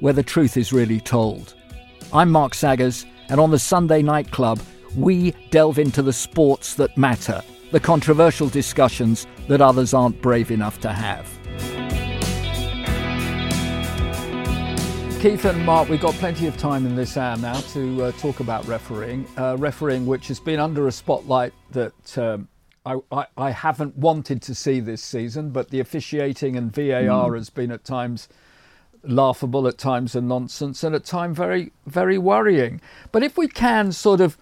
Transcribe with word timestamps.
where 0.00 0.12
the 0.12 0.22
truth 0.22 0.56
is 0.56 0.72
really 0.72 1.00
told. 1.00 1.54
I'm 2.12 2.30
Mark 2.30 2.54
Saggers, 2.54 3.06
and 3.28 3.40
on 3.40 3.50
the 3.50 3.58
Sunday 3.58 4.02
Night 4.02 4.30
Club, 4.30 4.60
we 4.96 5.32
delve 5.50 5.78
into 5.78 6.02
the 6.02 6.12
sports 6.12 6.74
that 6.74 6.96
matter, 6.96 7.42
the 7.72 7.80
controversial 7.80 8.48
discussions 8.48 9.26
that 9.48 9.60
others 9.60 9.94
aren't 9.94 10.20
brave 10.22 10.50
enough 10.50 10.80
to 10.80 10.92
have. 10.92 11.26
Keith 15.20 15.44
and 15.46 15.64
Mark, 15.64 15.88
we've 15.88 16.00
got 16.00 16.14
plenty 16.14 16.46
of 16.46 16.56
time 16.56 16.86
in 16.86 16.94
this 16.94 17.16
hour 17.16 17.36
now 17.38 17.58
to 17.72 18.04
uh, 18.04 18.12
talk 18.12 18.40
about 18.40 18.66
refereeing. 18.66 19.26
Uh, 19.36 19.56
refereeing, 19.58 20.06
which 20.06 20.28
has 20.28 20.38
been 20.38 20.60
under 20.60 20.86
a 20.86 20.92
spotlight 20.92 21.52
that 21.72 22.18
um, 22.18 22.48
I, 22.84 22.98
I, 23.10 23.26
I, 23.36 23.50
haven't 23.50 23.96
wanted 23.96 24.42
to 24.42 24.54
see 24.54 24.78
this 24.78 25.02
season, 25.02 25.50
but 25.50 25.70
the 25.70 25.80
officiating 25.80 26.56
and 26.56 26.72
VAR 26.72 27.30
mm. 27.30 27.36
has 27.36 27.50
been 27.50 27.72
at 27.72 27.82
times 27.82 28.28
laughable, 29.10 29.66
at 29.66 29.78
times 29.78 30.14
and 30.14 30.28
nonsense, 30.28 30.82
and 30.84 30.94
at 30.94 31.04
times 31.04 31.36
very, 31.36 31.72
very 31.86 32.18
worrying. 32.18 32.80
But 33.12 33.22
if 33.22 33.36
we 33.36 33.48
can 33.48 33.92
sort 33.92 34.20
of 34.20 34.36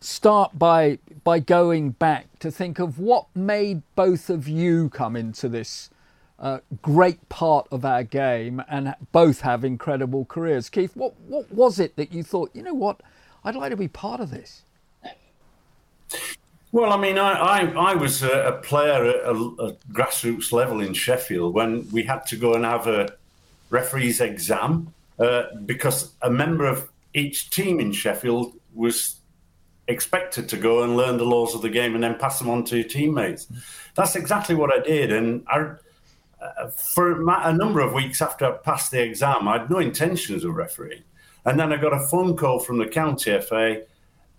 start 0.00 0.58
by 0.58 0.98
by 1.24 1.40
going 1.40 1.90
back 1.90 2.26
to 2.38 2.50
think 2.50 2.78
of 2.78 2.98
what 2.98 3.26
made 3.34 3.82
both 3.96 4.30
of 4.30 4.48
you 4.48 4.88
come 4.90 5.16
into 5.16 5.48
this 5.48 5.90
uh, 6.38 6.58
great 6.80 7.28
part 7.28 7.66
of 7.70 7.84
our 7.84 8.04
game 8.04 8.62
and 8.68 8.94
both 9.12 9.40
have 9.40 9.64
incredible 9.64 10.24
careers. 10.24 10.68
Keith, 10.68 10.96
what 10.96 11.14
what 11.26 11.50
was 11.52 11.78
it 11.80 11.96
that 11.96 12.12
you 12.12 12.22
thought? 12.22 12.50
You 12.54 12.62
know 12.62 12.74
what? 12.74 13.00
I'd 13.44 13.56
like 13.56 13.70
to 13.70 13.76
be 13.76 13.88
part 13.88 14.20
of 14.20 14.30
this. 14.30 14.62
Well, 16.70 16.92
I 16.92 16.98
mean, 16.98 17.16
I, 17.16 17.32
I, 17.32 17.92
I 17.92 17.94
was 17.94 18.22
a, 18.22 18.60
player 18.62 19.04
at 19.04 19.24
a, 19.24 19.30
a, 19.30 19.72
grassroots 19.90 20.52
level 20.52 20.82
in 20.82 20.92
Sheffield 20.92 21.54
when 21.54 21.88
we 21.90 22.02
had 22.02 22.26
to 22.26 22.36
go 22.36 22.52
and 22.52 22.64
have 22.64 22.86
a 22.86 23.14
referee's 23.70 24.20
exam 24.20 24.92
uh, 25.18 25.44
because 25.66 26.14
a 26.22 26.30
member 26.30 26.66
of 26.66 26.90
each 27.14 27.50
team 27.50 27.80
in 27.80 27.92
Sheffield 27.92 28.54
was 28.74 29.16
expected 29.88 30.48
to 30.50 30.56
go 30.56 30.82
and 30.82 30.96
learn 30.96 31.16
the 31.16 31.24
laws 31.24 31.54
of 31.54 31.62
the 31.62 31.70
game 31.70 31.94
and 31.94 32.04
then 32.04 32.18
pass 32.18 32.38
them 32.38 32.50
on 32.50 32.64
to 32.64 32.82
teammates. 32.82 33.46
That's 33.94 34.16
exactly 34.16 34.54
what 34.54 34.72
I 34.72 34.80
did. 34.80 35.12
And 35.12 35.44
I, 35.48 35.72
uh, 36.40 36.68
for 36.68 37.22
a 37.28 37.52
number 37.52 37.80
of 37.80 37.92
weeks 37.92 38.20
after 38.20 38.44
I 38.44 38.52
passed 38.52 38.90
the 38.90 39.02
exam, 39.02 39.48
I 39.48 39.58
had 39.58 39.70
no 39.70 39.78
intentions 39.78 40.44
of 40.44 40.54
refereeing. 40.54 41.02
And 41.44 41.58
then 41.58 41.72
I 41.72 41.76
got 41.78 41.94
a 41.94 42.06
phone 42.06 42.36
call 42.36 42.58
from 42.58 42.78
the 42.78 42.86
county 42.86 43.38
FA 43.40 43.82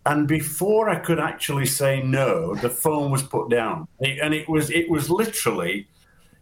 and 0.06 0.28
before 0.28 0.90
I 0.90 0.96
could 0.96 1.19
actually 1.19 1.66
say 1.66 2.01
no, 2.01 2.56
the 2.56 2.69
phone 2.69 3.11
was 3.11 3.22
put 3.22 3.50
down, 3.50 3.88
and 4.00 4.34
it 4.34 4.47
was 4.47 4.72
it 4.72 4.90
was 4.90 5.09
literally 5.09 5.88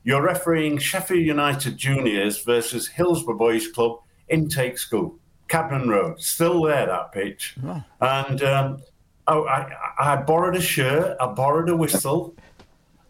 you're 0.08 0.22
refereeing 0.22 0.78
Sheffield 0.78 1.26
United 1.26 1.76
Juniors 1.76 2.42
versus 2.42 2.88
Hillsborough 2.88 3.38
Boys 3.38 3.68
Club 3.68 4.00
intake 4.30 4.78
school, 4.78 5.20
Cadman 5.50 5.90
Road, 5.90 6.22
still 6.22 6.62
there 6.62 6.86
that 6.86 7.12
pitch, 7.12 7.58
oh. 7.66 7.84
and 8.00 8.42
um, 8.42 8.82
I, 9.28 9.34
I, 9.36 9.74
I, 10.00 10.16
borrowed 10.16 10.56
a 10.56 10.62
shirt, 10.62 11.18
I 11.20 11.26
borrowed 11.26 11.68
a 11.68 11.76
whistle, 11.76 12.34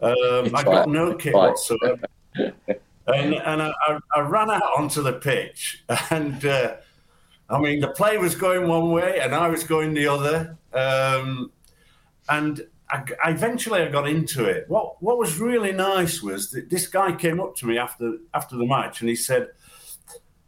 um, 0.02 0.52
I 0.52 0.64
got 0.64 0.88
no 0.88 1.14
kit 1.14 1.34
whatsoever, 1.34 2.04
and 2.34 2.54
and 3.06 3.62
I, 3.62 3.72
I, 4.16 4.20
ran 4.22 4.50
out 4.50 4.76
onto 4.76 5.00
the 5.00 5.14
pitch 5.14 5.84
and. 6.10 6.44
Uh, 6.44 6.76
I 7.50 7.58
mean, 7.58 7.80
the 7.80 7.88
play 7.88 8.18
was 8.18 8.34
going 8.34 8.68
one 8.68 8.90
way 8.90 9.20
and 9.20 9.34
I 9.34 9.48
was 9.48 9.64
going 9.64 9.94
the 9.94 10.06
other. 10.06 10.58
Um, 10.74 11.50
and 12.28 12.60
I, 12.90 13.04
I 13.24 13.30
eventually 13.30 13.82
I 13.82 13.88
got 13.88 14.08
into 14.08 14.44
it. 14.44 14.64
What 14.68 15.02
what 15.02 15.18
was 15.18 15.38
really 15.38 15.72
nice 15.72 16.22
was 16.22 16.50
that 16.52 16.70
this 16.70 16.86
guy 16.86 17.12
came 17.12 17.40
up 17.40 17.54
to 17.56 17.66
me 17.66 17.78
after 17.78 18.18
after 18.32 18.56
the 18.56 18.66
match 18.66 19.00
and 19.00 19.08
he 19.08 19.16
said, 19.16 19.48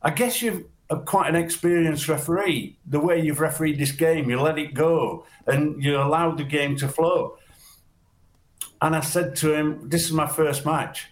"I 0.02 0.10
guess 0.10 0.40
you've 0.40 0.64
uh, 0.88 0.96
quite 0.96 1.28
an 1.28 1.36
experienced 1.36 2.08
referee. 2.08 2.78
The 2.86 3.00
way 3.00 3.20
you've 3.20 3.40
refereed 3.40 3.78
this 3.78 3.92
game, 3.92 4.30
you 4.30 4.40
let 4.40 4.58
it 4.58 4.74
go 4.74 5.26
and 5.46 5.82
you 5.82 5.96
allowed 5.96 6.38
the 6.38 6.44
game 6.44 6.76
to 6.76 6.88
flow." 6.88 7.36
And 8.82 8.96
I 8.96 9.00
said 9.00 9.36
to 9.36 9.52
him, 9.52 9.88
"This 9.88 10.04
is 10.04 10.12
my 10.12 10.26
first 10.26 10.64
match," 10.64 11.08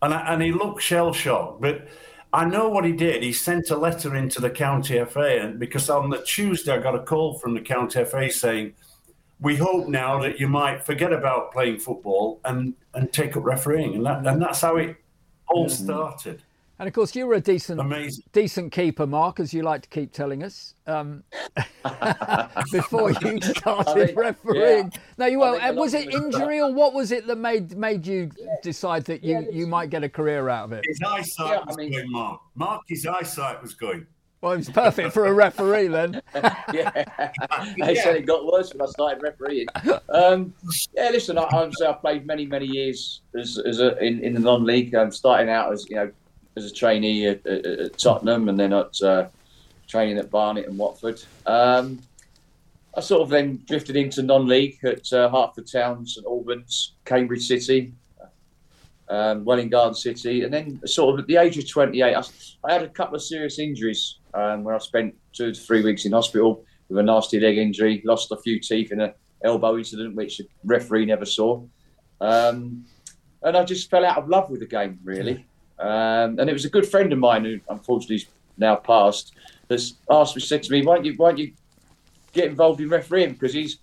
and 0.00 0.14
I, 0.14 0.32
and 0.32 0.42
he 0.42 0.52
looked 0.52 0.82
shell 0.82 1.12
shocked, 1.12 1.60
but 1.60 1.86
I 2.32 2.44
know 2.44 2.68
what 2.68 2.84
he 2.84 2.92
did. 2.92 3.22
He 3.22 3.32
sent 3.32 3.70
a 3.70 3.76
letter 3.76 4.14
into 4.14 4.40
the 4.40 4.50
county 4.50 5.04
FA, 5.04 5.42
and 5.42 5.58
because 5.58 5.90
on 5.90 6.08
the 6.08 6.22
Tuesday 6.22 6.72
I 6.72 6.78
got 6.78 6.94
a 6.94 7.02
call 7.02 7.38
from 7.38 7.54
the 7.54 7.60
county 7.60 8.04
FA 8.04 8.30
saying, 8.30 8.74
"We 9.40 9.56
hope 9.56 9.88
now 9.88 10.20
that 10.20 10.38
you 10.38 10.48
might 10.48 10.84
forget 10.84 11.12
about 11.12 11.52
playing 11.52 11.78
football 11.78 12.40
and 12.44 12.74
and 12.94 13.12
take 13.12 13.36
up 13.36 13.44
refereeing," 13.44 13.94
and 13.94 14.06
that 14.06 14.26
and 14.26 14.40
that's 14.40 14.60
how 14.60 14.76
it 14.76 14.96
all 15.48 15.68
started. 15.68 16.42
And 16.80 16.86
of 16.86 16.94
course, 16.94 17.14
you 17.14 17.26
were 17.26 17.34
a 17.34 17.40
decent, 17.42 17.78
Amazing. 17.78 18.24
decent 18.32 18.72
keeper, 18.72 19.06
Mark, 19.06 19.38
as 19.38 19.52
you 19.52 19.62
like 19.62 19.82
to 19.82 19.88
keep 19.90 20.14
telling 20.14 20.42
us. 20.42 20.72
Um, 20.86 21.24
before 22.72 23.10
you 23.10 23.38
started 23.42 24.06
think, 24.06 24.18
refereeing. 24.18 24.90
Yeah. 24.90 25.00
No, 25.18 25.26
you 25.26 25.40
were. 25.40 25.72
Was 25.74 25.92
it 25.92 26.08
injury 26.08 26.58
or 26.58 26.72
what 26.72 26.94
was 26.94 27.12
it 27.12 27.26
that 27.26 27.36
made 27.36 27.76
made 27.76 28.06
you 28.06 28.30
decide 28.62 29.04
that 29.04 29.22
you, 29.22 29.40
yeah, 29.40 29.50
you 29.52 29.66
might 29.66 29.90
get 29.90 30.04
a 30.04 30.08
career 30.08 30.48
out 30.48 30.64
of 30.64 30.72
it? 30.72 30.86
His 30.88 30.98
eyesight 31.06 31.50
yeah, 31.50 31.64
was 31.66 31.76
I 31.76 31.80
mean, 31.82 31.92
going, 31.92 32.10
Mark. 32.12 32.40
Mark, 32.54 32.80
his 32.88 33.04
eyesight 33.04 33.60
was 33.60 33.74
going. 33.74 34.06
Well, 34.40 34.52
it 34.52 34.56
was 34.56 34.70
perfect 34.70 35.12
for 35.12 35.26
a 35.26 35.34
referee 35.34 35.88
then. 35.88 36.22
yeah, 36.72 37.04
they 37.78 37.94
said 37.94 38.16
it 38.16 38.26
got 38.26 38.46
worse 38.46 38.72
when 38.72 38.80
I 38.80 38.90
started 38.90 39.22
refereeing. 39.22 39.66
Um, 40.08 40.54
yeah, 40.94 41.10
listen, 41.10 41.36
I, 41.36 41.42
obviously 41.42 41.86
I 41.86 41.92
played 41.92 42.26
many, 42.26 42.46
many 42.46 42.64
years 42.64 43.20
as, 43.38 43.58
as 43.58 43.80
a, 43.80 43.98
in, 43.98 44.24
in 44.24 44.32
the 44.32 44.40
non-league. 44.40 44.94
I'm 44.94 45.12
starting 45.12 45.50
out 45.50 45.70
as 45.72 45.86
you 45.90 45.96
know 45.96 46.10
as 46.56 46.64
a 46.64 46.72
trainee 46.72 47.26
at, 47.26 47.46
at, 47.46 47.66
at 47.66 47.98
Tottenham 47.98 48.48
and 48.48 48.58
then 48.58 48.72
at 48.72 49.02
uh, 49.02 49.28
training 49.86 50.16
at 50.16 50.30
Barnet 50.30 50.66
and 50.66 50.78
Watford. 50.78 51.22
Um, 51.44 52.00
I 52.96 53.00
sort 53.00 53.22
of 53.22 53.28
then 53.28 53.62
drifted 53.68 53.96
into 53.96 54.22
non-league 54.22 54.82
at 54.84 55.12
uh, 55.12 55.28
Hertford 55.28 55.70
Town, 55.70 56.06
St 56.06 56.26
Albans, 56.26 56.94
Cambridge 57.04 57.46
City, 57.46 57.92
um, 59.10 59.44
Garden 59.44 59.94
City, 59.94 60.44
and 60.44 60.54
then 60.54 60.80
sort 60.86 61.14
of 61.14 61.20
at 61.20 61.26
the 61.26 61.36
age 61.36 61.58
of 61.58 61.68
28, 61.68 62.14
I, 62.14 62.22
I 62.64 62.72
had 62.72 62.82
a 62.82 62.88
couple 62.88 63.16
of 63.16 63.22
serious 63.22 63.58
injuries 63.58 64.18
um, 64.34 64.64
where 64.64 64.74
I 64.74 64.78
spent 64.78 65.14
two 65.32 65.52
to 65.52 65.60
three 65.60 65.82
weeks 65.82 66.04
in 66.04 66.12
hospital 66.12 66.64
with 66.88 66.98
a 66.98 67.02
nasty 67.02 67.40
leg 67.40 67.58
injury, 67.58 68.02
lost 68.04 68.30
a 68.30 68.36
few 68.38 68.60
teeth 68.60 68.92
in 68.92 69.00
an 69.00 69.12
elbow 69.44 69.76
incident, 69.76 70.14
which 70.14 70.38
the 70.38 70.48
referee 70.64 71.06
never 71.06 71.26
saw. 71.26 71.62
Um, 72.20 72.84
and 73.42 73.56
I 73.56 73.64
just 73.64 73.90
fell 73.90 74.04
out 74.04 74.18
of 74.18 74.28
love 74.28 74.48
with 74.48 74.60
the 74.60 74.66
game, 74.66 74.98
really. 75.02 75.44
Um, 75.78 76.38
and 76.38 76.48
it 76.48 76.52
was 76.52 76.64
a 76.64 76.70
good 76.70 76.86
friend 76.86 77.12
of 77.12 77.18
mine 77.18 77.44
who 77.44 77.58
unfortunately 77.68 78.26
now 78.58 78.76
passed, 78.76 79.34
has 79.70 79.94
asked 80.10 80.36
me, 80.36 80.42
said 80.42 80.62
to 80.64 80.72
me, 80.72 80.84
why 80.84 80.96
don't 80.96 81.04
you, 81.04 81.14
why 81.16 81.30
don't 81.30 81.38
you 81.38 81.52
get 82.32 82.46
involved 82.46 82.80
in 82.80 82.88
refereeing 82.88 83.32
because 83.32 83.52
he's 83.52 83.78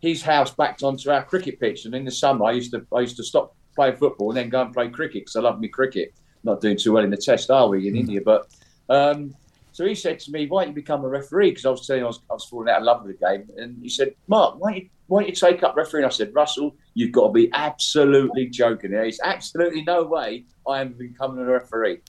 his 0.00 0.22
house 0.22 0.54
backed 0.54 0.82
onto 0.82 1.10
our 1.10 1.24
cricket 1.24 1.58
pitch, 1.58 1.84
and 1.84 1.94
in 1.94 2.04
the 2.04 2.10
summer 2.10 2.44
I 2.44 2.52
used 2.52 2.70
to 2.72 2.86
I 2.94 3.00
used 3.00 3.16
to 3.16 3.24
stop 3.24 3.56
playing 3.78 3.96
football 3.96 4.30
and 4.30 4.36
then 4.36 4.48
go 4.48 4.60
and 4.62 4.74
play 4.74 4.88
cricket 4.88 5.22
because 5.22 5.36
I 5.36 5.40
love 5.40 5.60
me 5.60 5.68
cricket. 5.68 6.12
Not 6.42 6.60
doing 6.60 6.76
too 6.76 6.92
well 6.92 7.04
in 7.04 7.10
the 7.10 7.16
test, 7.16 7.50
are 7.50 7.68
we 7.68 7.88
in 7.88 7.94
mm. 7.94 8.00
India? 8.00 8.20
But 8.24 8.48
um, 8.88 9.34
so 9.72 9.86
he 9.86 9.94
said 9.94 10.18
to 10.20 10.32
me, 10.32 10.46
"Why 10.46 10.64
don't 10.64 10.72
you 10.72 10.74
become 10.74 11.04
a 11.04 11.08
referee?" 11.08 11.50
Because 11.50 11.66
I 11.66 11.70
was 11.70 11.86
telling 11.86 12.00
him 12.00 12.06
I 12.06 12.08
was, 12.08 12.20
I 12.30 12.34
was 12.34 12.44
falling 12.44 12.68
out 12.68 12.78
of 12.78 12.84
love 12.84 13.04
with 13.04 13.18
the 13.18 13.26
game, 13.26 13.48
and 13.56 13.78
he 13.82 13.88
said, 13.88 14.14
"Mark, 14.26 14.56
why 14.58 14.70
don't 14.70 14.82
you 14.82 14.88
why 15.06 15.20
don't 15.20 15.28
you 15.28 15.34
take 15.34 15.62
up 15.62 15.76
refereeing?" 15.76 16.06
I 16.06 16.10
said, 16.10 16.34
"Russell, 16.34 16.74
you've 16.94 17.12
got 17.12 17.28
to 17.28 17.32
be 17.32 17.50
absolutely 17.52 18.46
joking. 18.48 18.90
There's 18.90 19.20
absolutely 19.22 19.82
no 19.82 20.04
way 20.04 20.44
I 20.66 20.80
am 20.80 20.92
becoming 20.92 21.38
a 21.38 21.44
referee." 21.44 22.00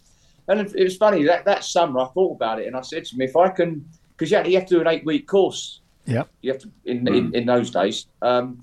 And 0.48 0.62
it 0.62 0.83
was 0.83 0.98
funny 0.98 1.24
that 1.24 1.45
that 1.45 1.63
summer 1.63 2.00
I 2.01 2.07
thought 2.07 2.36
about 2.36 2.60
it, 2.60 2.68
and 2.68 2.75
I 2.75 2.81
said 2.81 3.06
to 3.06 3.18
me, 3.18 3.25
"If 3.25 3.36
I 3.36 3.50
can." 3.50 3.86
Because 4.18 4.31
you, 4.31 4.51
you 4.51 4.60
have 4.60 4.68
to 4.68 4.75
do 4.75 4.81
an 4.81 4.88
eight 4.88 5.06
week 5.06 5.27
course 5.27 5.80
yeah. 6.10 6.24
You 6.42 6.51
have 6.51 6.62
to 6.62 6.71
in 6.86 7.06
mm. 7.06 7.18
in, 7.18 7.36
in, 7.36 7.45
those 7.45 7.69
days. 7.69 8.07
Um, 8.21 8.62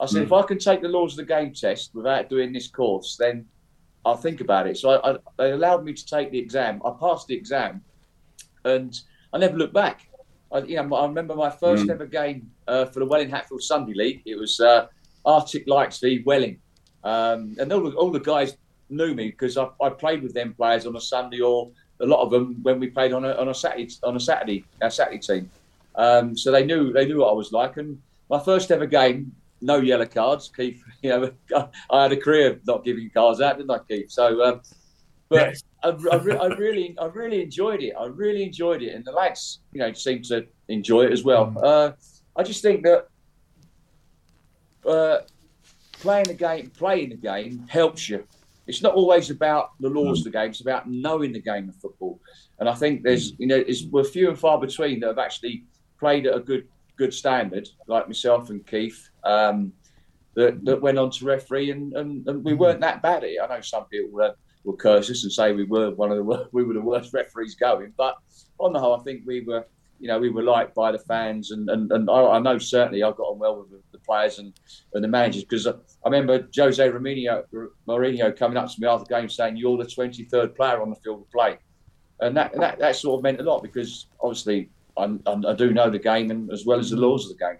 I 0.00 0.06
said, 0.06 0.22
mm. 0.22 0.26
if 0.26 0.32
I 0.32 0.42
can 0.42 0.58
take 0.58 0.80
the 0.80 0.88
laws 0.88 1.12
of 1.12 1.26
the 1.26 1.34
game 1.34 1.52
test 1.52 1.94
without 1.94 2.28
doing 2.28 2.52
this 2.52 2.68
course, 2.68 3.16
then 3.16 3.46
I'll 4.04 4.16
think 4.16 4.40
about 4.40 4.66
it. 4.66 4.76
So 4.78 4.90
I, 4.90 5.12
I, 5.12 5.16
they 5.36 5.50
allowed 5.52 5.84
me 5.84 5.92
to 5.92 6.06
take 6.06 6.30
the 6.30 6.38
exam. 6.38 6.80
I 6.84 6.92
passed 6.98 7.26
the 7.26 7.34
exam, 7.34 7.82
and 8.64 8.98
I 9.32 9.38
never 9.38 9.56
looked 9.56 9.74
back. 9.74 10.08
I, 10.52 10.60
you 10.60 10.76
know, 10.76 10.94
I 10.94 11.06
remember 11.06 11.34
my 11.34 11.50
first 11.50 11.86
mm. 11.86 11.90
ever 11.90 12.06
game 12.06 12.50
uh, 12.66 12.86
for 12.86 13.00
the 13.00 13.06
Welwyn 13.06 13.30
Hatfield 13.30 13.62
Sunday 13.62 13.94
League. 13.94 14.22
It 14.24 14.36
was 14.36 14.60
uh, 14.60 14.86
Arctic 15.24 15.66
Lights 15.66 15.98
v 15.98 16.22
Welwyn, 16.24 16.58
um, 17.04 17.56
and 17.58 17.72
all 17.72 17.90
the, 17.90 17.96
all 17.96 18.10
the 18.10 18.20
guys 18.20 18.56
knew 18.90 19.14
me 19.14 19.28
because 19.28 19.56
I, 19.56 19.68
I 19.82 19.90
played 19.90 20.22
with 20.22 20.32
them 20.32 20.54
players 20.54 20.86
on 20.86 20.96
a 20.96 21.00
Sunday 21.00 21.40
or 21.40 21.70
a 22.00 22.06
lot 22.06 22.22
of 22.22 22.30
them 22.30 22.56
when 22.62 22.80
we 22.80 22.88
played 22.88 23.12
on 23.12 23.24
a 23.24 23.32
on 23.34 23.48
a 23.48 23.54
Saturday 23.54 23.90
on 24.04 24.16
a 24.16 24.20
Saturday 24.20 24.64
our 24.80 24.90
Saturday 24.90 25.18
team. 25.18 25.50
Um, 25.96 26.36
so 26.36 26.52
they 26.52 26.64
knew 26.64 26.92
they 26.92 27.06
knew 27.06 27.18
what 27.18 27.30
I 27.30 27.34
was 27.34 27.52
like. 27.52 27.76
And 27.76 28.00
my 28.30 28.38
first 28.38 28.70
ever 28.70 28.86
game, 28.86 29.34
no 29.60 29.78
yellow 29.78 30.06
cards. 30.06 30.50
Keith, 30.54 30.82
you 31.02 31.10
know, 31.10 31.68
I 31.90 32.02
had 32.02 32.12
a 32.12 32.16
career 32.16 32.52
of 32.52 32.66
not 32.66 32.84
giving 32.84 33.10
cards 33.10 33.40
out, 33.40 33.58
didn't 33.58 33.70
I, 33.70 33.78
Keith? 33.88 34.10
So, 34.10 34.42
um, 34.44 34.60
but 35.28 35.36
yes. 35.36 35.62
I, 35.82 35.90
I, 35.90 36.16
re- 36.16 36.38
I, 36.38 36.46
really, 36.46 36.96
I 37.00 37.06
really 37.06 37.42
enjoyed 37.42 37.82
it. 37.82 37.94
I 37.98 38.06
really 38.06 38.42
enjoyed 38.42 38.82
it, 38.82 38.94
and 38.94 39.04
the 39.04 39.12
lads, 39.12 39.60
you 39.72 39.80
know, 39.80 39.92
seemed 39.92 40.24
to 40.26 40.46
enjoy 40.68 41.04
it 41.04 41.12
as 41.12 41.22
well. 41.22 41.46
Mm. 41.46 41.64
Uh, 41.64 41.92
I 42.36 42.42
just 42.42 42.62
think 42.62 42.84
that 42.84 43.06
uh, 44.86 45.18
playing 45.92 46.26
the 46.26 46.34
game, 46.34 46.70
playing 46.70 47.10
the 47.10 47.16
game 47.16 47.64
helps 47.68 48.08
you. 48.08 48.24
It's 48.66 48.82
not 48.82 48.94
always 48.94 49.30
about 49.30 49.70
the 49.80 49.88
laws 49.88 50.18
mm. 50.18 50.20
of 50.20 50.24
the 50.24 50.38
game; 50.38 50.50
it's 50.50 50.60
about 50.60 50.90
knowing 50.90 51.32
the 51.32 51.40
game 51.40 51.68
of 51.68 51.76
football. 51.76 52.20
And 52.58 52.68
I 52.68 52.74
think 52.74 53.02
there's, 53.02 53.34
you 53.38 53.46
know, 53.46 53.62
we're 53.90 54.04
few 54.04 54.28
and 54.28 54.38
far 54.38 54.58
between 54.58 54.98
that 55.00 55.06
have 55.06 55.18
actually 55.18 55.64
played 55.98 56.26
at 56.26 56.34
a 56.34 56.40
good 56.40 56.66
good 56.98 57.14
standard, 57.14 57.68
like 57.86 58.08
myself 58.08 58.50
and 58.50 58.66
Keith, 58.66 59.08
um, 59.24 59.72
that, 60.34 60.64
that 60.64 60.82
went 60.82 60.98
on 60.98 61.10
to 61.12 61.24
referee, 61.24 61.70
and, 61.70 61.92
and, 61.94 62.28
and, 62.28 62.44
we 62.44 62.54
weren't 62.54 62.80
that 62.80 63.02
bad 63.02 63.24
at 63.24 63.30
it. 63.30 63.38
I 63.42 63.46
know 63.46 63.60
some 63.60 63.86
people 63.86 64.10
were, 64.10 64.34
will 64.64 64.76
curse 64.76 65.10
us 65.10 65.22
and 65.22 65.32
say 65.32 65.52
we 65.52 65.64
were 65.64 65.90
one 65.92 66.12
of 66.12 66.18
the 66.18 66.48
we 66.52 66.64
were 66.64 66.74
the 66.74 66.80
worst 66.80 67.14
referees 67.14 67.54
going, 67.54 67.92
but 67.96 68.16
on 68.60 68.72
the 68.72 68.80
whole, 68.80 68.98
I 68.98 69.02
think 69.02 69.22
we 69.24 69.40
were. 69.40 69.64
You 70.00 70.06
know, 70.06 70.20
we 70.20 70.30
were 70.30 70.44
liked 70.44 70.76
by 70.76 70.92
the 70.92 71.00
fans, 71.00 71.50
and, 71.50 71.68
and, 71.68 71.90
and 71.90 72.08
I, 72.08 72.22
I 72.22 72.38
know 72.38 72.56
certainly 72.56 73.02
I 73.02 73.10
got 73.10 73.32
on 73.32 73.40
well 73.40 73.66
with 73.68 73.82
the, 73.90 73.98
players 73.98 74.38
and, 74.38 74.54
and 74.94 75.02
the 75.02 75.08
managers 75.08 75.42
because 75.42 75.66
I, 75.66 75.72
I 75.72 76.08
remember 76.08 76.46
Jose 76.56 76.88
Mourinho, 76.88 77.42
Mourinho 77.88 78.36
coming 78.36 78.56
up 78.56 78.70
to 78.70 78.80
me 78.80 78.86
after 78.86 79.06
the 79.08 79.20
game 79.20 79.28
saying, 79.28 79.56
"You're 79.56 79.76
the 79.76 79.82
23rd 79.82 80.54
player 80.54 80.80
on 80.80 80.90
the 80.90 80.96
field 81.02 81.22
of 81.22 81.30
play," 81.32 81.58
and 82.20 82.36
that, 82.36 82.52
that 82.60 82.78
that 82.78 82.94
sort 82.94 83.18
of 83.18 83.24
meant 83.24 83.40
a 83.40 83.42
lot 83.42 83.60
because 83.60 84.06
obviously 84.20 84.70
I, 84.98 85.50
I, 85.50 85.54
do 85.54 85.72
know 85.72 85.90
the 85.90 85.98
game 85.98 86.30
and 86.30 86.50
as 86.50 86.66
well 86.66 86.78
as 86.78 86.90
the 86.90 86.96
laws 86.96 87.30
of 87.30 87.36
the 87.36 87.44
game. 87.44 87.58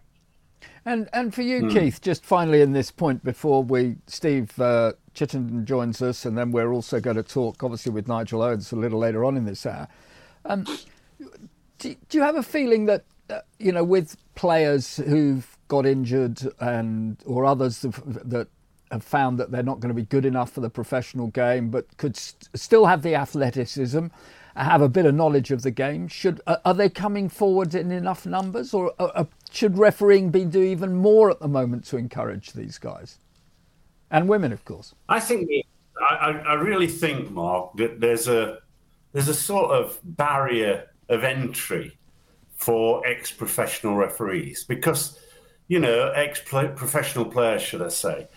And 0.84 1.08
and 1.12 1.34
for 1.34 1.42
you, 1.42 1.62
mm. 1.62 1.72
Keith, 1.72 2.00
just 2.00 2.24
finally 2.24 2.62
in 2.62 2.72
this 2.72 2.90
point 2.90 3.22
before 3.22 3.62
we 3.62 3.96
Steve 4.06 4.58
uh, 4.60 4.92
Chittenden 5.14 5.66
joins 5.66 6.00
us, 6.02 6.24
and 6.24 6.36
then 6.36 6.50
we're 6.50 6.72
also 6.72 7.00
going 7.00 7.16
to 7.16 7.22
talk, 7.22 7.62
obviously, 7.62 7.92
with 7.92 8.08
Nigel 8.08 8.42
Owens 8.42 8.72
a 8.72 8.76
little 8.76 8.98
later 8.98 9.24
on 9.24 9.36
in 9.36 9.44
this 9.44 9.66
hour. 9.66 9.88
Um, 10.44 10.64
do, 11.78 11.94
do, 12.08 12.18
you 12.18 12.22
have 12.22 12.36
a 12.36 12.42
feeling 12.42 12.86
that 12.86 13.04
uh, 13.30 13.40
you 13.58 13.72
know, 13.72 13.84
with 13.84 14.16
players 14.34 14.96
who've 14.96 15.58
got 15.68 15.84
injured 15.84 16.40
and 16.60 17.22
or 17.26 17.44
others 17.44 17.80
that 17.82 18.48
have 18.90 19.04
found 19.04 19.38
that 19.38 19.50
they're 19.50 19.62
not 19.62 19.80
going 19.80 19.90
to 19.90 19.94
be 19.94 20.04
good 20.04 20.24
enough 20.24 20.50
for 20.50 20.60
the 20.60 20.70
professional 20.70 21.26
game, 21.26 21.68
but 21.68 21.94
could 21.98 22.16
st- 22.16 22.48
still 22.54 22.86
have 22.86 23.02
the 23.02 23.14
athleticism 23.14 24.06
have 24.64 24.82
a 24.82 24.88
bit 24.88 25.06
of 25.06 25.14
knowledge 25.14 25.50
of 25.50 25.62
the 25.62 25.70
game. 25.70 26.08
Should 26.08 26.40
are 26.46 26.74
they 26.74 26.88
coming 26.88 27.28
forward 27.28 27.74
in 27.74 27.90
enough 27.90 28.26
numbers, 28.26 28.74
or 28.74 28.92
uh, 28.98 29.04
uh, 29.14 29.24
should 29.50 29.78
refereeing 29.78 30.30
be 30.30 30.44
do 30.44 30.62
even 30.62 30.94
more 30.94 31.30
at 31.30 31.40
the 31.40 31.48
moment 31.48 31.84
to 31.86 31.96
encourage 31.96 32.52
these 32.52 32.78
guys 32.78 33.18
and 34.10 34.28
women, 34.28 34.52
of 34.52 34.64
course? 34.64 34.94
I 35.08 35.20
think 35.20 35.50
I, 36.00 36.30
I 36.30 36.54
really 36.54 36.86
think, 36.86 37.30
Mark, 37.30 37.76
that 37.76 38.00
there's 38.00 38.28
a 38.28 38.58
there's 39.12 39.28
a 39.28 39.34
sort 39.34 39.70
of 39.70 39.98
barrier 40.04 40.90
of 41.08 41.24
entry 41.24 41.98
for 42.54 43.06
ex-professional 43.06 43.96
referees 43.96 44.64
because 44.64 45.18
you 45.68 45.78
know 45.78 46.10
ex-professional 46.10 47.24
players, 47.24 47.62
should 47.62 47.82
I 47.82 47.88
say? 47.88 48.28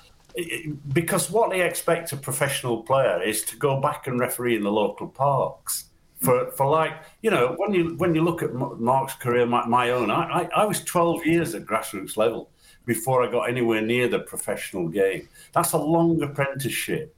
Because 0.94 1.30
what 1.30 1.50
they 1.50 1.62
expect 1.62 2.14
a 2.14 2.18
professional 2.18 2.84
player 2.84 3.22
is 3.22 3.44
to 3.46 3.58
go 3.58 3.82
back 3.82 4.08
and 4.08 4.20
referee 4.20 4.56
in 4.56 4.64
the 4.64 4.72
local 4.72 5.08
parks 5.08 5.91
for 6.22 6.52
for 6.52 6.70
like 6.70 6.94
you 7.22 7.32
know 7.32 7.56
when 7.58 7.74
you 7.74 7.96
when 7.98 8.16
you 8.16 8.24
look 8.24 8.44
at 8.44 8.54
Mark's 8.54 9.16
career, 9.16 9.46
my, 9.46 9.66
my 9.66 9.90
own, 9.90 10.12
I, 10.12 10.42
I, 10.42 10.62
I 10.62 10.66
was 10.66 10.84
12 10.84 11.26
years 11.26 11.56
at 11.56 11.66
grassroots 11.66 12.16
level 12.16 12.50
before 12.86 13.24
I 13.24 13.32
got 13.32 13.50
anywhere 13.50 13.82
near 13.82 14.08
the 14.08 14.20
professional 14.20 14.88
game. 14.88 15.28
That's 15.54 15.74
a 15.74 15.78
long 15.78 16.22
apprenticeship. 16.22 17.18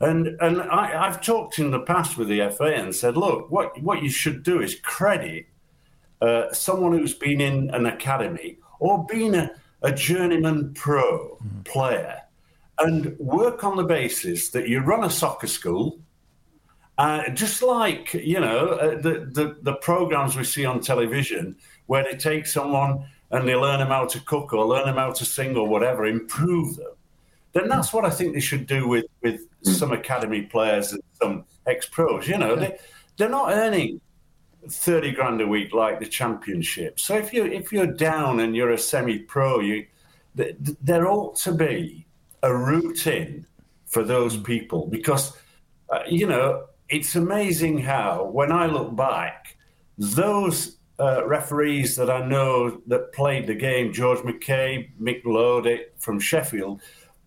And 0.00 0.28
and 0.40 0.62
I, 0.62 0.86
have 0.86 1.20
talked 1.20 1.58
in 1.58 1.70
the 1.70 1.80
past 1.80 2.16
with 2.16 2.28
the 2.28 2.50
FA 2.56 2.74
and 2.74 2.94
said, 2.94 3.16
look, 3.16 3.50
what 3.50 3.80
what 3.82 4.02
you 4.02 4.10
should 4.10 4.42
do 4.42 4.60
is 4.62 4.76
credit 4.76 5.46
uh, 6.22 6.52
someone 6.52 6.92
who's 6.92 7.14
been 7.14 7.40
in 7.40 7.70
an 7.70 7.86
academy 7.86 8.58
or 8.80 9.04
been 9.06 9.34
a, 9.34 9.50
a 9.82 9.92
journeyman 9.92 10.72
pro 10.74 11.36
mm-hmm. 11.36 11.62
player 11.62 12.22
and 12.78 13.18
work 13.18 13.64
on 13.64 13.76
the 13.76 13.84
basis 13.84 14.50
that 14.50 14.68
you 14.68 14.80
run 14.80 15.04
a 15.04 15.10
soccer 15.10 15.46
school 15.46 15.98
uh, 16.98 17.30
just 17.30 17.62
like 17.62 18.12
you 18.12 18.40
know 18.40 18.70
uh, 18.70 19.00
the, 19.00 19.30
the, 19.32 19.56
the 19.62 19.74
programs 19.74 20.36
we 20.36 20.44
see 20.44 20.64
on 20.64 20.80
television, 20.80 21.56
where 21.86 22.02
they 22.02 22.16
take 22.16 22.44
someone 22.44 23.04
and 23.30 23.48
they 23.48 23.54
learn 23.54 23.78
them 23.78 23.88
how 23.88 24.04
to 24.06 24.20
cook 24.20 24.52
or 24.52 24.66
learn 24.66 24.86
them 24.86 24.96
how 24.96 25.12
to 25.12 25.24
sing 25.24 25.56
or 25.56 25.68
whatever, 25.68 26.06
improve 26.06 26.76
them. 26.76 26.90
Then 27.52 27.68
that's 27.68 27.92
what 27.92 28.04
I 28.04 28.10
think 28.10 28.34
they 28.34 28.40
should 28.40 28.66
do 28.66 28.88
with 28.88 29.06
with 29.22 29.40
some 29.62 29.92
academy 29.92 30.42
players 30.42 30.92
and 30.92 31.02
some 31.20 31.44
ex 31.66 31.86
pros. 31.86 32.26
You 32.26 32.38
know, 32.38 32.56
they 32.56 32.78
they're 33.16 33.28
not 33.28 33.52
earning 33.52 34.00
thirty 34.68 35.12
grand 35.12 35.40
a 35.40 35.46
week 35.46 35.72
like 35.72 36.00
the 36.00 36.06
championship. 36.06 36.98
So 36.98 37.16
if 37.16 37.32
you 37.32 37.44
if 37.44 37.72
you're 37.72 37.86
down 37.86 38.40
and 38.40 38.56
you're 38.56 38.72
a 38.72 38.78
semi 38.78 39.20
pro, 39.20 39.60
you 39.60 39.86
there 40.34 41.08
ought 41.08 41.36
to 41.36 41.52
be 41.52 42.06
a 42.42 42.54
route 42.54 43.06
in 43.06 43.46
for 43.86 44.02
those 44.02 44.36
people 44.36 44.86
because 44.86 45.36
uh, 45.90 46.00
you 46.08 46.26
know 46.26 46.64
it's 46.88 47.16
amazing 47.16 47.78
how, 47.78 48.24
when 48.24 48.50
I 48.52 48.66
look 48.66 48.94
back, 48.96 49.56
those 49.98 50.78
uh, 50.98 51.26
referees 51.26 51.96
that 51.96 52.10
I 52.10 52.26
know 52.26 52.80
that 52.86 53.12
played 53.12 53.46
the 53.46 53.54
game, 53.54 53.92
George 53.92 54.20
McCabe, 54.20 54.90
Mick 55.00 55.24
Lowe 55.24 55.62
from 55.98 56.18
Sheffield, 56.18 56.80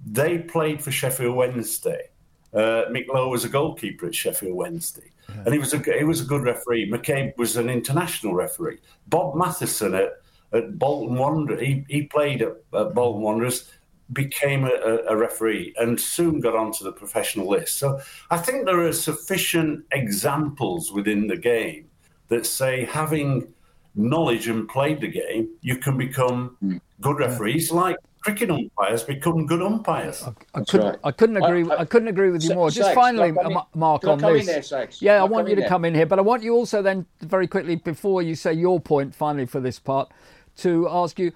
they 0.05 0.39
played 0.39 0.83
for 0.83 0.91
Sheffield 0.91 1.35
Wednesday. 1.35 2.09
Uh, 2.53 2.85
Mick 2.89 3.07
Lowe 3.07 3.29
was 3.29 3.45
a 3.45 3.49
goalkeeper 3.49 4.07
at 4.07 4.15
Sheffield 4.15 4.55
Wednesday, 4.55 5.11
yeah. 5.29 5.43
and 5.45 5.53
he 5.53 5.59
was 5.59 5.73
a 5.73 5.77
he 5.97 6.03
was 6.03 6.19
a 6.19 6.25
good 6.25 6.41
referee. 6.41 6.89
McCabe 6.89 7.37
was 7.37 7.55
an 7.55 7.69
international 7.69 8.33
referee. 8.33 8.79
Bob 9.07 9.35
Matthewson 9.35 9.93
at, 9.93 10.13
at 10.51 10.77
Bolton 10.77 11.15
Wanderers, 11.15 11.61
he, 11.61 11.85
he 11.87 12.03
played 12.03 12.41
at, 12.41 12.57
at 12.73 12.93
Bolton 12.93 13.21
Wanderers 13.21 13.71
became 14.13 14.65
a, 14.65 14.99
a, 15.07 15.15
referee 15.15 15.73
and 15.77 15.99
soon 15.99 16.39
got 16.39 16.55
onto 16.55 16.83
the 16.83 16.91
professional 16.91 17.47
list. 17.47 17.77
So 17.77 17.99
I 18.29 18.37
think 18.37 18.65
there 18.65 18.81
are 18.81 18.93
sufficient 18.93 19.85
examples 19.91 20.91
within 20.91 21.27
the 21.27 21.37
game 21.37 21.89
that 22.27 22.45
say 22.45 22.85
having 22.85 23.53
knowledge 23.95 24.47
and 24.47 24.67
played 24.67 25.01
the 25.01 25.07
game, 25.07 25.49
you 25.61 25.77
can 25.77 25.97
become 25.97 26.57
hmm. 26.59 26.77
good 27.01 27.19
referees 27.19 27.71
like 27.71 27.97
cricket 28.21 28.51
umpires 28.51 29.03
become 29.03 29.45
good 29.45 29.61
umpires. 29.61 30.23
I, 30.23 30.33
I 30.53 30.63
couldn't, 30.63 30.87
right. 30.87 30.99
I 31.03 31.11
couldn't 31.11 31.37
agree. 31.37 31.63
I, 31.69 31.73
I, 31.73 31.81
I, 31.81 31.85
couldn't 31.85 32.07
agree 32.07 32.29
with 32.29 32.43
you 32.43 32.53
more. 32.53 32.69
Just 32.69 32.93
finally, 32.93 33.31
uh, 33.31 33.63
Mark, 33.73 34.05
on 34.05 34.19
this. 34.19 34.69
There, 34.69 34.87
yeah, 34.99 35.21
I 35.21 35.23
want 35.23 35.49
you 35.49 35.55
to 35.55 35.61
there. 35.61 35.69
come 35.69 35.85
in 35.85 35.95
here, 35.95 36.05
but 36.05 36.19
I 36.19 36.21
want 36.21 36.43
you 36.43 36.53
also 36.53 36.81
then 36.81 37.05
very 37.21 37.47
quickly 37.47 37.75
before 37.77 38.21
you 38.21 38.35
say 38.35 38.53
your 38.53 38.79
point 38.79 39.13
finally 39.15 39.47
for 39.47 39.59
this 39.59 39.79
part 39.79 40.11
to 40.57 40.87
ask 40.89 41.17
you 41.17 41.31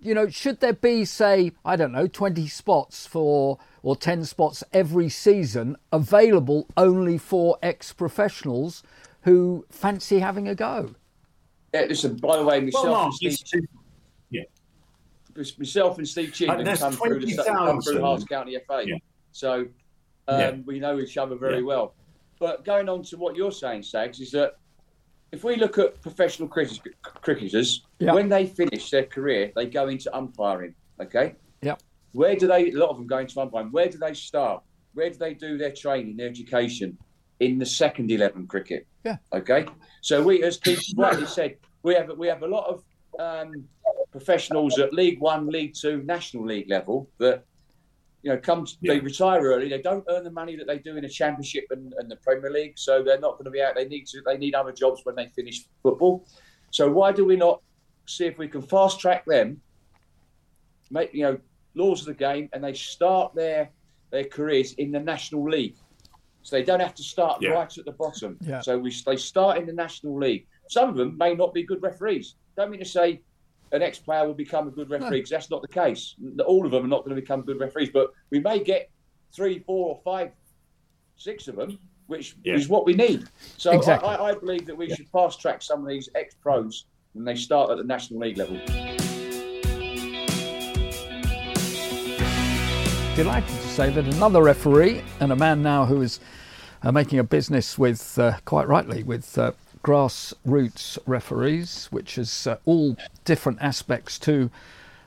you 0.00 0.14
know, 0.14 0.28
should 0.28 0.60
there 0.60 0.72
be, 0.72 1.04
say, 1.04 1.52
I 1.64 1.76
don't 1.76 1.92
know, 1.92 2.06
20 2.06 2.46
spots 2.48 3.06
for 3.06 3.58
or 3.82 3.96
10 3.96 4.24
spots 4.24 4.62
every 4.72 5.08
season 5.08 5.76
available 5.92 6.66
only 6.76 7.18
for 7.18 7.58
ex 7.62 7.92
professionals 7.92 8.82
who 9.22 9.64
fancy 9.70 10.18
having 10.20 10.48
a 10.48 10.54
go? 10.54 10.94
Yeah, 11.74 11.86
listen. 11.88 12.16
By 12.16 12.36
the 12.36 12.44
way, 12.44 12.60
myself 12.60 12.84
Well, 12.84 13.04
and 13.22 13.32
Steve, 13.32 13.66
yeah. 14.30 14.42
myself 15.36 15.98
and 15.98 16.08
Steve 16.08 16.32
Chin 16.32 16.50
And 16.50 16.66
there's 16.66 16.80
come 16.80 16.92
through 16.92 17.20
the 17.20 17.36
come 17.44 17.80
through 17.80 17.98
20,000. 17.98 18.02
Herts 18.02 18.28
County 18.28 18.56
FA, 18.66 18.82
Yeah. 18.86 18.96
so 19.32 19.66
um, 20.28 20.40
Yeah. 20.40 20.56
we 20.64 20.78
know 20.80 20.98
each 20.98 21.16
other 21.18 21.36
very 21.36 21.58
Yeah. 21.58 21.64
well. 21.64 21.94
But 22.38 22.64
going 22.64 22.88
on 22.88 23.02
to 23.04 23.16
what 23.16 23.36
you're 23.36 23.52
saying, 23.52 23.82
Sags, 23.82 24.20
is 24.20 24.30
that 24.32 24.56
if 25.32 25.44
we 25.44 25.56
look 25.56 25.78
at 25.78 26.00
professional 26.02 26.48
cricket- 26.48 26.80
cricketers, 27.02 27.84
Yeah. 27.98 28.14
when 28.14 28.28
they 28.28 28.46
finish 28.46 28.90
their 28.90 29.04
career, 29.04 29.52
they 29.54 29.66
go 29.66 29.88
into 29.88 30.14
umpiring. 30.16 30.74
Okay. 31.00 31.34
Yep. 31.62 31.82
Where 32.12 32.36
do 32.36 32.46
they? 32.46 32.70
A 32.70 32.74
lot 32.76 32.90
of 32.90 32.96
them 32.96 33.06
go 33.06 33.18
into 33.18 33.38
umpiring. 33.40 33.70
Where 33.72 33.88
do 33.88 33.98
they 33.98 34.14
start? 34.14 34.62
Where 34.94 35.10
do 35.10 35.18
they 35.18 35.34
do 35.34 35.58
their 35.58 35.72
training, 35.72 36.16
their 36.16 36.28
education? 36.28 36.96
In 37.40 37.58
the 37.58 37.66
second 37.66 38.10
eleven 38.10 38.46
cricket. 38.46 38.86
Yeah. 39.04 39.18
Okay. 39.30 39.66
So 40.00 40.22
we, 40.22 40.42
as 40.42 40.56
Keith 40.56 40.82
rightly 40.96 41.26
said, 41.26 41.58
we 41.82 41.94
have 41.94 42.10
we 42.16 42.28
have 42.28 42.42
a 42.42 42.46
lot 42.46 42.66
of 42.66 42.82
um, 43.18 43.68
professionals 44.10 44.78
at 44.78 44.94
League 44.94 45.20
One, 45.20 45.48
League 45.48 45.74
Two, 45.74 46.02
National 46.04 46.46
League 46.46 46.70
level 46.70 47.10
that 47.18 47.44
you 48.26 48.32
know 48.32 48.38
come 48.38 48.66
they 48.82 48.98
retire 48.98 49.40
early. 49.40 49.68
They 49.68 49.80
don't 49.80 50.04
earn 50.10 50.24
the 50.24 50.32
money 50.32 50.56
that 50.56 50.66
they 50.66 50.78
do 50.78 50.96
in 50.96 51.04
a 51.04 51.08
Championship 51.08 51.66
and, 51.70 51.94
and 51.96 52.10
the 52.10 52.16
Premier 52.16 52.50
League, 52.50 52.76
so 52.76 53.00
they're 53.04 53.20
not 53.20 53.34
going 53.34 53.44
to 53.44 53.52
be 53.52 53.62
out. 53.62 53.76
They 53.76 53.86
need 53.86 54.04
to. 54.08 54.20
They 54.26 54.36
need 54.36 54.56
other 54.56 54.72
jobs 54.72 55.02
when 55.04 55.14
they 55.14 55.28
finish 55.28 55.64
football. 55.80 56.26
So 56.72 56.90
why 56.90 57.12
do 57.12 57.24
we 57.24 57.36
not 57.36 57.62
see 58.06 58.26
if 58.26 58.36
we 58.36 58.48
can 58.48 58.62
fast 58.62 58.98
track 58.98 59.24
them? 59.26 59.60
Make 60.90 61.14
you 61.14 61.22
know 61.22 61.38
laws 61.76 62.00
of 62.00 62.06
the 62.06 62.14
game, 62.14 62.48
and 62.52 62.64
they 62.64 62.74
start 62.74 63.32
their 63.36 63.70
their 64.10 64.24
careers 64.24 64.72
in 64.72 64.90
the 64.90 64.98
National 65.00 65.48
League. 65.48 65.76
So 66.42 66.56
they 66.56 66.64
don't 66.64 66.80
have 66.80 66.96
to 66.96 67.04
start 67.04 67.40
Yeah. 67.40 67.50
right 67.50 67.78
at 67.78 67.84
the 67.84 67.92
bottom. 67.92 68.38
Yeah. 68.40 68.60
So 68.60 68.76
we 68.76 68.92
they 69.06 69.16
start 69.16 69.58
in 69.58 69.66
the 69.66 69.72
National 69.72 70.18
League. 70.18 70.48
Some 70.68 70.88
of 70.88 70.96
them 70.96 71.16
may 71.16 71.32
not 71.36 71.54
be 71.54 71.62
good 71.62 71.80
referees. 71.80 72.34
Don't 72.56 72.72
mean 72.72 72.80
to 72.80 72.86
say 72.86 73.22
an 73.72 73.82
ex-player 73.82 74.26
will 74.26 74.34
become 74.34 74.68
a 74.68 74.70
good 74.70 74.88
referee 74.90 75.18
because 75.18 75.30
that's 75.30 75.50
not 75.50 75.62
the 75.62 75.68
case. 75.68 76.14
All 76.46 76.64
of 76.64 76.72
them 76.72 76.84
are 76.84 76.88
not 76.88 77.04
going 77.04 77.14
to 77.16 77.20
become 77.20 77.42
good 77.42 77.58
referees, 77.60 77.90
but 77.92 78.10
we 78.30 78.40
may 78.40 78.62
get 78.62 78.90
three, 79.34 79.58
four, 79.60 79.88
or 79.90 80.00
five, 80.04 80.30
six 81.16 81.48
of 81.48 81.56
them, 81.56 81.78
which 82.06 82.36
Yeah. 82.44 82.54
is 82.54 82.68
what 82.68 82.86
we 82.86 82.94
need. 82.94 83.26
So 83.56 83.72
Exactly. 83.72 84.08
I, 84.08 84.14
I, 84.16 84.30
I 84.30 84.34
believe 84.34 84.66
that 84.66 84.76
we 84.76 84.88
should 84.94 85.08
fast 85.08 85.40
track 85.40 85.62
some 85.62 85.82
of 85.82 85.88
these 85.88 86.08
ex-pros 86.14 86.86
when 87.14 87.24
they 87.24 87.34
start 87.34 87.70
at 87.70 87.78
the 87.78 87.84
National 87.84 88.20
League 88.20 88.38
level. 88.38 88.56
Delighted 93.16 93.48
to 93.48 93.68
say 93.68 93.88
that 93.90 94.04
another 94.14 94.42
referee 94.42 95.02
and 95.20 95.32
a 95.32 95.36
man 95.36 95.62
now 95.62 95.86
who 95.86 96.02
is 96.02 96.20
uh, 96.82 96.92
making 96.92 97.18
a 97.18 97.24
business 97.24 97.78
with, 97.78 98.18
uh, 98.18 98.36
quite 98.44 98.68
rightly, 98.68 99.02
with 99.02 99.36
uh, 99.38 99.52
grassroots 99.86 100.98
referees, 101.06 101.86
which 101.92 102.18
is 102.18 102.48
uh, 102.48 102.56
all 102.64 102.96
different 103.24 103.62
aspects 103.62 104.18
to 104.18 104.50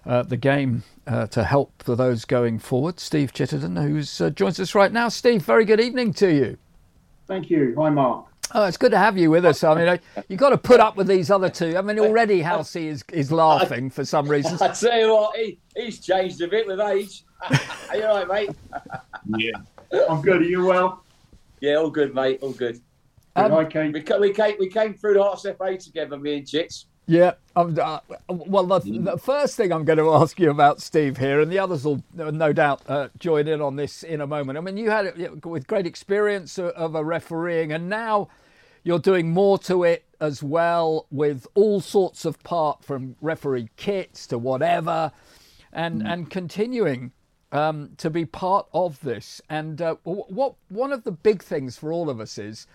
uh, 0.05 0.23
the 0.23 0.37
game 0.37 0.83
uh, 1.05 1.27
to 1.27 1.43
help 1.43 1.83
for 1.83 1.97
those 1.97 2.23
going 2.23 2.59
forward. 2.59 2.97
Steve 2.97 3.33
Chittenden, 3.33 3.75
who's 3.75 4.21
uh, 4.21 4.29
joins 4.29 4.57
us 4.57 4.73
right 4.73 4.93
now. 4.93 5.09
Steve, 5.09 5.43
very 5.43 5.65
good 5.65 5.81
evening 5.81 6.13
to 6.13 6.33
you. 6.33 6.57
Thank 7.27 7.49
you. 7.49 7.75
Hi, 7.77 7.89
Mark. 7.89 8.27
Oh, 8.55 8.63
it's 8.65 8.77
good 8.77 8.91
to 8.91 8.97
have 8.97 9.17
you 9.17 9.29
with 9.29 9.43
us. 9.43 9.65
I 9.65 9.75
mean, 9.75 9.87
uh, 9.89 9.97
you've 10.29 10.39
got 10.39 10.51
to 10.51 10.57
put 10.57 10.79
up 10.79 10.95
with 10.95 11.07
these 11.07 11.29
other 11.29 11.49
two. 11.49 11.77
I 11.77 11.81
mean, 11.81 11.99
already 11.99 12.41
Halsey 12.41 12.87
is, 12.87 13.03
is 13.11 13.33
laughing 13.33 13.89
for 13.89 14.05
some 14.05 14.29
reason. 14.29 14.57
I 14.61 14.69
tell 14.69 14.97
you 14.97 15.13
what, 15.13 15.35
he, 15.35 15.59
he's 15.75 15.99
changed 15.99 16.41
a 16.41 16.47
bit 16.47 16.65
with 16.65 16.79
age. 16.79 17.25
Are 17.89 17.97
you 17.97 18.05
all 18.05 18.25
right, 18.25 18.47
mate? 18.47 18.55
Yeah. 19.37 19.51
I'm 20.09 20.21
good. 20.21 20.41
Are 20.41 20.45
you 20.45 20.65
well? 20.65 21.03
Yeah, 21.59 21.75
all 21.75 21.89
good, 21.89 22.15
mate. 22.15 22.39
All 22.41 22.53
good. 22.53 22.79
Um, 23.39 23.51
Hi, 23.51 23.65
Kate. 23.65 23.93
We, 23.93 24.03
we 24.19 24.33
came 24.33 24.55
we 24.59 24.67
came 24.67 24.93
through 24.93 25.13
the 25.13 25.21
Herts 25.21 25.57
FA 25.57 25.77
together, 25.77 26.17
me 26.17 26.37
and 26.37 26.47
Chits. 26.47 26.87
Yeah. 27.07 27.33
Uh, 27.55 27.99
well, 28.27 28.65
the, 28.67 28.99
the 28.99 29.17
first 29.17 29.57
thing 29.57 29.71
I'm 29.71 29.83
going 29.83 29.97
to 29.97 30.13
ask 30.13 30.39
you 30.39 30.51
about, 30.51 30.79
Steve, 30.79 31.17
here, 31.17 31.41
and 31.41 31.51
the 31.51 31.57
others 31.57 31.83
will 31.83 32.03
uh, 32.19 32.29
no 32.29 32.53
doubt 32.53 32.83
uh, 32.87 33.09
join 33.17 33.47
in 33.47 33.61
on 33.61 33.77
this 33.77 34.03
in 34.03 34.21
a 34.21 34.27
moment. 34.27 34.59
I 34.59 34.61
mean, 34.61 34.77
you 34.77 34.91
had 34.91 35.07
it 35.07 35.43
with 35.45 35.65
great 35.65 35.87
experience 35.87 36.59
of, 36.59 36.93
a 36.93 37.03
refereeing, 37.03 37.71
and 37.71 37.89
now 37.89 38.27
you're 38.83 38.99
doing 38.99 39.31
more 39.31 39.57
to 39.59 39.83
it 39.83 40.05
as 40.21 40.43
well 40.43 41.07
with 41.09 41.47
all 41.55 41.81
sorts 41.81 42.25
of 42.25 42.43
part 42.43 42.83
from 42.83 43.15
referee 43.21 43.69
kits 43.75 44.27
to 44.27 44.37
whatever, 44.37 45.11
and 45.73 46.05
and 46.05 46.29
continuing 46.29 47.11
um, 47.51 47.91
to 47.97 48.11
be 48.11 48.25
part 48.25 48.67
of 48.71 48.99
this. 49.01 49.41
And 49.49 49.81
uh, 49.81 49.95
what 50.03 50.55
one 50.67 50.93
of 50.93 51.05
the 51.05 51.11
big 51.11 51.41
things 51.41 51.75
for 51.75 51.91
all 51.91 52.09
of 52.09 52.19
us 52.19 52.37
is 52.37 52.67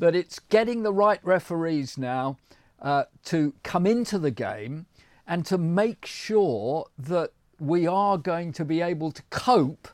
that 0.00 0.16
it's 0.16 0.38
getting 0.38 0.82
the 0.82 0.92
right 0.92 1.20
referees 1.22 1.96
now 1.96 2.38
uh, 2.80 3.04
to 3.26 3.54
come 3.62 3.86
into 3.86 4.18
the 4.18 4.30
game 4.30 4.86
and 5.26 5.44
to 5.46 5.58
make 5.58 6.06
sure 6.06 6.86
that 6.98 7.32
we 7.60 7.86
are 7.86 8.16
going 8.16 8.50
to 8.52 8.64
be 8.64 8.80
able 8.80 9.12
to 9.12 9.22
cope 9.28 9.88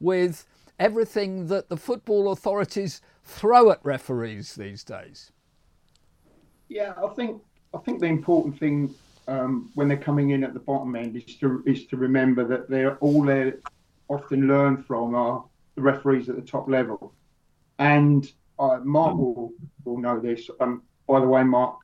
with 0.00 0.44
everything 0.80 1.46
that 1.46 1.68
the 1.68 1.76
football 1.76 2.32
authorities 2.32 3.00
throw 3.22 3.70
at 3.70 3.78
referees 3.84 4.56
these 4.56 4.82
days. 4.82 5.30
Yeah, 6.68 6.94
I 7.02 7.08
think 7.14 7.40
I 7.72 7.78
think 7.78 8.00
the 8.00 8.06
important 8.06 8.58
thing 8.58 8.92
um, 9.28 9.70
when 9.74 9.86
they're 9.86 9.96
coming 9.96 10.30
in 10.30 10.42
at 10.42 10.54
the 10.54 10.60
bottom 10.60 10.96
end 10.96 11.14
is 11.14 11.36
to 11.36 11.62
is 11.66 11.86
to 11.86 11.96
remember 11.96 12.44
that 12.48 12.68
they're 12.68 12.96
all 12.96 13.22
they 13.22 13.52
often 14.08 14.48
learn 14.48 14.82
from 14.82 15.14
are 15.14 15.44
the 15.76 15.82
referees 15.82 16.28
at 16.28 16.34
the 16.34 16.42
top 16.42 16.68
level, 16.68 17.14
and 17.78 18.32
uh, 18.58 18.78
Mark 18.82 19.16
will 19.16 19.52
will 19.84 19.98
know 19.98 20.20
this. 20.20 20.48
Um, 20.60 20.82
by 21.08 21.20
the 21.20 21.26
way, 21.26 21.42
Mark, 21.42 21.78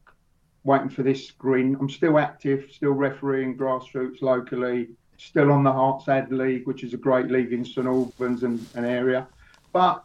waiting 0.65 0.89
for 0.89 1.03
this 1.03 1.27
screen. 1.27 1.77
I'm 1.81 1.89
still 1.91 2.19
active, 2.19 2.71
still 2.73 2.93
refereeing 2.93 3.57
grassroots 3.57 4.23
locally, 4.23 4.91
still 5.17 5.51
on 5.51 5.65
the 5.65 5.73
Herts 5.73 6.09
Ad 6.09 6.33
League, 6.33 6.67
which 6.67 6.85
is 6.85 6.95
a 6.95 6.97
great 6.97 7.31
league 7.31 7.53
in 7.53 7.65
St 7.65 7.87
Albans 7.87 8.43
and 8.43 8.65
an 8.75 8.85
area. 8.85 9.27
But 9.73 10.05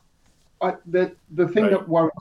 I, 0.62 0.76
the 0.88 1.16
the 1.32 1.48
thing 1.48 1.64
Right. 1.64 1.72
that 1.72 1.88
worries 1.88 2.12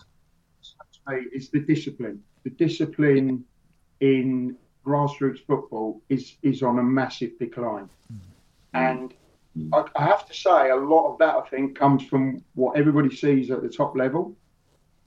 me 1.08 1.26
is 1.32 1.48
the 1.48 1.60
discipline. 1.60 2.22
The 2.44 2.50
discipline 2.50 3.44
in 4.00 4.56
grassroots 4.84 5.40
football 5.46 6.02
is 6.08 6.36
is 6.42 6.62
on 6.62 6.78
a 6.78 6.82
massive 6.82 7.38
decline, 7.38 7.88
and 8.74 9.14
I, 9.72 9.84
I 9.96 10.04
have 10.04 10.26
to 10.26 10.34
say 10.34 10.70
a 10.70 10.76
lot 10.76 11.12
of 11.12 11.18
that 11.18 11.36
I 11.36 11.42
think 11.48 11.78
comes 11.78 12.04
from 12.04 12.42
what 12.54 12.76
everybody 12.76 13.14
sees 13.14 13.50
at 13.50 13.62
the 13.62 13.68
top 13.68 13.96
level. 13.96 14.34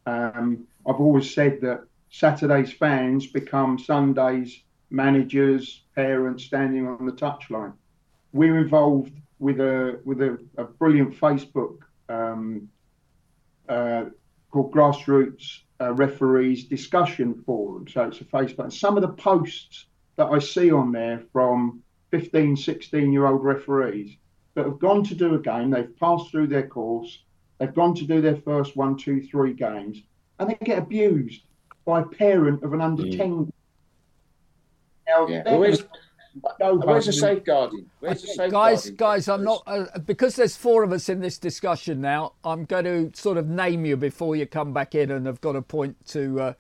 Um, 0.06 0.68
I've 0.88 1.00
always 1.00 1.34
said 1.34 1.62
that 1.62 1.86
Saturday's 2.10 2.72
fans 2.72 3.28
become 3.28 3.80
Sundays 3.80 4.62
managers, 4.92 5.84
parents 5.96 6.44
standing 6.44 6.88
on 6.88 7.06
the 7.06 7.12
touchline. 7.12 7.74
We're 8.34 8.60
involved 8.60 9.14
with 9.40 9.60
a 9.60 10.00
with 10.06 10.22
a, 10.22 10.38
a 10.58 10.64
brilliant 10.64 11.16
Facebook 11.20 11.80
um, 12.08 12.70
uh, 13.68 14.06
called 14.52 14.72
Grassroots 14.72 15.62
uh, 15.82 15.94
Referees 15.94 16.66
Discussion 16.66 17.44
Forum. 17.46 17.88
So 17.88 18.04
it's 18.04 18.22
a 18.22 18.26
Facebook. 18.26 18.66
And 18.66 18.74
some 18.74 18.96
of 18.96 19.02
the 19.02 19.10
posts 19.10 19.88
that 20.18 20.28
I 20.28 20.40
see 20.40 20.72
on 20.72 20.92
there 20.92 21.24
from 21.34 21.82
15, 22.12 22.56
16 22.56 23.12
year 23.12 23.26
old 23.26 23.44
referees 23.44 24.18
that 24.56 24.66
have 24.66 24.80
gone 24.80 25.04
to 25.04 25.16
do 25.16 25.36
a 25.36 25.40
game, 25.40 25.70
they've 25.70 25.98
passed 26.00 26.32
through 26.32 26.48
their 26.48 26.68
course, 26.68 27.24
they've 27.60 27.74
gone 27.74 27.94
to 27.96 28.06
do 28.06 28.22
their 28.22 28.38
first 28.38 28.76
one, 28.76 28.98
two, 28.98 29.22
three 29.22 29.54
games, 29.54 30.02
and 30.40 30.50
they 30.50 30.58
get 30.66 30.80
abused 30.80 31.44
by 31.86 32.02
a 32.02 32.06
parent 32.06 32.64
of 32.64 32.74
an 32.74 32.82
under 32.82 33.04
10. 33.04 33.52
Now, 35.08 35.28
Yeah. 35.28 35.44
Well, 35.46 35.60
where's, 35.60 35.84
gonna 36.60 36.86
where's 36.86 37.06
the 37.06 37.14
safeguarding? 37.14 37.86
Where's 38.00 38.22
the 38.22 38.28
safeguarding? 38.28 38.52
Guys, 38.52 38.90
guys, 38.92 39.28
I'm 39.30 39.44
not 39.44 39.64
uh, 39.68 39.86
because 40.00 40.36
there's 40.36 40.58
four 40.58 40.84
of 40.84 40.92
us 40.92 41.10
in 41.10 41.20
this 41.20 41.38
discussion 41.38 42.02
now. 42.02 42.34
I'm 42.44 42.66
going 42.66 42.86
to 42.86 43.12
sort 43.14 43.38
of 43.38 43.48
name 43.48 43.86
you 43.86 43.98
before 43.98 44.36
you 44.36 44.46
come 44.46 44.74
back 44.74 44.96
in, 44.96 45.12
and 45.12 45.28
I've 45.28 45.42
got 45.42 45.56
a 45.56 45.62
point 45.62 46.04
to 46.08 46.40
uh, 46.42 46.54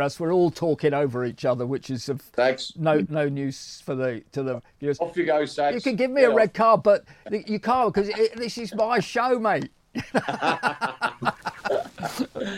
else 0.00 0.18
we're 0.18 0.32
all 0.32 0.50
talking 0.50 0.92
over 0.92 1.24
each 1.24 1.44
other, 1.44 1.66
which 1.66 1.88
is 1.90 2.08
of 2.08 2.20
Thanks. 2.20 2.72
no 2.76 3.04
no 3.08 3.28
news 3.28 3.80
for 3.84 3.94
the 3.94 4.22
to 4.32 4.42
the 4.42 4.62
viewers. 4.80 4.98
Off 5.00 5.16
you 5.16 5.24
go, 5.24 5.44
Sags. 5.44 5.74
You 5.76 5.80
can 5.80 5.96
give 5.96 6.10
me 6.10 6.20
Get 6.22 6.30
a 6.30 6.32
off. 6.32 6.36
red 6.38 6.54
card, 6.54 6.82
but 6.82 7.04
you 7.30 7.58
can't 7.60 7.94
because 7.94 8.08
this 8.36 8.58
is 8.58 8.74
my 8.74 9.00
show, 9.00 9.38
mate. 9.38 9.70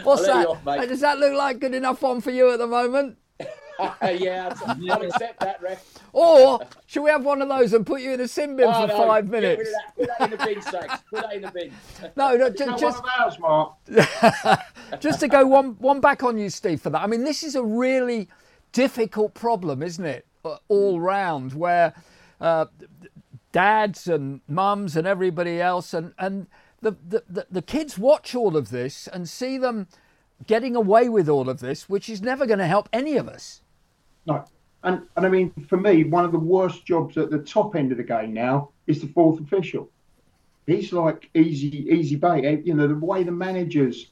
What's 0.03 0.27
that? 0.27 0.47
off, 0.49 0.65
mate. 0.65 0.89
Does 0.89 1.01
that 1.01 1.19
look 1.19 1.35
like 1.35 1.59
good 1.61 1.75
enough 1.75 2.03
one 2.03 2.21
for 2.21 2.31
you 2.31 2.51
at 2.53 2.59
the 2.59 2.67
moment? 2.67 3.19
Yeah, 3.79 4.55
I'll, 4.67 4.93
I'll 4.93 5.03
accept 5.07 5.41
that, 5.41 5.61
ref. 5.63 5.85
Or 6.13 6.61
should 6.87 7.03
we 7.03 7.11
have 7.11 7.25
one 7.25 7.43
of 7.43 7.49
those 7.49 7.73
and 7.73 7.85
put 7.87 8.01
you 8.01 8.13
in 8.13 8.21
a 8.21 8.29
sin 8.29 8.57
bin 8.57 8.67
Oh, 8.69 8.83
for 8.83 8.87
no, 8.89 9.07
five 9.07 9.31
get 9.31 9.43
rid 9.43 9.43
minutes? 9.59 9.73
that. 9.73 9.97
Put 9.97 10.09
that 10.19 10.21
in 10.25 10.31
the 10.31 10.45
bin, 10.47 10.63
Sags. 10.63 11.03
Put 11.11 11.23
that 11.23 11.33
in 11.35 11.43
the 11.43 11.51
bin. 11.51 11.73
No, 12.17 12.37
no, 12.37 12.47
Is 12.47 12.55
ju- 12.59 12.65
that 12.67 12.79
just 12.79 13.03
one 13.03 13.13
of 13.13 13.21
ours, 13.21 13.39
Mark? 13.39 13.73
just 15.01 15.21
to 15.21 15.29
go 15.29 15.47
one 15.47 15.77
one 15.79 16.01
back 16.01 16.23
on 16.23 16.39
you, 16.39 16.51
Steve, 16.51 16.81
for 16.81 16.91
that. 16.91 17.03
I 17.03 17.07
mean, 17.07 17.25
this 17.25 17.43
is 17.43 17.55
a 17.55 17.63
really 17.63 18.29
difficult 18.73 19.35
problem, 19.35 19.83
isn't 19.83 20.05
it? 20.05 20.27
Uh, 20.45 20.57
All 20.69 21.01
round, 21.01 21.55
where 21.55 21.95
uh, 22.41 22.67
dads 23.53 24.07
and 24.07 24.41
mums 24.49 24.97
and 24.97 25.07
everybody 25.07 25.61
else, 25.61 25.95
and 25.95 26.13
and 26.19 26.47
the, 26.81 26.93
the 27.09 27.23
the 27.29 27.47
the 27.51 27.63
kids 27.63 27.99
watch 27.99 28.35
all 28.35 28.57
of 28.57 28.71
this 28.71 29.09
and 29.09 29.29
see 29.29 29.59
them 29.59 29.89
getting 30.47 30.77
away 30.77 31.09
with 31.09 31.29
all 31.29 31.49
of 31.49 31.61
this, 31.61 31.89
which 31.89 32.09
is 32.11 32.21
never 32.21 32.45
going 32.47 32.59
to 32.59 32.67
help 32.67 32.89
any 32.93 33.17
of 33.17 33.29
us. 33.29 33.63
No. 34.27 34.45
And, 34.83 35.03
and 35.17 35.27
I 35.27 35.29
mean, 35.29 35.51
for 35.69 35.79
me, 35.79 36.05
one 36.05 36.25
of 36.25 36.33
the 36.33 36.39
worst 36.39 36.85
jobs 36.85 37.17
at 37.17 37.31
the 37.31 37.39
top 37.39 37.75
end 37.75 37.91
of 37.91 37.99
the 37.99 38.05
game 38.05 38.35
now 38.35 38.71
is 38.87 39.01
the 39.01 39.09
fourth 39.09 39.41
official. 39.41 39.91
He's 40.67 40.93
like 40.93 41.31
easy, 41.35 41.89
easy 41.91 42.17
bait. 42.17 42.67
You 42.67 42.75
know, 42.75 42.87
the 42.87 42.95
way 42.95 43.23
the 43.23 43.33
managers 43.33 44.11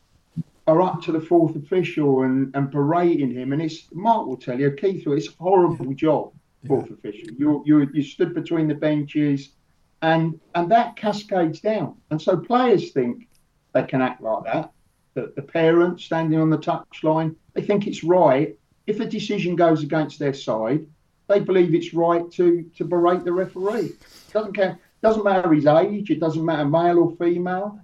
are 0.66 0.80
up 0.80 1.02
to 1.02 1.12
the 1.12 1.20
fourth 1.20 1.56
official 1.56 2.22
and, 2.22 2.54
and 2.54 2.70
berating 2.70 3.30
him. 3.30 3.52
And 3.52 3.62
it's 3.62 3.88
Mark 3.92 4.26
will 4.26 4.36
tell 4.36 4.58
you, 4.58 4.70
Keith, 4.70 5.06
it's 5.06 5.28
a 5.28 5.42
horrible 5.42 5.92
job, 5.94 6.32
fourth 6.66 6.86
yeah. 6.88 6.94
official. 6.94 7.34
You 7.36 7.62
you 7.66 7.88
you 7.92 8.02
stood 8.02 8.34
between 8.34 8.68
the 8.68 8.74
benches, 8.74 9.50
and 10.02 10.38
and 10.54 10.70
that 10.70 10.96
cascades 10.96 11.60
down. 11.60 11.96
And 12.10 12.20
so 12.20 12.36
players 12.36 12.92
think 12.92 13.28
they 13.72 13.84
can 13.84 14.02
act 14.02 14.22
like 14.22 14.44
that. 14.44 14.72
The, 15.14 15.32
the 15.36 15.42
parents 15.42 16.04
standing 16.04 16.40
on 16.40 16.50
the 16.50 16.58
touchline, 16.58 17.34
they 17.54 17.62
think 17.62 17.86
it's 17.86 18.02
right. 18.04 18.56
If 18.86 19.00
a 19.00 19.06
decision 19.06 19.56
goes 19.56 19.82
against 19.82 20.18
their 20.18 20.34
side, 20.34 20.86
they 21.28 21.40
believe 21.40 21.74
it's 21.74 21.94
right 21.94 22.30
to 22.32 22.70
to 22.76 22.84
berate 22.84 23.24
the 23.24 23.32
referee. 23.32 23.92
Doesn't 24.32 24.54
care. 24.54 24.78
Doesn't 25.02 25.24
matter 25.24 25.52
his 25.52 25.66
age. 25.66 26.10
It 26.10 26.20
doesn't 26.20 26.44
matter 26.44 26.64
male 26.64 26.98
or 26.98 27.16
female. 27.16 27.80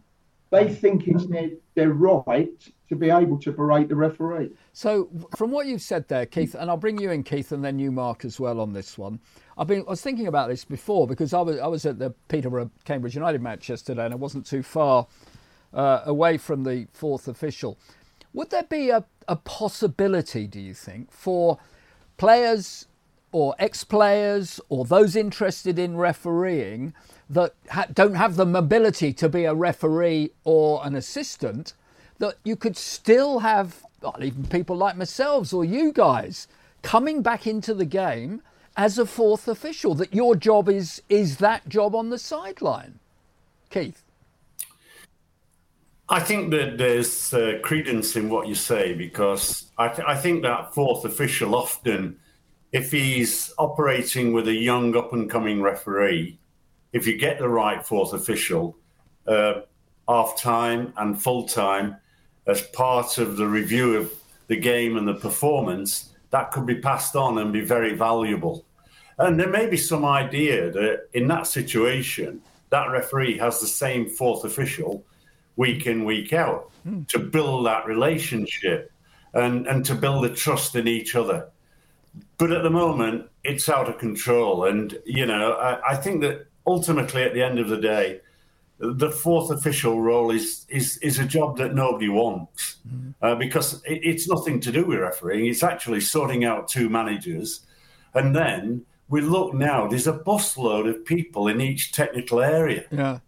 They 0.51 0.73
think 0.73 1.07
it's 1.07 1.27
their, 1.27 1.51
their 1.75 1.91
right 1.93 2.49
to 2.89 2.97
be 2.97 3.11
able 3.11 3.39
to 3.39 3.53
berate 3.53 3.89
the 3.89 3.97
referee. 3.97 4.51
So, 4.73 5.11
from 5.37 5.51
what 5.51 5.67
you've 5.67 5.83
said 5.83 6.09
there, 6.09 6.25
Keith, 6.25 6.55
and 6.55 6.71
I'll 6.71 6.79
bring 6.79 6.99
you 6.99 7.11
in, 7.11 7.23
Keith, 7.23 7.53
and 7.53 7.63
then 7.63 7.79
you, 7.79 7.93
Mark, 7.93 8.25
as 8.25 8.41
well 8.41 8.61
on 8.61 8.73
this 8.73 8.97
one. 8.97 9.21
I've 9.59 9.67
been, 9.67 9.81
I 9.87 9.91
was 9.91 10.01
thinking 10.01 10.27
about 10.27 10.49
this 10.49 10.65
before 10.65 11.07
because 11.07 11.35
I 11.35 11.41
was, 11.43 11.59
I 11.59 11.67
was 11.67 11.85
at 11.85 11.99
the 11.99 12.11
Peterborough 12.29 12.71
Cambridge 12.85 13.15
United 13.15 13.43
match 13.43 13.69
yesterday, 13.69 14.07
and 14.07 14.15
I 14.15 14.17
wasn't 14.17 14.47
too 14.47 14.63
far 14.63 15.07
uh, 15.75 16.03
away 16.07 16.39
from 16.39 16.65
the 16.65 16.87
fourth 16.93 17.29
official. 17.29 17.79
Would 18.35 18.51
there 18.51 18.63
be 18.65 18.91
a, 18.91 19.05
a 19.27 19.37
possibility, 19.37 20.47
do 20.47 20.61
you 20.61 20.75
think, 20.75 21.11
for 21.11 21.59
players 22.17 22.87
or 23.33 23.55
ex 23.59 23.85
players 23.85 24.61
or 24.69 24.85
those 24.85 25.17
interested 25.17 25.79
in 25.79 25.97
refereeing 25.97 26.95
that 27.31 27.55
ha- 27.71 27.87
don't 27.93 28.15
have 28.15 28.37
the 28.37 28.47
mobility 28.47 29.13
to 29.13 29.29
be 29.29 29.45
a 29.45 29.55
referee 29.55 30.31
or 30.45 30.81
an 30.85 30.95
assistant, 30.95 31.75
that 32.19 32.37
you 32.45 32.57
could 32.57 32.77
still 32.77 33.41
have 33.41 33.83
well, 34.01 34.17
even 34.23 34.45
people 34.47 34.77
like 34.77 34.97
myself 34.97 35.53
or 35.53 35.65
you 35.65 35.93
guys 35.93 36.49
coming 36.83 37.23
back 37.23 37.47
into 37.47 37.75
the 37.75 37.85
game 37.85 38.43
as 38.77 38.99
a 38.99 39.07
fourth 39.07 39.49
official, 39.49 39.95
that 39.95 40.15
your 40.15 40.37
job 40.37 40.69
is 40.69 41.03
is 41.09 41.39
that 41.39 41.69
job 41.69 41.95
on 41.95 42.11
the 42.11 42.19
sideline. 42.19 42.99
Keith. 43.71 44.03
I 46.11 46.21
think 46.21 46.53
that 46.53 46.79
there's 46.79 47.35
uh, 47.35 47.59
credence 47.63 48.17
in 48.17 48.31
what 48.31 48.49
you 48.49 48.55
say 48.55 48.95
because 48.95 49.71
I, 49.77 49.89
th- 49.89 50.09
I 50.09 50.17
think 50.17 50.43
that 50.43 50.75
fourth 50.75 51.05
official 51.05 51.55
often, 51.55 52.19
if 52.73 52.91
he's 52.91 53.53
operating 53.59 54.33
with 54.33 54.49
a 54.49 54.55
young 54.55 54.97
up 54.97 55.13
and 55.13 55.29
coming 55.29 55.61
referee, 55.61 56.39
if 56.95 57.07
you 57.07 57.19
get 57.19 57.39
the 57.39 57.49
right 57.49 57.87
fourth 57.87 58.15
official, 58.15 58.79
uh, 59.27 59.61
half 60.09 60.41
time 60.41 60.95
and 60.97 61.21
full 61.21 61.47
time, 61.47 61.99
as 62.47 62.63
part 62.63 63.19
of 63.19 63.37
the 63.37 63.47
review 63.47 63.97
of 63.97 64.11
the 64.47 64.57
game 64.57 64.97
and 64.97 65.07
the 65.07 65.15
performance, 65.15 66.15
that 66.31 66.51
could 66.53 66.65
be 66.65 66.77
passed 66.77 67.17
on 67.17 67.37
and 67.37 67.53
be 67.53 67.61
very 67.61 67.95
valuable. 67.95 68.65
And 69.19 69.39
there 69.39 69.51
may 69.51 69.67
be 69.67 69.77
some 69.77 70.07
idea 70.07 70.71
that 70.71 71.09
in 71.13 71.29
that 71.29 71.47
situation, 71.47 72.41
that 72.71 72.91
referee 72.91 73.37
has 73.37 73.61
the 73.61 73.67
same 73.67 74.09
fourth 74.09 74.45
official 74.45 75.05
week 75.59 75.87
in, 75.87 76.05
week 76.05 76.33
out 76.33 76.71
mm. 76.87 77.07
to 77.09 77.19
build 77.19 77.67
that 77.67 77.87
relationship 77.87 78.91
and, 79.35 79.67
and 79.67 79.85
to 79.85 79.95
build 79.95 80.25
a 80.25 80.35
trust 80.35 80.75
in 80.75 80.89
each 80.89 81.15
other. 81.15 81.49
But 82.39 82.53
at 82.53 82.63
the 82.63 82.71
moment, 82.71 83.29
it's 83.45 83.69
out 83.69 83.89
of 83.89 83.99
control. 83.99 84.65
And, 84.65 84.99
you 85.05 85.27
know, 85.27 85.53
I, 85.53 85.93
I 85.93 85.97
think 85.97 86.23
that 86.23 86.47
ultimately, 86.67 87.23
at 87.23 87.35
the 87.35 87.43
end 87.43 87.59
of 87.59 87.69
the 87.69 87.77
day, 87.77 88.21
the 88.79 89.11
fourth 89.11 89.51
official 89.51 90.01
role 90.01 90.31
is 90.31 90.65
is 90.69 90.99
is 90.99 91.19
a 91.19 91.25
job 91.25 91.57
that 91.59 91.75
nobody 91.75 92.09
wants 92.09 92.77
mm-hmm. 92.87 93.11
uh, 93.21 93.35
because 93.35 93.83
it, 93.85 94.01
it's 94.05 94.29
nothing 94.29 94.61
to 94.61 94.71
do 94.71 94.85
with 94.87 95.01
refereeing. 95.01 95.47
It's 95.47 95.65
actually 95.65 96.01
sorting 96.01 96.45
out 96.45 96.69
two 96.69 96.89
managers, 96.89 97.67
and 98.15 98.35
then 98.35 98.87
we 99.09 99.21
look 99.21 99.53
now. 99.53 99.89
There's 99.89 100.07
a 100.07 100.19
busload 100.19 100.89
of 100.89 101.05
people 101.05 101.49
in 101.49 101.61
each 101.61 101.93
technical 101.93 102.41
area. 102.41 102.85
Yeah, 102.93 103.19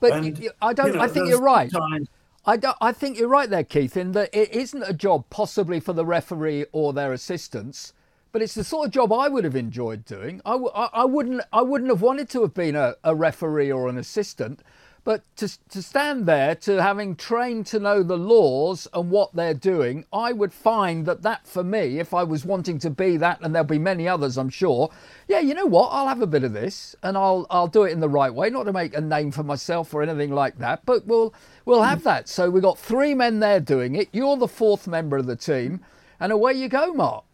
but 0.00 0.12
and, 0.12 0.38
you, 0.38 0.50
I 0.60 0.72
don't. 0.72 0.88
You 0.88 0.92
know, 0.94 1.00
I 1.00 1.08
think 1.08 1.28
you're 1.28 1.40
right. 1.40 1.70
Times, 1.70 2.08
I, 2.44 2.56
don't, 2.56 2.76
I 2.80 2.92
think 2.92 3.18
you're 3.18 3.28
right 3.28 3.48
there, 3.48 3.64
Keith, 3.64 3.96
in 3.96 4.12
that 4.12 4.30
it 4.32 4.50
isn't 4.50 4.82
a 4.82 4.94
job 4.94 5.26
possibly 5.30 5.78
for 5.78 5.92
the 5.92 6.04
referee 6.04 6.66
or 6.72 6.92
their 6.92 7.12
assistants 7.12 7.92
but 8.32 8.42
it's 8.42 8.54
the 8.54 8.64
sort 8.64 8.86
of 8.86 8.92
job 8.92 9.12
I 9.12 9.28
would 9.28 9.44
have 9.44 9.56
enjoyed 9.56 10.04
doing. 10.04 10.40
I, 10.44 10.52
w- 10.52 10.70
I, 10.74 11.04
wouldn't 11.04 11.42
I 11.52 11.62
wouldn't 11.62 11.90
have 11.90 12.02
wanted 12.02 12.28
to 12.30 12.42
have 12.42 12.54
been 12.54 12.76
a, 12.76 12.94
a 13.02 13.14
referee 13.14 13.72
or 13.72 13.88
an 13.88 13.98
assistant, 13.98 14.60
but 15.04 15.22
to, 15.36 15.48
to 15.70 15.82
stand 15.82 16.26
there, 16.26 16.54
to 16.56 16.82
having 16.82 17.16
trained 17.16 17.66
to 17.66 17.78
know 17.78 18.02
the 18.02 18.18
laws 18.18 18.86
and 18.92 19.10
what 19.10 19.34
they're 19.34 19.54
doing, 19.54 20.04
I 20.12 20.32
would 20.32 20.52
find 20.52 21.06
that 21.06 21.22
that 21.22 21.46
for 21.46 21.64
me, 21.64 21.98
if 21.98 22.12
I 22.12 22.22
was 22.22 22.44
wanting 22.44 22.78
to 22.80 22.90
be 22.90 23.16
that, 23.16 23.40
and 23.40 23.54
there'll 23.54 23.66
be 23.66 23.78
many 23.78 24.06
others, 24.06 24.36
I'm 24.36 24.50
sure. 24.50 24.90
Yeah, 25.28 25.40
you 25.40 25.54
know 25.54 25.66
what? 25.66 25.88
I'll 25.88 26.08
have 26.08 26.22
a 26.22 26.26
bit 26.26 26.44
of 26.44 26.52
this, 26.52 26.94
and 27.02 27.16
I'll 27.16 27.46
I'll 27.50 27.66
do 27.66 27.84
it 27.84 27.92
in 27.92 28.00
the 28.00 28.08
right 28.08 28.32
way, 28.32 28.50
not 28.50 28.64
to 28.64 28.72
make 28.72 28.94
a 28.94 29.00
name 29.00 29.30
for 29.30 29.42
myself 29.42 29.94
or 29.94 30.02
anything 30.02 30.32
like 30.32 30.58
that, 30.58 30.84
but 30.84 31.06
we'll 31.06 31.34
we'll 31.64 31.82
have 31.82 32.02
that. 32.04 32.28
So 32.28 32.50
we've 32.50 32.62
got 32.62 32.78
three 32.78 33.14
men 33.14 33.40
there 33.40 33.60
doing 33.60 33.96
it. 33.96 34.08
You're 34.12 34.36
the 34.36 34.48
fourth 34.48 34.86
member 34.86 35.16
of 35.16 35.26
the 35.26 35.36
team, 35.36 35.80
and 36.18 36.32
away 36.32 36.54
you 36.54 36.68
go, 36.68 36.92
Mark. 36.92 37.24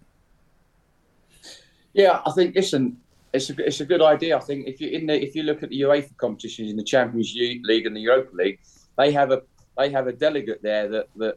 Yeah, 1.94 2.20
I 2.26 2.30
think 2.32 2.54
listen, 2.54 2.98
it's 3.36 3.50
a 3.50 3.66
it's 3.66 3.80
a 3.80 3.84
good 3.84 4.02
idea. 4.02 4.36
I 4.36 4.40
think 4.40 4.66
if 4.66 4.80
you 4.80 4.88
in 4.88 5.06
the 5.06 5.22
if 5.22 5.34
you 5.34 5.42
look 5.42 5.62
at 5.62 5.70
the 5.70 5.80
UEFA 5.82 6.16
competitions 6.16 6.70
in 6.70 6.76
the 6.76 6.84
Champions 6.84 7.34
League 7.34 7.86
and 7.86 7.96
the 7.96 8.00
Europa 8.00 8.34
League, 8.34 8.60
they 8.98 9.12
have 9.12 9.30
a 9.30 9.42
they 9.78 9.90
have 9.90 10.06
a 10.06 10.12
delegate 10.12 10.62
there 10.62 10.88
that 10.88 11.06
that 11.16 11.36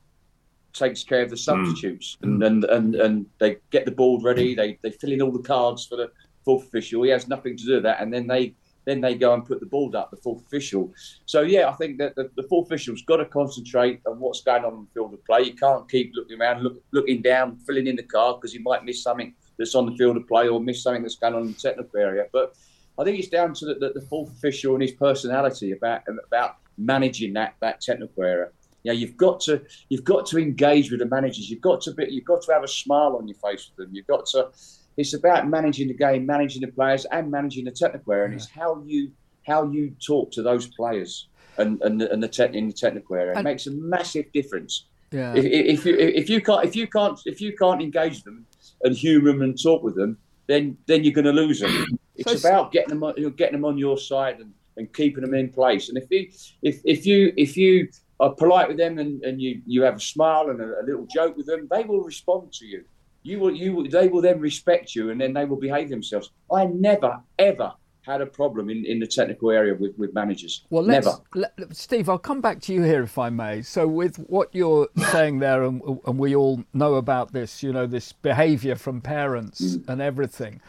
takes 0.73 1.03
care 1.03 1.23
of 1.23 1.29
the 1.29 1.35
hmm. 1.35 1.49
substitutes 1.51 2.17
mm. 2.23 2.27
and, 2.27 2.43
and 2.43 2.65
and 2.65 2.95
and 2.95 3.25
they 3.39 3.57
get 3.69 3.85
the 3.85 3.91
board 3.91 4.23
ready. 4.23 4.55
They 4.55 4.79
they 4.81 4.91
fill 4.91 5.11
in 5.11 5.21
all 5.21 5.31
the 5.31 5.39
cards 5.39 5.85
for 5.85 5.97
the 5.97 6.09
fourth 6.45 6.65
official. 6.67 7.03
He 7.03 7.09
has 7.09 7.27
nothing 7.27 7.57
to 7.57 7.65
do 7.65 7.73
with 7.75 7.83
that, 7.83 8.01
and 8.01 8.13
then 8.13 8.27
they 8.27 8.55
then 8.85 9.01
they 9.01 9.13
go 9.13 9.33
and 9.33 9.45
put 9.45 9.59
the 9.59 9.65
board 9.65 9.93
up, 9.93 10.09
the 10.09 10.17
fourth 10.17 10.43
official. 10.45 10.91
So 11.25 11.41
yeah, 11.41 11.69
I 11.69 11.73
think 11.73 11.97
that 11.99 12.15
the, 12.15 12.31
the 12.35 12.43
fourth 12.43 12.67
official's 12.67 13.03
got 13.03 13.17
to 13.17 13.25
concentrate 13.25 14.01
on 14.07 14.19
what's 14.19 14.41
going 14.41 14.63
on 14.63 14.73
in 14.73 14.79
the 14.81 14.87
field 14.93 15.13
of 15.13 15.23
play. 15.25 15.41
You 15.43 15.53
can't 15.53 15.87
keep 15.89 16.11
looking 16.15 16.39
around, 16.39 16.63
look, 16.63 16.81
looking 16.91 17.21
down, 17.21 17.57
filling 17.67 17.87
in 17.87 17.95
the 17.95 18.03
card 18.03 18.37
because 18.39 18.53
you 18.53 18.61
might 18.61 18.85
miss 18.85 19.03
something 19.03 19.35
that's 19.59 19.75
on 19.75 19.85
the 19.85 19.95
field 19.95 20.17
of 20.17 20.27
play 20.27 20.47
or 20.47 20.59
miss 20.59 20.81
something 20.81 21.03
that's 21.03 21.17
going 21.17 21.35
on 21.35 21.41
in 21.41 21.47
the 21.49 21.53
technical 21.53 21.99
area. 21.99 22.25
But 22.31 22.55
I 22.97 23.03
think 23.03 23.19
it's 23.19 23.27
down 23.27 23.53
to 23.55 23.65
the, 23.65 23.75
the, 23.75 23.91
the 23.95 24.01
fourth 24.01 24.31
official 24.31 24.73
and 24.73 24.81
his 24.81 24.93
personality 24.93 25.73
about 25.73 26.01
about 26.25 26.55
managing 26.77 27.33
that 27.33 27.55
that 27.59 27.81
technical 27.81 28.23
area. 28.23 28.49
You 28.83 28.93
know, 28.93 28.97
you've 28.97 29.17
got 29.17 29.41
to 29.41 29.61
you've 29.89 30.05
got 30.05 30.25
to 30.27 30.39
engage 30.39 30.89
with 30.89 31.01
the 31.01 31.05
managers. 31.05 31.49
You've 31.49 31.61
got 31.61 31.81
to 31.81 31.93
be 31.93 32.07
you've 32.09 32.25
got 32.25 32.41
to 32.43 32.53
have 32.53 32.63
a 32.63 32.67
smile 32.67 33.17
on 33.17 33.27
your 33.27 33.37
face 33.37 33.69
with 33.69 33.85
them. 33.85 33.95
You've 33.95 34.07
got 34.07 34.25
to. 34.27 34.49
It's 34.97 35.13
about 35.13 35.47
managing 35.47 35.87
the 35.87 35.93
game, 35.93 36.25
managing 36.25 36.61
the 36.61 36.67
players, 36.67 37.05
and 37.05 37.29
managing 37.31 37.65
the 37.65 37.71
technical 37.71 38.13
area. 38.13 38.25
And 38.25 38.33
it's 38.33 38.49
how 38.49 38.81
you 38.85 39.11
how 39.45 39.69
you 39.69 39.95
talk 40.05 40.31
to 40.31 40.41
those 40.41 40.67
players 40.67 41.27
and 41.57 41.81
and, 41.81 42.01
and 42.01 42.23
the 42.23 42.27
te- 42.27 42.57
in 42.57 42.67
the 42.67 42.73
technical 42.73 43.15
area. 43.15 43.31
It 43.31 43.37
and, 43.37 43.43
makes 43.43 43.67
a 43.67 43.71
massive 43.71 44.31
difference. 44.33 44.85
Yeah. 45.11 45.33
If, 45.35 45.45
if 45.45 45.85
you 45.85 45.97
if 45.97 46.29
you 46.29 46.41
can't 46.41 46.65
if 46.65 46.75
you 46.75 46.87
can't 46.87 47.19
if 47.25 47.41
you 47.41 47.55
can't 47.55 47.81
engage 47.81 48.23
them 48.23 48.45
and 48.83 48.95
humour 48.95 49.31
them 49.31 49.41
and 49.41 49.61
talk 49.61 49.83
with 49.83 49.95
them, 49.95 50.17
then 50.47 50.77
then 50.87 51.03
you're 51.03 51.13
going 51.13 51.25
to 51.25 51.31
lose 51.31 51.59
them. 51.59 51.99
It's 52.15 52.41
so 52.41 52.49
about 52.49 52.71
getting 52.71 52.89
them 52.89 53.03
on, 53.03 53.15
getting 53.35 53.53
them 53.53 53.65
on 53.65 53.77
your 53.77 53.97
side 53.97 54.39
and, 54.39 54.51
and 54.77 54.91
keeping 54.93 55.21
them 55.21 55.33
in 55.33 55.49
place. 55.49 55.89
And 55.89 55.97
if 55.97 56.09
you 56.09 56.29
if 56.61 56.81
if 56.85 57.05
you 57.05 57.33
if 57.37 57.55
you 57.55 57.89
are 58.19 58.33
polite 58.33 58.67
with 58.67 58.77
them 58.77 58.99
and, 58.99 59.23
and 59.23 59.41
you, 59.41 59.61
you 59.65 59.81
have 59.83 59.95
a 59.95 59.99
smile 59.99 60.49
and 60.49 60.59
a, 60.59 60.81
a 60.81 60.83
little 60.83 61.05
joke 61.05 61.37
with 61.37 61.45
them, 61.45 61.67
they 61.71 61.83
will 61.83 62.01
respond 62.01 62.51
to 62.51 62.65
you. 62.65 62.83
You 63.23 63.39
will 63.39 63.55
you 63.55 63.75
will, 63.75 63.89
they 63.89 64.07
will 64.07 64.21
then 64.21 64.39
respect 64.39 64.95
you 64.95 65.11
and 65.11 65.19
then 65.19 65.33
they 65.33 65.45
will 65.45 65.57
behave 65.57 65.89
themselves. 65.89 66.31
I 66.51 66.65
never 66.65 67.21
ever 67.37 67.73
had 68.09 68.21
a 68.21 68.25
problem 68.25 68.69
in, 68.69 68.85
in 68.85 68.99
the 68.99 69.07
technical 69.07 69.51
area 69.51 69.75
with, 69.75 69.97
with 69.97 70.13
managers. 70.13 70.65
Well, 70.69 70.83
Never. 70.83 71.13
Let, 71.35 71.53
Steve, 71.75 72.09
I'll 72.09 72.17
come 72.17 72.41
back 72.41 72.59
to 72.61 72.73
you 72.73 72.81
here 72.81 73.03
if 73.03 73.17
I 73.17 73.29
may. 73.29 73.61
So, 73.61 73.87
with 73.87 74.17
what 74.27 74.49
you're 74.53 74.87
saying 75.11 75.39
there, 75.39 75.63
and, 75.63 75.81
and 76.05 76.17
we 76.17 76.35
all 76.35 76.63
know 76.73 76.95
about 76.95 77.33
this, 77.33 77.61
you 77.61 77.71
know, 77.71 77.85
this 77.85 78.11
behaviour 78.11 78.75
from 78.75 78.99
parents 78.99 79.61
mm. 79.61 79.87
and 79.87 80.01
everything, 80.01 80.59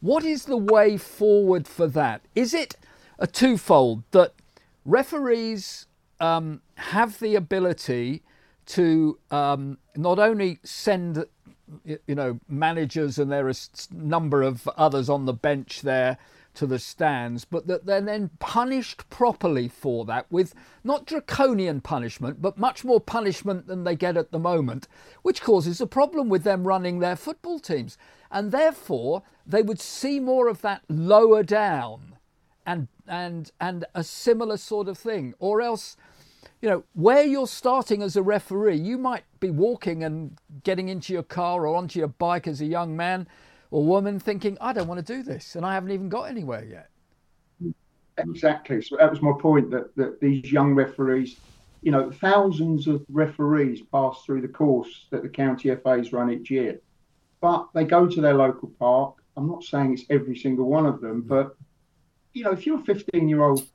what 0.00 0.24
is 0.24 0.46
the 0.46 0.56
way 0.56 0.96
forward 0.96 1.68
for 1.68 1.86
that? 1.88 2.22
Is 2.34 2.54
it 2.54 2.76
a 3.18 3.26
twofold 3.26 4.02
that 4.12 4.32
referees 4.84 5.86
um, 6.20 6.62
have 6.76 7.18
the 7.20 7.34
ability 7.34 8.22
to 8.66 9.18
um, 9.30 9.78
not 9.96 10.18
only 10.18 10.58
send 10.64 11.26
you 11.84 12.14
know 12.14 12.38
managers 12.48 13.18
and 13.18 13.30
there 13.30 13.46
are 13.46 13.50
a 13.50 13.56
number 13.92 14.42
of 14.42 14.68
others 14.76 15.08
on 15.08 15.24
the 15.24 15.32
bench 15.32 15.82
there 15.82 16.16
to 16.56 16.66
the 16.66 16.78
stands, 16.78 17.44
but 17.44 17.66
that 17.66 17.86
they're 17.86 18.00
then 18.00 18.30
punished 18.38 19.08
properly 19.08 19.68
for 19.68 20.04
that 20.06 20.26
with 20.30 20.54
not 20.82 21.06
draconian 21.06 21.80
punishment, 21.80 22.42
but 22.42 22.58
much 22.58 22.84
more 22.84 23.00
punishment 23.00 23.66
than 23.66 23.84
they 23.84 23.94
get 23.94 24.16
at 24.16 24.32
the 24.32 24.38
moment, 24.38 24.88
which 25.22 25.42
causes 25.42 25.80
a 25.80 25.86
problem 25.86 26.28
with 26.28 26.42
them 26.42 26.66
running 26.66 26.98
their 26.98 27.16
football 27.16 27.58
teams. 27.58 27.96
And 28.30 28.50
therefore, 28.50 29.22
they 29.46 29.62
would 29.62 29.80
see 29.80 30.18
more 30.18 30.48
of 30.48 30.62
that 30.62 30.82
lower 30.88 31.42
down 31.42 32.16
and 32.66 32.88
and 33.06 33.52
and 33.60 33.84
a 33.94 34.02
similar 34.02 34.56
sort 34.56 34.88
of 34.88 34.98
thing. 34.98 35.34
Or 35.38 35.62
else, 35.62 35.96
you 36.60 36.68
know, 36.68 36.84
where 36.94 37.22
you're 37.22 37.46
starting 37.46 38.02
as 38.02 38.16
a 38.16 38.22
referee, 38.22 38.76
you 38.76 38.98
might 38.98 39.24
be 39.38 39.50
walking 39.50 40.02
and 40.02 40.38
getting 40.64 40.88
into 40.88 41.12
your 41.12 41.22
car 41.22 41.66
or 41.66 41.76
onto 41.76 41.98
your 41.98 42.08
bike 42.08 42.48
as 42.48 42.60
a 42.60 42.66
young 42.66 42.96
man 42.96 43.28
or 43.70 43.84
woman 43.84 44.18
thinking, 44.18 44.56
I 44.60 44.72
don't 44.72 44.88
want 44.88 45.04
to 45.04 45.14
do 45.14 45.22
this, 45.22 45.56
and 45.56 45.64
I 45.64 45.74
haven't 45.74 45.90
even 45.90 46.08
got 46.08 46.24
anywhere 46.24 46.64
yet. 46.64 46.90
Exactly. 48.18 48.80
So 48.80 48.96
that 48.96 49.10
was 49.10 49.20
my 49.20 49.32
point 49.38 49.70
that, 49.70 49.94
that 49.96 50.20
these 50.20 50.50
young 50.50 50.74
referees, 50.74 51.36
you 51.82 51.92
know, 51.92 52.10
thousands 52.10 52.86
of 52.86 53.04
referees 53.10 53.82
pass 53.92 54.22
through 54.24 54.40
the 54.40 54.48
course 54.48 55.06
that 55.10 55.22
the 55.22 55.28
county 55.28 55.74
FAs 55.74 56.12
run 56.12 56.30
each 56.30 56.50
year, 56.50 56.80
but 57.40 57.68
they 57.74 57.84
go 57.84 58.06
to 58.06 58.20
their 58.20 58.34
local 58.34 58.68
park. 58.78 59.16
I'm 59.36 59.48
not 59.48 59.64
saying 59.64 59.92
it's 59.92 60.04
every 60.08 60.36
single 60.36 60.66
one 60.66 60.86
of 60.86 61.00
them, 61.00 61.20
but 61.22 61.56
you 62.32 62.44
know, 62.44 62.52
if 62.52 62.66
you're 62.66 62.80
a 62.80 62.84
15 62.84 63.28
year 63.28 63.42
old 63.42 63.66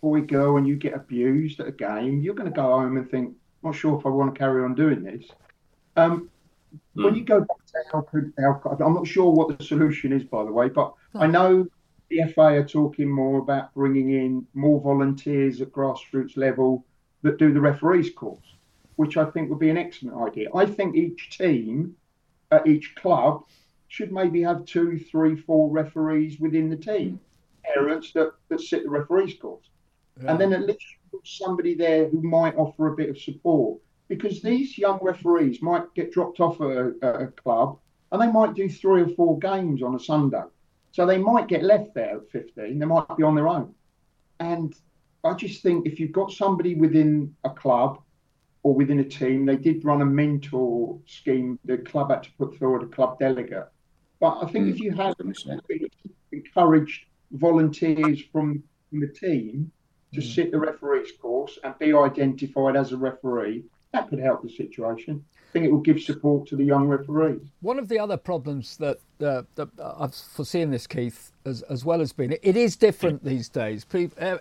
boy, 0.00 0.20
girl, 0.20 0.56
and 0.56 0.68
you 0.68 0.76
get 0.76 0.94
abused 0.94 1.60
at 1.60 1.66
a 1.66 1.72
game, 1.72 2.20
you're 2.20 2.34
going 2.34 2.50
to 2.50 2.54
go 2.54 2.62
home 2.62 2.96
and 2.96 3.10
think, 3.10 3.28
I'm 3.28 3.70
not 3.70 3.74
sure 3.74 3.98
if 3.98 4.04
I 4.04 4.10
want 4.10 4.34
to 4.34 4.38
carry 4.38 4.62
on 4.62 4.74
doing 4.74 5.02
this. 5.02 5.24
Um, 5.96 6.28
Mm. 6.96 7.04
When 7.04 7.14
you 7.14 7.24
go 7.24 7.40
back 7.40 7.66
to 7.66 7.78
how 7.92 8.00
could, 8.02 8.32
I'm 8.38 8.94
not 8.94 9.06
sure 9.06 9.30
what 9.30 9.56
the 9.56 9.64
solution 9.64 10.12
is, 10.12 10.24
by 10.24 10.44
the 10.44 10.52
way, 10.52 10.68
but 10.68 10.94
oh. 11.14 11.20
I 11.20 11.26
know 11.26 11.66
the 12.10 12.22
FA 12.32 12.42
are 12.42 12.64
talking 12.64 13.08
more 13.08 13.38
about 13.38 13.74
bringing 13.74 14.10
in 14.10 14.46
more 14.54 14.80
volunteers 14.80 15.60
at 15.60 15.72
grassroots 15.72 16.36
level 16.36 16.84
that 17.22 17.38
do 17.38 17.52
the 17.52 17.60
referees 17.60 18.10
course, 18.10 18.54
which 18.96 19.16
I 19.16 19.24
think 19.24 19.50
would 19.50 19.58
be 19.58 19.70
an 19.70 19.78
excellent 19.78 20.16
idea. 20.16 20.48
I 20.54 20.66
think 20.66 20.94
each 20.94 21.36
team 21.36 21.96
at 22.50 22.66
each 22.66 22.94
club 22.94 23.44
should 23.88 24.12
maybe 24.12 24.42
have 24.42 24.64
two, 24.64 24.98
three, 24.98 25.36
four 25.36 25.70
referees 25.70 26.38
within 26.40 26.68
the 26.68 26.76
team, 26.76 27.20
parents 27.74 28.12
that, 28.12 28.32
that 28.48 28.60
sit 28.60 28.82
the 28.82 28.90
referees 28.90 29.34
course. 29.40 29.68
Yeah. 30.20 30.32
And 30.32 30.40
then 30.40 30.52
at 30.52 30.66
least 30.66 30.84
somebody 31.24 31.74
there 31.74 32.08
who 32.08 32.20
might 32.22 32.56
offer 32.56 32.88
a 32.88 32.96
bit 32.96 33.10
of 33.10 33.18
support 33.18 33.80
because 34.08 34.42
these 34.42 34.76
young 34.76 34.98
referees 35.02 35.62
might 35.62 35.92
get 35.94 36.12
dropped 36.12 36.40
off 36.40 36.60
at 36.60 36.66
a, 36.66 36.92
at 37.02 37.22
a, 37.22 37.26
club 37.28 37.78
and 38.12 38.20
they 38.20 38.30
might 38.30 38.54
do 38.54 38.68
three 38.68 39.02
or 39.02 39.08
four 39.08 39.38
games 39.38 39.82
on 39.82 39.94
a 39.94 39.98
Sunday. 39.98 40.42
So 40.92 41.06
they 41.06 41.18
might 41.18 41.48
get 41.48 41.64
left 41.64 41.94
there 41.94 42.18
at 42.18 42.30
15, 42.30 42.78
they 42.78 42.86
might 42.86 43.16
be 43.16 43.22
on 43.22 43.34
their 43.34 43.48
own. 43.48 43.74
And 44.40 44.74
I 45.24 45.34
just 45.34 45.62
think 45.62 45.86
if 45.86 45.98
you've 45.98 46.12
got 46.12 46.30
somebody 46.30 46.74
within 46.74 47.34
a 47.44 47.50
club 47.50 48.00
or 48.62 48.74
within 48.74 49.00
a 49.00 49.04
team, 49.04 49.46
they 49.46 49.56
did 49.56 49.84
run 49.84 50.02
a 50.02 50.06
mentor 50.06 50.98
scheme, 51.06 51.58
the 51.64 51.78
club 51.78 52.10
had 52.10 52.22
to 52.24 52.30
put 52.38 52.56
forward 52.58 52.82
a 52.82 52.86
club 52.86 53.18
delegate. 53.18 53.68
But 54.20 54.38
I 54.42 54.46
think 54.46 54.66
mm. 54.66 54.70
if 54.70 54.80
you 54.80 54.92
had 54.92 55.14
encouraged 56.32 57.06
volunteers 57.32 58.22
from, 58.32 58.62
from 58.90 59.00
the 59.00 59.08
team 59.08 59.72
to 60.12 60.20
mm. 60.20 60.34
sit 60.34 60.50
the 60.50 60.58
referee's 60.58 61.12
course 61.20 61.58
and 61.64 61.78
be 61.78 61.92
identified 61.92 62.76
as 62.76 62.92
a 62.92 62.96
referee, 62.96 63.64
that 63.94 64.08
could 64.08 64.18
help 64.18 64.42
the 64.42 64.50
situation. 64.50 65.24
I 65.36 65.52
think 65.52 65.66
it 65.66 65.72
will 65.72 65.80
give 65.80 66.00
support 66.00 66.48
to 66.48 66.56
the 66.56 66.64
young 66.64 66.88
referees. 66.88 67.40
One 67.60 67.78
of 67.78 67.88
the 67.88 67.98
other 67.98 68.16
problems 68.16 68.76
that, 68.78 68.98
uh, 69.22 69.42
that 69.54 69.68
I've 69.78 70.14
foreseen 70.14 70.72
this, 70.72 70.86
Keith, 70.88 71.30
as, 71.46 71.62
as 71.62 71.84
well 71.84 72.00
as 72.00 72.12
being 72.12 72.32
it 72.32 72.56
is 72.56 72.74
different 72.74 73.24
these 73.24 73.48
days. 73.48 73.86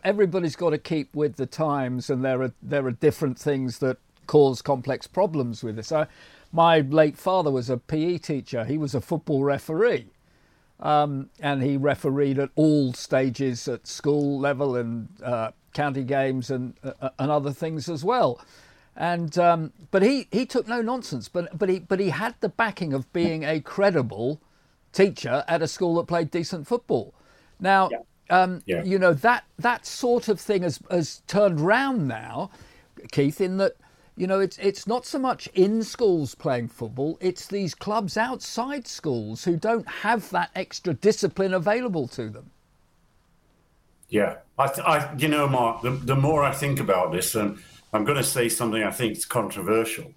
Everybody's 0.03 0.55
got 0.55 0.71
to 0.71 0.79
keep 0.79 1.15
with 1.15 1.35
the 1.35 1.45
times, 1.45 2.09
and 2.09 2.25
there 2.25 2.41
are 2.41 2.53
there 2.63 2.85
are 2.87 2.91
different 2.91 3.37
things 3.37 3.77
that 3.79 3.97
cause 4.25 4.61
complex 4.63 5.05
problems 5.05 5.63
with 5.63 5.75
this. 5.75 5.91
I, 5.91 6.07
my 6.51 6.79
late 6.79 7.17
father 7.17 7.51
was 7.51 7.69
a 7.69 7.77
PE 7.77 8.17
teacher. 8.17 8.65
He 8.65 8.77
was 8.77 8.95
a 8.95 9.01
football 9.01 9.43
referee. 9.43 10.07
Um, 10.79 11.29
and 11.39 11.61
he 11.61 11.77
refereed 11.77 12.39
at 12.39 12.49
all 12.55 12.93
stages 12.93 13.67
at 13.67 13.87
school 13.87 14.39
level 14.39 14.75
and 14.75 15.07
uh, 15.23 15.51
county 15.73 16.03
games 16.03 16.49
and 16.49 16.73
uh, 16.83 17.09
and 17.19 17.31
other 17.31 17.51
things 17.51 17.87
as 17.87 18.03
well. 18.03 18.41
And 18.95 19.37
um, 19.39 19.73
but 19.91 20.03
he, 20.03 20.27
he 20.31 20.45
took 20.45 20.67
no 20.67 20.81
nonsense. 20.81 21.27
But 21.27 21.57
but 21.57 21.69
he 21.69 21.79
but 21.79 21.99
he 21.99 22.09
had 22.09 22.35
the 22.41 22.49
backing 22.49 22.93
of 22.93 23.11
being 23.11 23.43
a 23.43 23.59
credible 23.59 24.39
teacher 24.91 25.43
at 25.47 25.61
a 25.61 25.67
school 25.67 25.95
that 25.95 26.07
played 26.07 26.29
decent 26.31 26.67
football. 26.67 27.13
Now, 27.59 27.89
yeah. 27.91 27.97
Um, 28.29 28.61
yeah. 28.65 28.83
you 28.83 28.97
know 28.97 29.13
that 29.13 29.43
that 29.59 29.85
sort 29.85 30.27
of 30.27 30.39
thing 30.39 30.61
has 30.61 30.79
has 30.89 31.21
turned 31.27 31.59
round 31.59 32.07
now, 32.07 32.51
Keith. 33.11 33.41
In 33.41 33.57
that 33.57 33.75
you 34.15 34.27
know 34.27 34.39
it's 34.39 34.57
it's 34.59 34.87
not 34.87 35.05
so 35.05 35.19
much 35.19 35.47
in 35.55 35.83
schools 35.83 36.35
playing 36.35 36.69
football; 36.69 37.17
it's 37.19 37.47
these 37.47 37.73
clubs 37.75 38.15
outside 38.15 38.87
schools 38.87 39.43
who 39.43 39.57
don't 39.57 39.87
have 39.87 40.29
that 40.29 40.51
extra 40.55 40.93
discipline 40.93 41.53
available 41.53 42.07
to 42.09 42.29
them. 42.29 42.51
Yeah, 44.09 44.37
I, 44.59 44.65
I 44.65 45.15
you 45.17 45.27
know, 45.27 45.47
Mark. 45.47 45.81
The, 45.81 45.89
the 45.89 46.15
more 46.15 46.43
I 46.43 46.51
think 46.51 46.79
about 46.79 47.11
this, 47.11 47.33
and 47.35 47.57
I'm 47.93 48.03
going 48.03 48.17
to 48.17 48.23
say 48.23 48.49
something 48.49 48.83
I 48.83 48.91
think 48.91 49.17
is 49.17 49.25
controversial. 49.25 50.11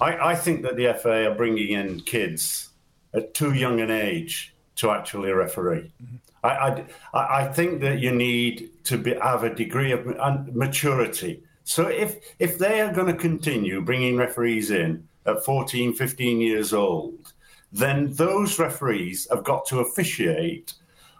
I, 0.00 0.30
I 0.30 0.34
think 0.34 0.62
that 0.62 0.76
the 0.76 0.94
FA 0.94 1.30
are 1.30 1.34
bringing 1.34 1.70
in 1.70 2.00
kids 2.00 2.68
at 3.14 3.34
too 3.34 3.54
young 3.54 3.80
an 3.80 3.90
age 3.90 4.54
to 4.76 4.90
actually 4.90 5.32
referee. 5.32 5.90
Mm-hmm. 6.02 6.16
I, 6.44 6.84
I, 7.14 7.42
I, 7.42 7.48
think 7.48 7.80
that 7.80 7.98
you 7.98 8.12
need 8.12 8.70
to 8.84 8.96
be, 8.96 9.14
have 9.14 9.42
a 9.42 9.52
degree 9.52 9.90
of 9.90 10.06
maturity. 10.54 11.42
So 11.64 11.88
if 11.88 12.18
if 12.38 12.58
they 12.58 12.80
are 12.80 12.92
going 12.92 13.08
to 13.08 13.20
continue 13.20 13.80
bringing 13.82 14.16
referees 14.16 14.70
in 14.70 15.08
at 15.26 15.44
14, 15.44 15.94
15 15.94 16.40
years 16.40 16.72
old, 16.72 17.32
then 17.72 18.12
those 18.12 18.58
referees 18.58 19.26
have 19.30 19.42
got 19.42 19.66
to 19.66 19.80
officiate 19.80 20.74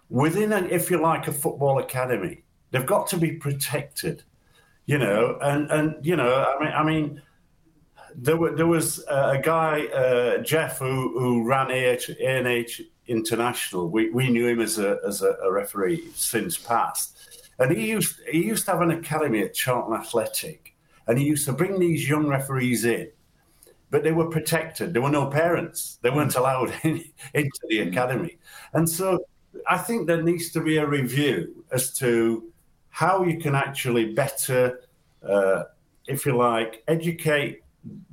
within, 0.08 0.52
an, 0.52 0.70
if 0.70 0.90
you 0.90 1.00
like, 1.02 1.26
a 1.26 1.32
football 1.32 1.80
academy. 1.80 2.44
They've 2.70 2.86
got 2.86 3.08
to 3.08 3.16
be 3.16 3.32
protected 3.32 4.22
you 4.88 4.96
know, 4.96 5.36
and 5.42 5.70
and 5.70 5.94
you 6.04 6.16
know, 6.16 6.32
I 6.32 6.64
mean, 6.64 6.72
I 6.72 6.82
mean, 6.82 7.22
there 8.14 8.38
were 8.38 8.56
there 8.56 8.66
was 8.66 9.04
a 9.10 9.38
guy, 9.38 9.84
uh, 9.88 10.38
Jeff, 10.38 10.78
who 10.78 11.20
who 11.20 11.46
ran 11.46 11.70
AH, 11.70 12.10
ANH 12.26 12.80
International. 13.06 13.90
We 13.90 14.08
we 14.08 14.30
knew 14.30 14.46
him 14.48 14.60
as 14.60 14.78
a 14.78 14.98
as 15.06 15.20
a, 15.20 15.32
a 15.42 15.52
referee 15.52 16.08
since 16.14 16.56
past, 16.56 17.18
and 17.58 17.70
he 17.70 17.86
used 17.86 18.18
he 18.32 18.42
used 18.42 18.64
to 18.64 18.72
have 18.72 18.80
an 18.80 18.92
academy 18.92 19.42
at 19.42 19.52
Charlton 19.52 19.92
Athletic, 19.92 20.74
and 21.06 21.18
he 21.18 21.26
used 21.26 21.44
to 21.44 21.52
bring 21.52 21.78
these 21.78 22.08
young 22.08 22.26
referees 22.26 22.86
in. 22.86 23.10
But 23.90 24.04
they 24.04 24.12
were 24.12 24.30
protected. 24.30 24.94
There 24.94 25.02
were 25.02 25.10
no 25.10 25.26
parents. 25.26 25.98
They 26.00 26.08
weren't 26.08 26.34
allowed 26.34 26.72
in, 26.82 27.04
into 27.34 27.60
the 27.68 27.80
academy. 27.80 28.38
And 28.72 28.88
so 28.88 29.18
I 29.68 29.76
think 29.76 30.06
there 30.06 30.22
needs 30.22 30.50
to 30.52 30.62
be 30.62 30.78
a 30.78 30.86
review 30.86 31.64
as 31.72 31.92
to 31.98 32.50
how 32.90 33.22
you 33.22 33.38
can 33.38 33.54
actually 33.54 34.12
better, 34.12 34.80
uh, 35.22 35.64
if 36.06 36.26
you 36.26 36.36
like, 36.36 36.82
educate 36.88 37.62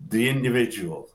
the 0.09 0.29
individual 0.29 1.09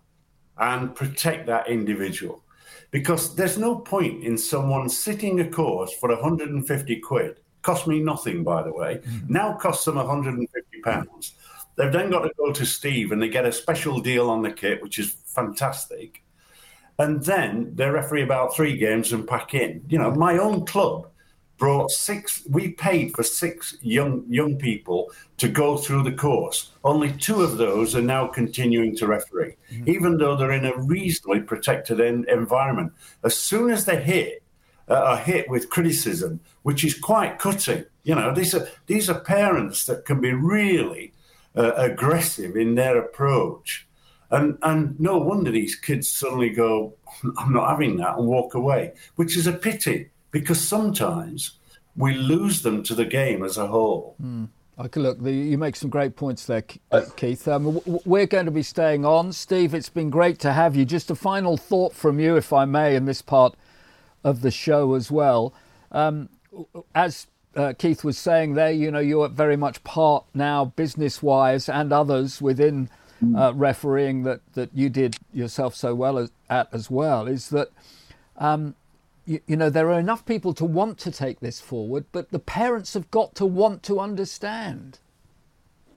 and 0.59 0.95
protect 0.95 1.47
that 1.47 1.69
individual. 1.69 2.43
Because 2.91 3.37
there's 3.37 3.57
no 3.57 3.77
point 3.77 4.25
in 4.25 4.37
someone 4.37 4.89
sitting 4.89 5.41
a 5.41 5.49
course 5.49 5.93
for 5.93 6.09
150 6.09 7.01
quid, 7.01 7.41
cost 7.63 7.87
me 7.87 8.01
nothing, 8.01 8.43
by 8.43 8.63
the 8.63 8.73
way, 8.73 8.97
mm-hmm. 8.97 9.33
now 9.33 9.55
costs 9.55 9.85
them 9.85 9.97
150 9.97 10.81
pounds. 10.83 11.35
They've 11.77 11.93
then 11.93 12.11
got 12.11 12.23
to 12.23 12.33
go 12.37 12.53
to 12.53 12.67
Steve 12.67 13.13
and 13.13 13.23
they 13.23 13.29
get 13.29 13.47
a 13.47 13.53
special 13.53 14.01
deal 14.01 14.29
on 14.29 14.43
the 14.43 14.53
kit, 14.53 14.83
which 14.83 14.99
is 14.99 15.17
fantastic. 15.27 16.23
And 16.99 17.23
then 17.25 17.75
they 17.77 17.89
referee 17.89 18.23
about 18.23 18.55
three 18.55 18.77
games 18.77 19.13
and 19.13 19.27
pack 19.27 19.55
in. 19.55 19.83
You 19.89 19.99
know, 19.99 20.11
my 20.11 20.37
own 20.37 20.67
club 20.67 21.10
brought 21.61 21.91
six 21.91 22.43
we 22.49 22.71
paid 22.71 23.15
for 23.15 23.23
six 23.23 23.77
young 23.83 24.25
young 24.29 24.57
people 24.57 25.13
to 25.37 25.47
go 25.47 25.77
through 25.77 26.03
the 26.03 26.19
course. 26.27 26.73
Only 26.83 27.13
two 27.13 27.43
of 27.43 27.59
those 27.59 27.95
are 27.95 28.03
now 28.03 28.27
continuing 28.27 28.97
to 28.97 29.07
referee 29.07 29.55
mm-hmm. 29.71 29.89
even 29.89 30.17
though 30.17 30.37
they're 30.37 30.53
in 30.53 30.65
a 30.65 30.77
reasonably 30.77 31.41
protected 31.41 32.01
en- 32.01 32.25
environment. 32.29 32.93
As 33.23 33.37
soon 33.37 33.71
as 33.71 33.85
they 33.85 34.03
hit 34.03 34.43
uh, 34.89 34.95
are 34.95 35.19
hit 35.19 35.49
with 35.51 35.71
criticism 35.71 36.41
which 36.63 36.83
is 36.83 36.99
quite 36.99 37.39
cutting 37.39 37.85
you 38.03 38.15
know 38.15 38.35
these 38.35 38.55
are 38.55 38.67
these 38.87 39.11
are 39.11 39.21
parents 39.21 39.85
that 39.85 40.07
can 40.07 40.21
be 40.21 40.33
really 40.33 41.13
uh, 41.57 41.73
aggressive 41.77 42.57
in 42.57 42.75
their 42.75 42.99
approach. 42.99 43.87
And 44.31 44.57
and 44.63 44.99
no 44.99 45.19
wonder 45.19 45.51
these 45.51 45.75
kids 45.75 46.09
suddenly 46.09 46.51
go 46.51 46.95
i'm 47.39 47.53
not 47.53 47.69
having 47.69 47.97
that 47.99 48.17
and 48.17 48.27
walk 48.27 48.55
away 48.55 48.93
which 49.17 49.37
is 49.37 49.47
a 49.47 49.53
pity 49.53 50.09
because 50.31 50.61
sometimes 50.61 51.59
we 51.97 52.15
lose 52.15 52.63
them 52.63 52.83
to 52.85 52.95
the 52.95 53.05
game 53.05 53.43
as 53.45 53.57
a 53.57 53.67
whole. 53.67 54.17
Mm. 54.23 54.49
Okay, 54.79 55.01
look, 55.01 55.23
the, 55.23 55.31
you 55.31 55.59
make 55.59 55.77
some 55.77 55.91
great 55.91 56.17
points 56.17 56.47
there, 56.47 56.65
uh, 56.91 57.03
Keith. 57.15 57.47
Um, 57.47 57.75
w- 57.75 58.01
we're 58.07 58.27
going 58.27 58.47
to 58.47 58.51
be 58.51 58.63
staying 58.63 59.05
on. 59.05 59.33
Steve, 59.33 59.75
it's 59.75 59.91
been 59.91 60.09
great 60.09 60.39
to 60.39 60.55
have 60.55 60.75
you. 60.75 60.87
Just 60.87 61.11
a 61.11 61.15
final 61.15 61.59
thought 61.59 61.93
from 61.93 62.19
you, 62.19 62.37
if 62.37 62.51
I 62.51 62.65
may, 62.65 62.97
in 62.97 63.05
this 63.05 63.21
part 63.21 63.55
of 64.25 64.41
the 64.41 64.51
show 64.51 64.95
as 64.95 65.11
well. 65.11 65.53
Um, 65.93 66.31
as 66.95 67.27
uh, 67.57 67.75
Keith 67.77 68.05
was 68.05 68.17
saying 68.17 68.55
there, 68.55 68.71
you 68.71 68.91
know, 68.91 69.01
you're 69.01 69.29
very 69.29 69.57
much 69.57 69.85
part 69.85 70.25
now, 70.33 70.65
business 70.65 71.23
wise, 71.23 71.69
and 71.69 71.93
others 71.93 72.41
within 72.41 72.89
uh, 73.37 73.53
refereeing 73.55 74.23
that, 74.23 74.41
that 74.55 74.71
you 74.73 74.89
did 74.89 75.15
yourself 75.35 75.75
so 75.75 75.95
well 75.95 76.17
as, 76.17 76.31
at 76.49 76.69
as 76.73 76.91
well, 76.91 77.27
is 77.27 77.51
that, 77.51 77.69
um, 78.39 78.75
you, 79.25 79.41
you 79.47 79.57
know, 79.57 79.71
there 79.71 79.91
are 79.91 79.99
enough 79.99 80.25
people 80.25 80.55
to 80.55 80.65
want 80.65 80.99
to 80.99 81.11
take 81.11 81.41
this 81.41 81.61
forward, 81.61 82.05
but 82.13 82.31
the 82.31 82.39
parents 82.39 82.95
have 82.95 83.11
got 83.11 83.35
to 83.37 83.47
want 83.47 83.83
to 83.85 84.01
understand. 84.01 84.99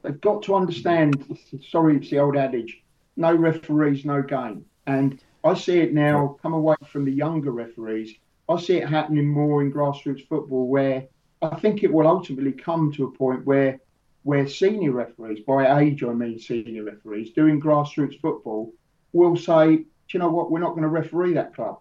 They've 0.02 0.20
got 0.20 0.44
to 0.44 0.56
understand. 0.56 1.38
Sorry, 1.70 1.98
it's 1.98 2.10
the 2.10 2.20
old 2.20 2.36
adage: 2.36 2.82
no 3.16 3.34
referees, 3.34 4.06
no 4.06 4.22
game. 4.22 4.66
And 4.86 5.20
I 5.44 5.54
see 5.54 5.80
it 5.80 5.94
now. 5.94 6.38
Come 6.42 6.54
away 6.54 6.76
from 6.86 7.06
the 7.06 7.12
younger 7.12 7.52
referees. 7.52 8.14
I 8.50 8.60
see 8.60 8.78
it 8.78 8.90
happening 8.90 9.30
more 9.30 9.62
in 9.62 9.72
grassroots 9.72 10.28
football, 10.28 10.68
where 10.68 11.08
I 11.42 11.60
think 11.60 11.84
it 11.84 11.94
will 11.94 12.08
ultimately 12.08 12.52
come 12.52 12.92
to 12.94 13.06
a 13.06 13.12
point 13.12 13.46
where 13.46 13.80
where 14.24 14.48
senior 14.48 14.92
referees, 14.92 15.42
by 15.46 15.82
age 15.82 16.04
I 16.04 16.14
mean 16.14 16.40
senior 16.40 16.84
referees, 16.84 17.32
doing 17.32 17.62
grassroots 17.62 18.20
football, 18.20 18.74
will 19.12 19.36
say, 19.36 19.78
Do 19.78 19.86
you 20.14 20.20
know 20.20 20.30
what, 20.30 20.50
we're 20.50 20.60
not 20.60 20.72
going 20.72 20.84
to 20.84 20.88
referee 20.90 21.34
that 21.34 21.54
club. 21.54 21.80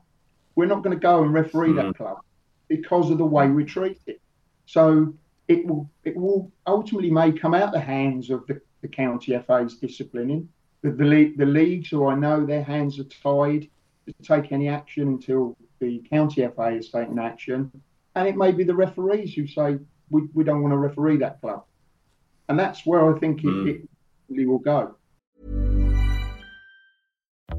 We're 0.54 0.66
not 0.66 0.82
going 0.82 0.96
to 0.96 1.00
go 1.00 1.22
and 1.22 1.32
referee 1.32 1.70
mm-hmm. 1.70 1.88
that 1.88 1.96
club 1.96 2.18
because 2.68 3.10
of 3.10 3.18
the 3.18 3.24
way 3.24 3.48
we 3.48 3.64
treat 3.64 3.98
it. 4.06 4.20
So 4.66 5.14
it 5.48 5.66
will 5.66 5.90
it 6.04 6.16
will 6.16 6.50
ultimately 6.66 7.10
may 7.10 7.32
come 7.32 7.54
out 7.54 7.72
the 7.72 7.80
hands 7.80 8.30
of 8.30 8.46
the, 8.46 8.60
the 8.80 8.88
county 8.88 9.38
FA's 9.46 9.76
disciplining. 9.76 10.48
The, 10.82 10.90
the, 10.90 11.32
the 11.36 11.46
leagues 11.46 11.90
who 11.90 12.06
I 12.06 12.14
know 12.14 12.44
their 12.44 12.62
hands 12.62 12.98
are 12.98 13.04
tied 13.04 13.68
to 14.06 14.14
take 14.22 14.50
any 14.52 14.68
action 14.68 15.08
until 15.08 15.56
the 15.78 16.02
county 16.10 16.46
FA 16.54 16.72
has 16.72 16.88
taken 16.88 17.18
action. 17.18 17.70
And 18.14 18.28
it 18.28 18.36
may 18.36 18.52
be 18.52 18.64
the 18.64 18.74
referees 18.74 19.34
who 19.34 19.46
say, 19.46 19.78
we, 20.10 20.22
we 20.34 20.44
don't 20.44 20.62
want 20.62 20.72
to 20.72 20.78
referee 20.78 21.18
that 21.18 21.40
club. 21.40 21.64
And 22.48 22.58
that's 22.58 22.84
where 22.84 23.14
I 23.14 23.18
think 23.18 23.42
mm. 23.42 23.68
it, 23.68 23.70
it 23.70 23.88
really 24.28 24.46
will 24.46 24.58
go. 24.58 24.96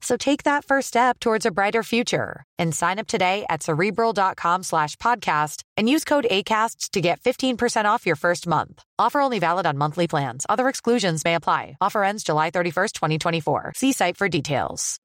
So 0.00 0.16
take 0.16 0.44
that 0.44 0.64
first 0.64 0.88
step 0.88 1.20
towards 1.20 1.46
a 1.46 1.50
brighter 1.50 1.82
future 1.82 2.44
and 2.58 2.74
sign 2.74 2.98
up 2.98 3.06
today 3.06 3.44
at 3.48 3.62
cerebral.com 3.62 4.62
slash 4.62 4.96
podcast 4.96 5.62
and 5.76 5.88
use 5.88 6.04
code 6.04 6.26
ACasts 6.30 6.90
to 6.90 7.00
get 7.00 7.20
15% 7.20 7.84
off 7.84 8.06
your 8.06 8.16
first 8.16 8.46
month. 8.46 8.82
Offer 8.98 9.20
only 9.20 9.38
valid 9.38 9.66
on 9.66 9.78
monthly 9.78 10.08
plans. 10.08 10.46
Other 10.48 10.68
exclusions 10.68 11.24
may 11.24 11.34
apply. 11.34 11.76
Offer 11.80 12.02
ends 12.04 12.24
July 12.24 12.50
31st, 12.50 12.92
2024. 12.92 13.72
See 13.76 13.92
site 13.92 14.16
for 14.16 14.28
details. 14.28 14.98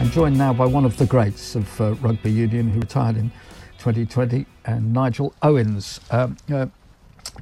I'm 0.00 0.10
joined 0.12 0.38
now 0.38 0.54
by 0.54 0.64
one 0.64 0.84
of 0.86 0.96
the 0.96 1.04
greats 1.04 1.54
of 1.54 1.80
uh, 1.80 1.92
rugby 1.96 2.30
union 2.30 2.70
who 2.70 2.80
retired 2.80 3.16
in 3.16 3.30
2020, 3.78 4.46
and 4.64 4.92
Nigel 4.92 5.34
Owens 5.42 6.00
um, 6.10 6.36
uh, 6.52 6.66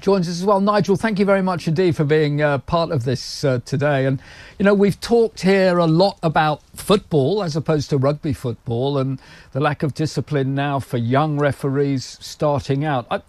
joins 0.01 0.29
us 0.29 0.40
as 0.40 0.44
well. 0.44 0.61
Nigel, 0.61 0.96
thank 0.96 1.18
you 1.18 1.25
very 1.25 1.42
much 1.42 1.66
indeed 1.68 1.96
for 1.96 2.05
being 2.05 2.42
uh, 2.42 2.59
part 2.59 2.90
of 2.90 3.05
this 3.05 3.44
uh, 3.44 3.61
today. 3.64 4.07
And, 4.07 4.20
you 4.59 4.64
know, 4.64 4.75
we've 4.75 5.01
talked 5.01 5.40
here 5.40 5.79
a 5.79 5.87
lot 5.87 6.18
about 6.22 6.62
football 6.75 7.42
as 7.42 7.57
opposed 7.57 7.90
to 7.90 7.99
rugby 7.99 8.33
football 8.33 8.99
and 8.99 9.20
the 9.53 9.61
lack 9.61 9.83
of 9.83 9.94
discipline 9.94 10.55
now 10.55 10.79
for 10.79 10.99
young 10.99 11.38
referees 11.38 12.18
starting 12.20 12.85
out. 12.85 13.07
I, 13.11 13.22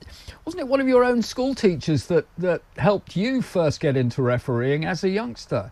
wasn't 0.45 0.61
it 0.61 0.67
one 0.67 0.81
of 0.81 0.87
your 0.87 1.03
own 1.03 1.21
school 1.21 1.55
teachers 1.55 2.07
that, 2.07 2.25
that 2.37 2.61
helped 2.77 3.15
you 3.15 3.41
first 3.41 3.79
get 3.79 3.97
into 3.97 4.21
refereeing 4.21 4.85
as 4.85 5.03
a 5.03 5.09
youngster? 5.09 5.71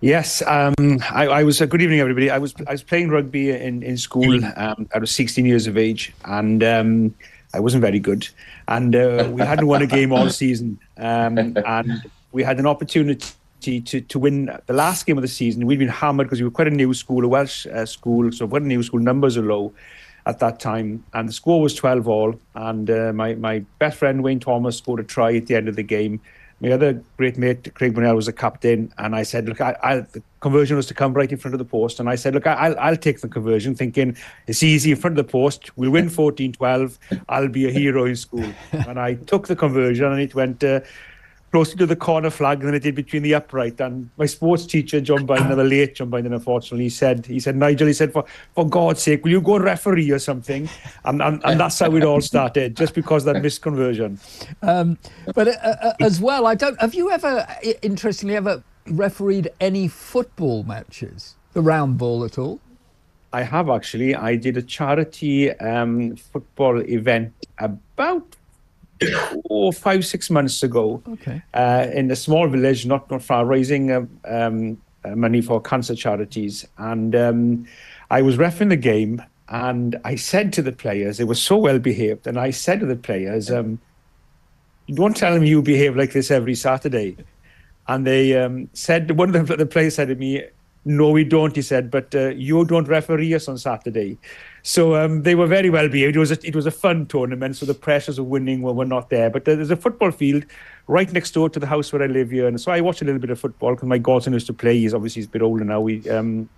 Yes, 0.00 0.40
um, 0.46 0.74
I, 1.10 1.26
I, 1.26 1.42
was. 1.44 1.60
Uh, 1.60 1.66
good 1.66 1.82
evening, 1.82 2.00
everybody. 2.00 2.30
I 2.30 2.38
was 2.38 2.54
I 2.66 2.72
was 2.72 2.82
playing 2.82 3.10
rugby 3.10 3.50
in 3.50 3.82
in 3.82 3.98
school. 3.98 4.42
Um, 4.56 4.88
I 4.94 4.98
was 4.98 5.10
16 5.10 5.44
years 5.44 5.66
of 5.66 5.76
age, 5.76 6.14
and 6.24 6.64
um, 6.64 7.14
I 7.52 7.60
wasn't 7.60 7.82
very 7.82 8.00
good. 8.00 8.26
And 8.66 8.96
uh, 8.96 9.28
we 9.30 9.42
hadn't 9.42 9.66
won 9.66 9.82
a 9.82 9.86
game 9.86 10.10
all 10.10 10.30
season, 10.30 10.78
um, 10.96 11.36
and 11.66 12.10
we 12.32 12.42
had 12.42 12.58
an 12.58 12.66
opportunity 12.66 13.82
to 13.82 14.00
to 14.00 14.18
win 14.18 14.50
the 14.64 14.72
last 14.72 15.04
game 15.04 15.18
of 15.18 15.22
the 15.22 15.28
season. 15.28 15.66
We'd 15.66 15.78
been 15.78 15.88
hammered 15.88 16.28
because 16.28 16.40
we 16.40 16.46
were 16.46 16.50
quite 16.50 16.68
a 16.68 16.70
new 16.70 16.94
school, 16.94 17.22
a 17.22 17.28
Welsh 17.28 17.66
uh, 17.66 17.84
school, 17.84 18.32
so 18.32 18.48
quite 18.48 18.62
a 18.62 18.66
new 18.66 18.82
school. 18.82 19.00
Numbers 19.00 19.36
are 19.36 19.42
low 19.42 19.74
at 20.24 20.38
that 20.38 20.60
time, 20.60 21.04
and 21.12 21.28
the 21.28 21.32
score 21.34 21.60
was 21.60 21.74
12 21.74 22.08
all. 22.08 22.40
And 22.54 22.88
uh, 22.88 23.12
my 23.12 23.34
my 23.34 23.58
best 23.78 23.98
friend 23.98 24.22
Wayne 24.22 24.40
Thomas 24.40 24.78
scored 24.78 25.00
a 25.00 25.04
try 25.04 25.36
at 25.36 25.46
the 25.46 25.56
end 25.56 25.68
of 25.68 25.76
the 25.76 25.82
game 25.82 26.22
my 26.60 26.70
other 26.72 27.02
great 27.16 27.38
mate, 27.38 27.72
Craig 27.74 27.94
Brunel, 27.94 28.14
was 28.14 28.28
a 28.28 28.32
captain, 28.32 28.92
and 28.98 29.16
I 29.16 29.22
said, 29.22 29.48
"Look, 29.48 29.60
I, 29.60 29.76
I, 29.82 30.00
the 30.00 30.22
conversion 30.40 30.76
was 30.76 30.86
to 30.86 30.94
come 30.94 31.14
right 31.14 31.30
in 31.30 31.38
front 31.38 31.54
of 31.54 31.58
the 31.58 31.64
post." 31.64 32.00
And 32.00 32.08
I 32.08 32.16
said, 32.16 32.34
"Look, 32.34 32.46
I, 32.46 32.68
will 32.68 32.78
I'll 32.78 32.96
take 32.96 33.20
the 33.20 33.28
conversion, 33.28 33.74
thinking 33.74 34.16
it's 34.46 34.62
easy 34.62 34.90
in 34.90 34.96
front 34.98 35.18
of 35.18 35.26
the 35.26 35.30
post. 35.30 35.76
We'll 35.76 35.90
win 35.90 36.08
14-12. 36.10 36.98
I'll 37.28 37.48
be 37.48 37.66
a 37.66 37.70
hero 37.70 38.04
in 38.04 38.16
school." 38.16 38.44
and 38.72 39.00
I 39.00 39.14
took 39.14 39.48
the 39.48 39.56
conversion, 39.56 40.04
and 40.06 40.20
it 40.20 40.34
went 40.34 40.62
uh, 40.62 40.80
closer 41.52 41.76
to 41.76 41.86
the 41.86 41.96
corner 41.96 42.30
flag 42.30 42.60
than 42.60 42.74
it 42.74 42.80
did 42.80 42.94
between 42.94 43.22
the 43.22 43.34
upright. 43.34 43.80
And 43.80 44.08
my 44.16 44.26
sports 44.26 44.66
teacher, 44.66 45.00
John 45.00 45.26
Binden, 45.26 45.56
the 45.56 45.64
late 45.64 45.96
John 45.96 46.10
Binden, 46.10 46.32
unfortunately, 46.32 46.84
he 46.84 46.90
said, 46.90 47.26
he 47.26 47.40
said, 47.40 47.56
Nigel, 47.56 47.86
he 47.86 47.92
said, 47.92 48.12
for, 48.12 48.24
for 48.54 48.68
God's 48.68 49.02
sake, 49.02 49.24
will 49.24 49.32
you 49.32 49.40
go 49.40 49.58
referee 49.58 50.10
or 50.10 50.18
something? 50.18 50.68
And, 51.04 51.20
and, 51.20 51.42
and 51.44 51.58
that's 51.58 51.78
how 51.78 51.94
it 51.96 52.04
all 52.04 52.20
started, 52.20 52.76
just 52.76 52.94
because 52.94 53.24
that 53.24 53.36
misconversion. 53.36 54.18
Um, 54.62 54.98
but 55.34 55.48
uh, 55.48 55.52
uh, 55.82 55.92
as 56.00 56.20
well, 56.20 56.46
I 56.46 56.54
don't, 56.54 56.80
have 56.80 56.94
you 56.94 57.10
ever, 57.10 57.46
interestingly, 57.82 58.36
ever 58.36 58.62
refereed 58.86 59.50
any 59.60 59.88
football 59.88 60.62
matches, 60.64 61.36
the 61.52 61.62
round 61.62 61.98
ball 61.98 62.24
at 62.24 62.38
all? 62.38 62.60
I 63.32 63.42
have 63.42 63.68
actually. 63.68 64.16
I 64.16 64.34
did 64.34 64.56
a 64.56 64.62
charity 64.62 65.52
um, 65.58 66.16
football 66.16 66.80
event 66.80 67.32
about 67.58 68.36
oh, 69.50 69.72
five, 69.72 70.04
six 70.04 70.30
months 70.30 70.62
ago 70.62 71.02
okay. 71.08 71.42
uh, 71.54 71.86
in 71.92 72.10
a 72.10 72.16
small 72.16 72.48
village, 72.48 72.86
not, 72.86 73.10
not 73.10 73.22
far, 73.22 73.46
raising 73.46 73.90
uh, 73.90 74.06
um, 74.24 74.80
uh, 75.04 75.16
money 75.16 75.40
for 75.40 75.60
cancer 75.60 75.94
charities. 75.94 76.66
And 76.78 77.14
um, 77.14 77.66
I 78.10 78.22
was 78.22 78.36
refing 78.36 78.68
the 78.68 78.76
game, 78.76 79.22
and 79.48 79.96
I 80.04 80.16
said 80.16 80.52
to 80.54 80.62
the 80.62 80.72
players, 80.72 81.18
they 81.18 81.24
were 81.24 81.34
so 81.34 81.56
well 81.56 81.78
behaved, 81.78 82.26
and 82.26 82.38
I 82.38 82.50
said 82.50 82.80
to 82.80 82.86
the 82.86 82.96
players, 82.96 83.50
um, 83.50 83.80
don't 84.92 85.16
tell 85.16 85.34
them 85.34 85.44
you 85.44 85.62
behave 85.62 85.96
like 85.96 86.12
this 86.12 86.30
every 86.30 86.54
Saturday. 86.54 87.16
And 87.88 88.06
they 88.06 88.36
um, 88.36 88.68
said, 88.72 89.10
one 89.16 89.34
of 89.34 89.46
the, 89.46 89.56
the 89.56 89.66
players 89.66 89.96
said 89.96 90.08
to 90.08 90.14
me, 90.14 90.44
no, 90.84 91.10
we 91.10 91.24
don't, 91.24 91.54
he 91.54 91.62
said, 91.62 91.90
but 91.90 92.14
uh, 92.14 92.28
you 92.30 92.64
don't 92.64 92.88
referee 92.88 93.34
us 93.34 93.48
on 93.48 93.58
Saturday. 93.58 94.18
So 94.62 94.94
um, 94.94 95.22
they 95.22 95.34
were 95.34 95.46
very 95.46 95.68
well 95.68 95.88
behaved. 95.88 96.16
It 96.16 96.18
was 96.18 96.30
a, 96.30 96.46
it 96.46 96.56
was 96.56 96.66
a 96.66 96.70
fun 96.70 97.06
tournament, 97.06 97.56
so 97.56 97.66
the 97.66 97.74
pressures 97.74 98.18
of 98.18 98.26
winning 98.26 98.62
were, 98.62 98.72
were 98.72 98.86
not 98.86 99.10
there. 99.10 99.28
But 99.28 99.44
there's 99.44 99.70
a 99.70 99.76
football 99.76 100.10
field 100.10 100.44
right 100.86 101.10
next 101.12 101.32
door 101.32 101.50
to 101.50 101.60
the 101.60 101.66
house 101.66 101.92
where 101.92 102.02
I 102.02 102.06
live 102.06 102.30
here, 102.30 102.48
and 102.48 102.60
so 102.60 102.72
I 102.72 102.80
watch 102.80 103.02
a 103.02 103.04
little 103.04 103.20
bit 103.20 103.30
of 103.30 103.38
football 103.38 103.74
because 103.74 103.88
my 103.88 103.98
godson 103.98 104.32
used 104.32 104.46
to 104.46 104.54
play. 104.54 104.78
He's 104.78 104.94
obviously 104.94 105.20
he's 105.20 105.26
a 105.26 105.30
bit 105.30 105.42
older 105.42 105.64
now. 105.64 105.80
We 105.80 106.08
um, 106.08 106.48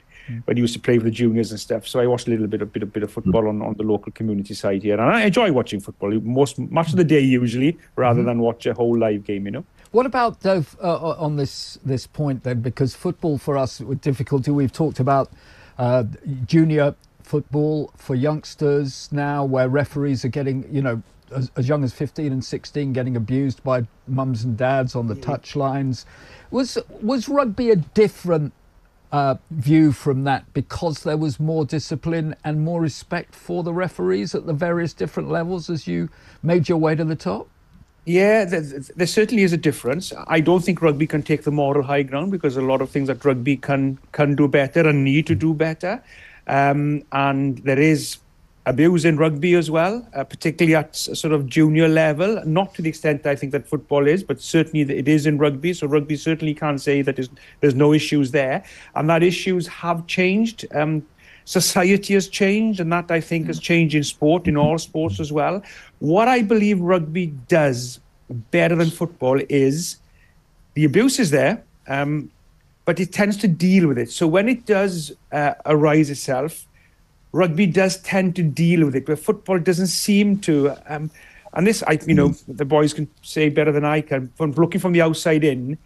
when 0.44 0.56
he 0.56 0.60
used 0.60 0.74
to 0.74 0.80
play 0.80 0.98
with 0.98 1.04
the 1.04 1.10
juniors 1.10 1.50
and 1.50 1.58
stuff. 1.58 1.86
So 1.86 1.98
I 1.98 2.06
watched 2.06 2.28
a 2.28 2.30
little 2.30 2.46
bit 2.46 2.62
of 2.62 2.72
bit 2.72 2.82
of 2.82 2.92
bit 2.92 3.02
of 3.02 3.10
football 3.10 3.48
on, 3.48 3.60
on 3.62 3.74
the 3.74 3.82
local 3.82 4.12
community 4.12 4.54
side 4.54 4.82
here, 4.82 4.94
and 4.94 5.02
I 5.02 5.24
enjoy 5.24 5.52
watching 5.52 5.80
football 5.80 6.12
most 6.20 6.58
much 6.58 6.90
of 6.90 6.96
the 6.96 7.04
day 7.04 7.20
usually, 7.20 7.76
rather 7.96 8.20
mm-hmm. 8.20 8.28
than 8.28 8.38
watch 8.38 8.66
a 8.66 8.74
whole 8.74 8.96
live 8.96 9.24
game. 9.24 9.46
You 9.46 9.52
know. 9.52 9.64
What 9.92 10.06
about 10.06 10.40
Dove 10.40 10.74
uh, 10.82 11.10
on 11.18 11.36
this 11.36 11.78
this 11.84 12.06
point 12.06 12.44
then? 12.44 12.62
Because 12.62 12.94
football 12.94 13.36
for 13.36 13.58
us 13.58 13.78
with 13.78 14.00
difficulty, 14.00 14.50
we've 14.50 14.72
talked 14.72 15.00
about 15.00 15.30
uh, 15.76 16.04
junior 16.46 16.94
football 17.22 17.92
for 17.98 18.14
youngsters 18.14 19.10
now, 19.12 19.44
where 19.44 19.68
referees 19.68 20.24
are 20.24 20.28
getting 20.28 20.66
you 20.74 20.80
know 20.80 21.02
as, 21.30 21.50
as, 21.56 21.68
young 21.68 21.84
as 21.84 21.92
15 21.92 22.32
and 22.32 22.44
16 22.44 22.92
getting 22.94 23.16
abused 23.16 23.62
by 23.62 23.86
mums 24.06 24.44
and 24.44 24.56
dads 24.56 24.94
on 24.94 25.08
the 25.08 25.14
mm. 25.14 25.22
touch 25.22 25.56
lines. 25.56 26.06
Was 26.50 26.78
was 27.02 27.28
rugby 27.28 27.68
a 27.68 27.76
different 27.76 28.54
uh, 29.12 29.34
view 29.50 29.92
from 29.92 30.24
that 30.24 30.50
because 30.54 31.02
there 31.02 31.18
was 31.18 31.38
more 31.38 31.66
discipline 31.66 32.34
and 32.44 32.64
more 32.64 32.80
respect 32.80 33.34
for 33.34 33.62
the 33.62 33.74
referees 33.74 34.34
at 34.34 34.46
the 34.46 34.54
various 34.54 34.94
different 34.94 35.28
levels 35.28 35.68
as 35.68 35.86
you 35.86 36.08
made 36.42 36.70
your 36.70 36.78
way 36.78 36.94
to 36.94 37.04
the 37.04 37.14
top? 37.14 37.46
Yeah, 38.04 38.44
there, 38.44 38.60
there, 38.60 39.06
certainly 39.06 39.44
is 39.44 39.52
a 39.52 39.56
difference. 39.56 40.12
I 40.26 40.40
don't 40.40 40.64
think 40.64 40.82
rugby 40.82 41.06
can 41.06 41.22
take 41.22 41.44
the 41.44 41.52
moral 41.52 41.84
high 41.84 42.02
ground 42.02 42.32
because 42.32 42.56
a 42.56 42.62
lot 42.62 42.82
of 42.82 42.90
things 42.90 43.06
that 43.06 43.24
rugby 43.24 43.56
can 43.56 43.96
can 44.10 44.34
do 44.34 44.48
better 44.48 44.88
and 44.88 45.04
need 45.04 45.28
to 45.28 45.36
do 45.36 45.54
better. 45.54 46.02
Um, 46.48 47.04
and 47.12 47.58
there 47.58 47.78
is 47.78 48.18
abuse 48.66 49.04
in 49.04 49.16
rugby 49.16 49.54
as 49.54 49.70
well, 49.70 50.06
uh, 50.14 50.24
particularly 50.24 50.74
at 50.74 50.94
sort 50.94 51.32
of 51.32 51.46
junior 51.46 51.88
level. 51.88 52.42
Not 52.44 52.74
to 52.74 52.82
the 52.82 52.88
extent 52.88 53.26
I 53.26 53.34
think 53.34 53.52
that 53.52 53.66
football 53.66 54.06
is, 54.06 54.22
but 54.22 54.40
certainly 54.40 54.80
it 54.80 55.08
is 55.08 55.26
in 55.26 55.38
rugby. 55.38 55.72
So 55.72 55.86
rugby 55.86 56.16
certainly 56.16 56.54
can't 56.54 56.80
say 56.80 57.02
that 57.02 57.16
there's, 57.60 57.74
no 57.74 57.92
issues 57.92 58.30
there, 58.30 58.64
and 58.94 59.08
that 59.10 59.22
issues 59.22 59.66
have 59.66 60.06
changed. 60.06 60.66
Um, 60.74 61.06
society 61.44 62.14
has 62.14 62.28
changed, 62.28 62.80
and 62.80 62.92
that 62.92 63.10
I 63.10 63.20
think 63.20 63.46
has 63.46 63.58
changed 63.58 63.94
in 63.94 64.04
sport, 64.04 64.46
in 64.46 64.56
all 64.56 64.78
sports 64.78 65.18
as 65.18 65.32
well. 65.32 65.62
What 66.02 66.26
I 66.26 66.42
believe 66.42 66.80
rugby 66.80 67.26
does 67.46 68.00
better 68.50 68.74
than 68.74 68.90
football 68.90 69.40
is 69.48 69.98
the 70.74 70.84
abuse 70.84 71.20
is 71.20 71.30
there, 71.30 71.62
um, 71.86 72.28
but 72.84 72.98
it 72.98 73.12
tends 73.12 73.36
to 73.36 73.46
deal 73.46 73.86
with 73.86 73.98
it. 73.98 74.10
So 74.10 74.26
when 74.26 74.48
it 74.48 74.66
does 74.66 75.12
uh, 75.30 75.54
arise 75.64 76.10
itself, 76.10 76.66
rugby 77.30 77.66
does 77.66 77.98
tend 77.98 78.34
to 78.34 78.42
deal 78.42 78.84
with 78.84 78.96
it, 78.96 79.06
but 79.06 79.20
football 79.20 79.60
doesn't 79.60 79.86
seem 79.86 80.40
to. 80.40 80.74
Um, 80.88 81.12
and 81.54 81.68
this, 81.68 81.84
I, 81.86 82.00
you 82.04 82.14
know, 82.14 82.34
the 82.48 82.64
boys 82.64 82.92
can 82.92 83.08
say 83.22 83.48
better 83.48 83.70
than 83.70 83.84
I 83.84 84.00
can. 84.00 84.32
From 84.34 84.50
looking 84.54 84.80
from 84.80 84.94
the 84.94 85.02
outside 85.02 85.44
in, 85.44 85.78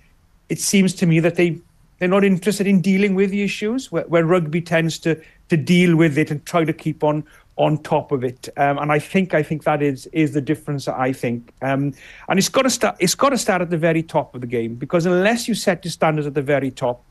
it 0.49 0.61
seems 0.61 0.95
to 0.95 1.05
me 1.05 1.21
that 1.21 1.35
they 1.35 1.61
they're 1.99 2.09
not 2.09 2.25
interested 2.25 2.67
in 2.67 2.81
dealing 2.81 3.15
with 3.15 3.31
the 3.33 3.43
issues, 3.43 3.93
where, 3.93 4.05
where 4.05 4.25
rugby 4.25 4.63
tends 4.63 4.99
to 5.01 5.21
to 5.51 5.59
deal 5.59 5.95
with 5.95 6.17
it 6.17 6.31
and 6.31 6.43
try 6.47 6.65
to 6.65 6.73
keep 6.73 7.05
on 7.05 7.23
on 7.57 7.79
top 7.79 8.13
of 8.13 8.23
it. 8.23 8.49
Um, 8.57 8.79
and 8.79 8.93
I 8.93 8.99
think 8.99 9.35
I 9.35 9.43
think 9.43 9.65
that 9.65 9.83
is 9.83 10.07
is 10.13 10.33
the 10.33 10.41
difference. 10.41 10.89
I 10.89 11.13
think, 11.13 11.53
um, 11.63 11.95
and 12.29 12.39
it's 12.39 12.49
got 12.49 12.63
to 12.63 12.71
start. 12.71 12.97
It's 13.01 13.15
got 13.15 13.31
to 13.31 13.39
start 13.39 13.63
at 13.63 13.71
the 13.71 13.79
very 13.79 14.03
top 14.03 14.35
of 14.35 14.41
the 14.41 14.47
game 14.47 14.75
because 14.75 15.07
unless 15.07 15.49
you 15.49 15.55
set 15.55 15.85
your 15.85 15.93
standards 15.93 16.27
at 16.27 16.35
the 16.35 16.43
very 16.43 16.71
top, 16.71 17.05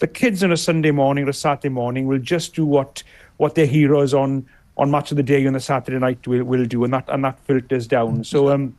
the 0.00 0.06
kids 0.06 0.42
on 0.42 0.52
a 0.52 0.56
Sunday 0.56 0.90
morning 0.90 1.24
or 1.26 1.30
a 1.30 1.34
Saturday 1.34 1.68
morning 1.68 2.06
will 2.06 2.18
just 2.18 2.54
do 2.54 2.66
what 2.66 3.02
what 3.36 3.54
their 3.54 3.66
heroes 3.66 4.12
on 4.12 4.46
on 4.76 4.90
match 4.90 5.10
of 5.10 5.16
the 5.16 5.22
day 5.22 5.46
on 5.46 5.52
the 5.52 5.60
Saturday 5.60 5.98
night 5.98 6.26
will, 6.26 6.44
will 6.44 6.64
do, 6.64 6.84
and 6.84 6.92
that 6.92 7.08
and 7.08 7.24
that 7.24 7.38
filters 7.40 7.86
down. 7.86 8.24
So 8.24 8.50
um, 8.50 8.76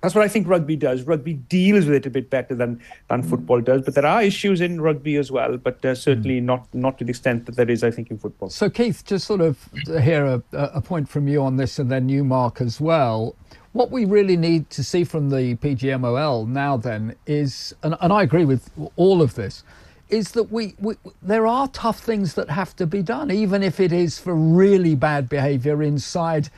that's 0.00 0.14
what 0.14 0.24
I 0.24 0.28
think 0.28 0.48
rugby 0.48 0.76
does. 0.76 1.02
Rugby 1.02 1.34
deals 1.34 1.86
with 1.86 1.94
it 1.94 2.06
a 2.06 2.10
bit 2.10 2.30
better 2.30 2.54
than 2.54 2.80
than 3.08 3.22
football 3.22 3.60
does. 3.60 3.82
But 3.82 3.94
there 3.94 4.06
are 4.06 4.22
issues 4.22 4.60
in 4.60 4.80
rugby 4.80 5.16
as 5.16 5.30
well, 5.30 5.56
but 5.56 5.84
uh, 5.84 5.94
certainly 5.94 6.40
mm. 6.40 6.44
not 6.44 6.66
not 6.74 6.98
to 6.98 7.04
the 7.04 7.10
extent 7.10 7.46
that 7.46 7.56
there 7.56 7.70
is, 7.70 7.84
I 7.84 7.90
think, 7.90 8.10
in 8.10 8.18
football. 8.18 8.48
So 8.50 8.70
Keith, 8.70 9.04
just 9.04 9.26
sort 9.26 9.40
of 9.40 9.58
hear 9.86 10.24
a, 10.24 10.42
a 10.52 10.80
point 10.80 11.08
from 11.08 11.28
you 11.28 11.42
on 11.42 11.56
this, 11.56 11.78
and 11.78 11.90
then 11.90 12.08
you, 12.08 12.24
Mark, 12.24 12.60
as 12.60 12.80
well. 12.80 13.36
What 13.72 13.92
we 13.92 14.04
really 14.04 14.36
need 14.36 14.68
to 14.70 14.82
see 14.82 15.04
from 15.04 15.30
the 15.30 15.54
PGMOL 15.56 16.48
now, 16.48 16.76
then, 16.76 17.14
is, 17.26 17.72
and, 17.84 17.94
and 18.00 18.12
I 18.12 18.24
agree 18.24 18.44
with 18.44 18.68
all 18.96 19.22
of 19.22 19.36
this, 19.36 19.62
is 20.08 20.32
that 20.32 20.50
we, 20.50 20.74
we, 20.80 20.96
there 21.22 21.46
are 21.46 21.68
tough 21.68 22.00
things 22.00 22.34
that 22.34 22.50
have 22.50 22.74
to 22.76 22.86
be 22.86 23.00
done, 23.00 23.30
even 23.30 23.62
if 23.62 23.78
it 23.78 23.92
is 23.92 24.18
for 24.18 24.34
really 24.34 24.96
bad 24.96 25.28
behaviour 25.28 25.84
inside 25.84 26.50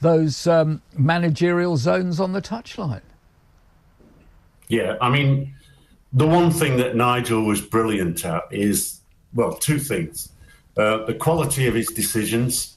those 0.00 0.46
um, 0.46 0.82
managerial 0.96 1.76
zones 1.76 2.20
on 2.20 2.32
the 2.32 2.42
touchline. 2.42 3.02
Yeah, 4.68 4.96
I 5.00 5.10
mean, 5.10 5.54
the 6.12 6.26
one 6.26 6.50
thing 6.50 6.76
that 6.78 6.96
Nigel 6.96 7.44
was 7.44 7.60
brilliant 7.60 8.24
at 8.24 8.44
is, 8.50 9.00
well, 9.34 9.54
two 9.54 9.78
things. 9.78 10.32
Uh, 10.76 11.04
the 11.06 11.14
quality 11.14 11.66
of 11.66 11.74
his 11.74 11.88
decisions, 11.88 12.76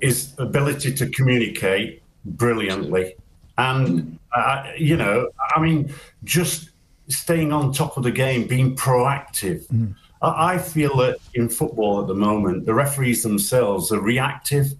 his 0.00 0.32
ability 0.38 0.94
to 0.94 1.08
communicate 1.10 2.02
brilliantly. 2.24 3.14
And, 3.58 4.18
uh, 4.34 4.70
you 4.78 4.96
know, 4.96 5.28
I 5.54 5.60
mean, 5.60 5.92
just 6.24 6.70
staying 7.08 7.52
on 7.52 7.72
top 7.72 7.96
of 7.96 8.02
the 8.02 8.10
game, 8.10 8.46
being 8.46 8.76
proactive. 8.76 9.66
Mm. 9.66 9.94
I 10.22 10.58
feel 10.58 10.96
that 10.98 11.18
in 11.34 11.48
football 11.48 12.00
at 12.00 12.06
the 12.06 12.14
moment, 12.14 12.66
the 12.66 12.74
referees 12.74 13.22
themselves 13.22 13.92
are 13.92 14.00
reactive 14.00 14.74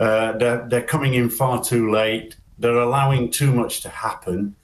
uh, 0.00 0.32
they're, 0.38 0.66
they're 0.68 0.82
coming 0.82 1.14
in 1.14 1.28
far 1.28 1.62
too 1.62 1.90
late. 1.90 2.36
They're 2.58 2.74
allowing 2.76 3.30
too 3.30 3.52
much 3.52 3.82
to 3.82 3.88
happen. 3.88 4.56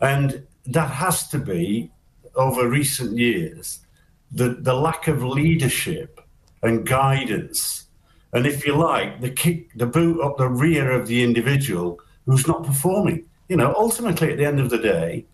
And 0.00 0.46
that 0.66 0.90
has 0.90 1.28
to 1.28 1.38
be, 1.38 1.90
over 2.36 2.68
recent 2.68 3.18
years, 3.18 3.80
the, 4.30 4.50
the 4.60 4.74
lack 4.74 5.08
of 5.08 5.24
leadership 5.24 6.20
and 6.62 6.86
guidance. 6.86 7.86
And 8.32 8.46
if 8.46 8.66
you 8.66 8.76
like, 8.76 9.20
the 9.20 9.30
kick, 9.30 9.72
the 9.74 9.86
boot 9.86 10.20
up 10.20 10.36
the 10.36 10.48
rear 10.48 10.90
of 10.92 11.06
the 11.06 11.22
individual 11.22 12.00
who's 12.26 12.46
not 12.46 12.64
performing. 12.64 13.24
You 13.48 13.56
know, 13.56 13.74
ultimately, 13.76 14.32
at 14.32 14.38
the 14.38 14.44
end 14.44 14.60
of 14.60 14.70
the 14.70 14.78
day, 14.78 15.26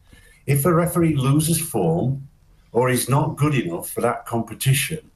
if 0.47 0.65
a 0.65 0.73
referee 0.73 1.17
loses 1.17 1.61
form 1.61 2.29
or 2.73 2.89
is 2.89 3.09
not 3.09 3.37
good 3.37 3.55
enough 3.55 3.91
for 3.91 4.01
that 4.03 4.27
competition, 4.27 5.11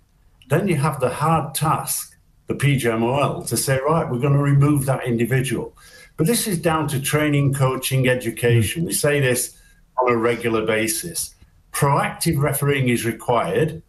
then 0.48 0.68
you 0.68 0.76
have 0.76 1.00
the 1.00 1.10
hard 1.10 1.54
task 1.54 2.15
the 2.46 2.54
PGMOL 2.54 3.46
to 3.48 3.56
say, 3.56 3.78
right, 3.86 4.08
we're 4.10 4.20
going 4.20 4.32
to 4.32 4.38
remove 4.38 4.86
that 4.86 5.06
individual. 5.06 5.76
But 6.16 6.26
this 6.26 6.46
is 6.46 6.58
down 6.58 6.88
to 6.88 7.00
training, 7.00 7.54
coaching, 7.54 8.08
education. 8.08 8.84
We 8.84 8.92
say 8.92 9.20
this 9.20 9.58
on 9.98 10.12
a 10.12 10.16
regular 10.16 10.64
basis. 10.64 11.34
Proactive 11.72 12.40
refereeing 12.40 12.88
is 12.88 13.04
required. 13.04 13.82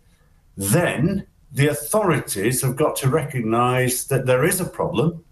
Then 0.57 1.27
the 1.51 1.67
authorities 1.67 2.61
have 2.61 2.75
got 2.75 2.95
to 2.97 3.09
recognize 3.09 4.07
that 4.07 4.25
there 4.25 4.43
is 4.43 4.59
a 4.59 4.65
problem 4.65 5.23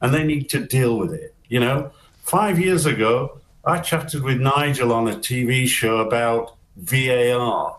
and 0.00 0.12
they 0.12 0.24
need 0.24 0.48
to 0.50 0.60
deal 0.66 0.98
with 0.98 1.12
it. 1.12 1.34
You 1.48 1.60
know, 1.60 1.92
five 2.18 2.58
years 2.58 2.86
ago, 2.86 3.40
I 3.64 3.78
chatted 3.78 4.22
with 4.22 4.40
Nigel 4.40 4.92
on 4.92 5.08
a 5.08 5.16
TV 5.16 5.66
show 5.66 5.98
about 5.98 6.56
VAR 6.76 7.78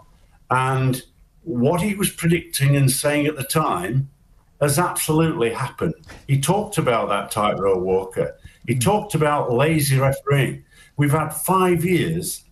and 0.50 1.04
what 1.44 1.82
he 1.82 1.94
was 1.94 2.10
predicting 2.10 2.76
and 2.76 2.90
saying 2.90 3.28
at 3.28 3.36
the 3.36 3.44
time 3.44 4.10
has 4.62 4.80
absolutely 4.80 5.52
happened. 5.52 5.94
He 6.28 6.40
talked 6.40 6.78
about 6.78 7.10
that 7.10 7.32
tightrope 7.32 7.82
walker. 7.82 8.38
He 8.68 8.74
hmm. 8.74 8.80
talked 8.80 9.16
about 9.16 9.52
lazy 9.52 9.98
refereeing. 9.98 10.64
We've 10.98 11.12
had 11.12 11.30
five 11.30 11.84
years 11.84 12.44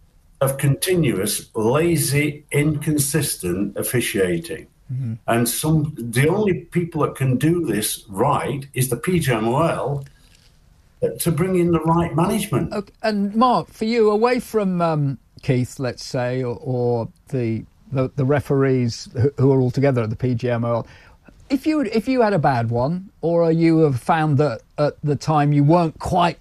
of 0.42 0.58
continuous, 0.58 1.50
lazy, 1.56 2.46
inconsistent 2.52 3.78
officiating. 3.78 4.68
Mm-hmm. 4.92 5.14
And 5.28 5.48
some 5.48 5.94
the 5.98 6.28
only 6.28 6.66
people 6.66 7.02
that 7.02 7.16
can 7.16 7.38
do 7.38 7.66
this 7.66 8.04
right 8.10 8.68
is 8.74 8.90
the 8.90 8.98
PGMOL 8.98 10.06
to 11.20 11.32
bring 11.32 11.56
in 11.56 11.72
the 11.72 11.80
right 11.82 12.16
management. 12.16 12.74
Okay. 12.74 12.94
And 13.02 13.34
Mark, 13.36 13.70
for 13.70 13.86
you, 13.86 14.10
away 14.10 14.40
from 14.40 14.82
um, 14.82 15.18
Keith, 15.42 15.80
let's 15.80 16.04
say, 16.04 16.44
or, 16.44 16.58
or 16.62 17.10
the, 17.30 17.64
the, 17.92 18.12
the 18.16 18.26
referees 18.26 19.10
who, 19.14 19.32
who 19.38 19.52
are 19.52 19.60
all 19.60 19.72
together 19.72 20.04
at 20.04 20.10
the 20.10 20.16
PGMOL, 20.16 20.86
if 21.50 21.68
you 21.68 21.82
if 21.82 22.08
you 22.08 22.22
had 22.22 22.34
a 22.34 22.40
bad 22.40 22.70
one, 22.70 23.10
or 23.22 23.52
you 23.52 23.80
have 23.80 24.00
found 24.00 24.38
that 24.38 24.62
at 24.78 24.94
the 25.04 25.16
time 25.16 25.54
you 25.54 25.64
weren't 25.64 25.98
quite 26.00 26.40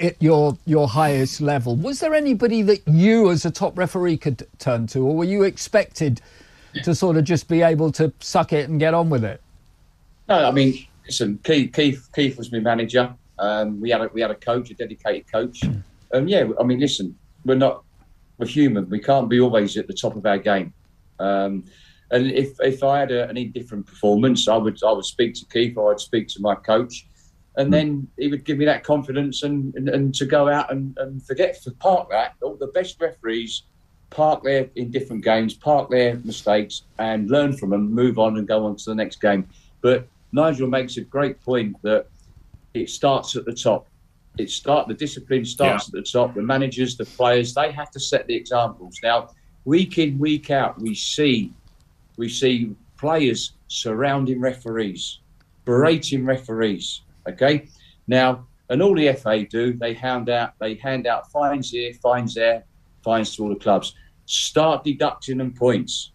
at 0.00 0.20
your 0.22 0.56
your 0.66 0.88
highest 0.88 1.40
level, 1.40 1.76
was 1.76 2.00
there 2.00 2.14
anybody 2.14 2.62
that 2.62 2.86
you 2.86 3.30
as 3.30 3.44
a 3.44 3.50
top 3.50 3.76
referee 3.76 4.16
could 4.16 4.46
turn 4.58 4.86
to, 4.88 5.00
or 5.00 5.16
were 5.16 5.24
you 5.24 5.42
expected 5.42 6.20
to 6.82 6.94
sort 6.94 7.16
of 7.16 7.24
just 7.24 7.48
be 7.48 7.62
able 7.62 7.92
to 7.92 8.12
suck 8.20 8.52
it 8.52 8.68
and 8.68 8.80
get 8.80 8.94
on 8.94 9.10
with 9.10 9.24
it? 9.24 9.40
No, 10.28 10.44
I 10.46 10.50
mean, 10.50 10.86
listen, 11.06 11.38
Keith 11.44 11.72
Keith, 11.72 12.08
Keith 12.14 12.36
was 12.36 12.50
my 12.50 12.60
manager. 12.60 13.14
Um, 13.38 13.80
we 13.80 13.90
had 13.90 14.00
a, 14.00 14.08
we 14.12 14.20
had 14.20 14.30
a 14.30 14.36
coach, 14.36 14.70
a 14.70 14.74
dedicated 14.74 15.30
coach. 15.30 15.62
And 15.62 15.82
um, 16.12 16.28
yeah, 16.28 16.48
I 16.58 16.62
mean, 16.62 16.80
listen, 16.80 17.16
we're 17.44 17.56
not 17.56 17.82
we're 18.38 18.46
human. 18.46 18.88
We 18.88 19.00
can't 19.00 19.28
be 19.28 19.40
always 19.40 19.76
at 19.76 19.86
the 19.86 19.92
top 19.92 20.16
of 20.16 20.26
our 20.26 20.38
game. 20.38 20.72
Um, 21.18 21.64
and 22.10 22.30
if 22.30 22.60
if 22.60 22.82
I 22.82 23.00
had 23.00 23.12
a, 23.12 23.28
an 23.28 23.36
indifferent 23.36 23.86
performance, 23.86 24.48
I 24.48 24.56
would 24.56 24.82
I 24.84 24.92
would 24.92 25.04
speak 25.04 25.34
to 25.34 25.44
Keith 25.46 25.76
or 25.76 25.92
I'd 25.92 26.00
speak 26.00 26.28
to 26.28 26.40
my 26.40 26.54
coach, 26.54 27.06
and 27.56 27.68
hmm. 27.68 27.72
then 27.72 28.08
he 28.18 28.28
would 28.28 28.44
give 28.44 28.58
me 28.58 28.64
that 28.66 28.84
confidence 28.84 29.42
and, 29.42 29.74
and, 29.74 29.88
and 29.88 30.14
to 30.14 30.26
go 30.26 30.48
out 30.48 30.72
and, 30.72 30.96
and 30.98 31.22
forget 31.24 31.60
to 31.62 31.70
park 31.72 32.10
that. 32.10 32.34
All 32.42 32.56
the 32.56 32.68
best 32.68 33.00
referees 33.00 33.62
park 34.10 34.44
their 34.44 34.68
in 34.76 34.90
different 34.90 35.24
games, 35.24 35.54
park 35.54 35.90
their 35.90 36.16
mistakes, 36.24 36.82
and 36.98 37.30
learn 37.30 37.56
from 37.56 37.70
them, 37.70 37.92
move 37.92 38.18
on, 38.18 38.38
and 38.38 38.46
go 38.46 38.64
on 38.64 38.76
to 38.76 38.84
the 38.86 38.94
next 38.94 39.20
game. 39.20 39.48
But 39.80 40.06
Nigel 40.32 40.68
makes 40.68 40.96
a 40.96 41.02
great 41.02 41.40
point 41.40 41.76
that 41.82 42.06
it 42.74 42.90
starts 42.90 43.36
at 43.36 43.44
the 43.44 43.52
top. 43.52 43.86
It 44.38 44.50
start 44.50 44.88
the 44.88 44.94
discipline 44.94 45.44
starts 45.44 45.84
yeah. 45.84 45.98
at 45.98 46.04
the 46.04 46.10
top. 46.10 46.34
The 46.34 46.42
managers, 46.42 46.96
the 46.96 47.04
players, 47.04 47.54
they 47.54 47.70
have 47.70 47.90
to 47.92 48.00
set 48.00 48.26
the 48.26 48.34
examples. 48.34 48.98
Now, 49.02 49.30
week 49.64 49.98
in, 49.98 50.18
week 50.18 50.50
out, 50.50 50.80
we 50.80 50.94
see 50.94 51.52
we 52.16 52.28
see 52.28 52.74
players 52.96 53.52
surrounding 53.68 54.40
referees, 54.40 55.20
berating 55.64 56.24
referees. 56.24 57.02
Okay, 57.28 57.68
now 58.06 58.46
and 58.70 58.82
all 58.82 58.94
the 58.94 59.12
FA 59.14 59.44
do, 59.44 59.72
they 59.74 59.94
hand 59.94 60.28
out 60.28 60.54
they 60.58 60.74
hand 60.74 61.06
out 61.06 61.30
fines 61.30 61.70
here, 61.70 61.92
fines 61.94 62.34
there, 62.34 62.64
fines 63.02 63.36
to 63.36 63.42
all 63.42 63.48
the 63.48 63.56
clubs. 63.56 63.94
Start 64.26 64.84
deducting 64.84 65.38
them 65.38 65.52
points. 65.52 66.12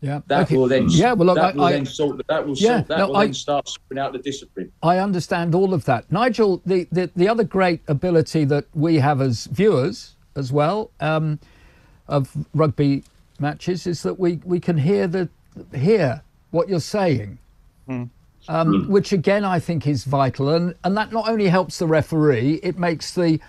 Yeah, 0.00 0.20
that 0.28 0.46
okay. 0.46 0.56
will 0.56 0.66
then. 0.66 0.86
Yeah, 0.88 1.12
well, 1.12 1.26
look, 1.26 1.36
that 1.36 1.54
I, 1.54 1.56
will 1.56 1.64
I, 1.64 1.72
then 1.72 1.86
sort. 1.86 2.26
That 2.26 2.46
will. 2.46 2.56
yeah, 2.56 2.78
sort, 2.78 2.88
that 2.88 2.98
no, 2.98 3.08
will 3.08 3.16
I, 3.16 3.24
then 3.26 3.34
start 3.34 3.68
sorting 3.68 3.98
out 3.98 4.12
the 4.12 4.18
discipline. 4.18 4.72
I 4.82 4.98
understand 4.98 5.54
all 5.54 5.74
of 5.74 5.84
that, 5.84 6.10
Nigel. 6.10 6.62
The, 6.64 6.88
the 6.90 7.10
the 7.14 7.28
other 7.28 7.44
great 7.44 7.82
ability 7.86 8.44
that 8.46 8.64
we 8.74 8.96
have 8.96 9.20
as 9.20 9.44
viewers 9.46 10.16
as 10.36 10.50
well 10.52 10.90
um, 11.00 11.38
of 12.08 12.34
rugby 12.54 13.04
matches 13.40 13.86
is 13.86 14.02
that 14.02 14.18
we 14.18 14.40
we 14.44 14.60
can 14.60 14.78
hear 14.78 15.06
the 15.06 15.28
hear 15.74 16.22
what 16.50 16.68
you're 16.68 16.80
saying. 16.80 17.38
Mm. 17.88 18.10
Um, 18.48 18.68
mm. 18.68 18.88
Which 18.88 19.12
again, 19.12 19.44
I 19.44 19.58
think 19.58 19.86
is 19.86 20.04
vital, 20.04 20.50
and 20.50 20.74
and 20.84 20.96
that 20.96 21.12
not 21.12 21.28
only 21.28 21.48
helps 21.48 21.78
the 21.78 21.86
referee, 21.86 22.60
it 22.62 22.78
makes 22.78 23.14
the 23.14 23.40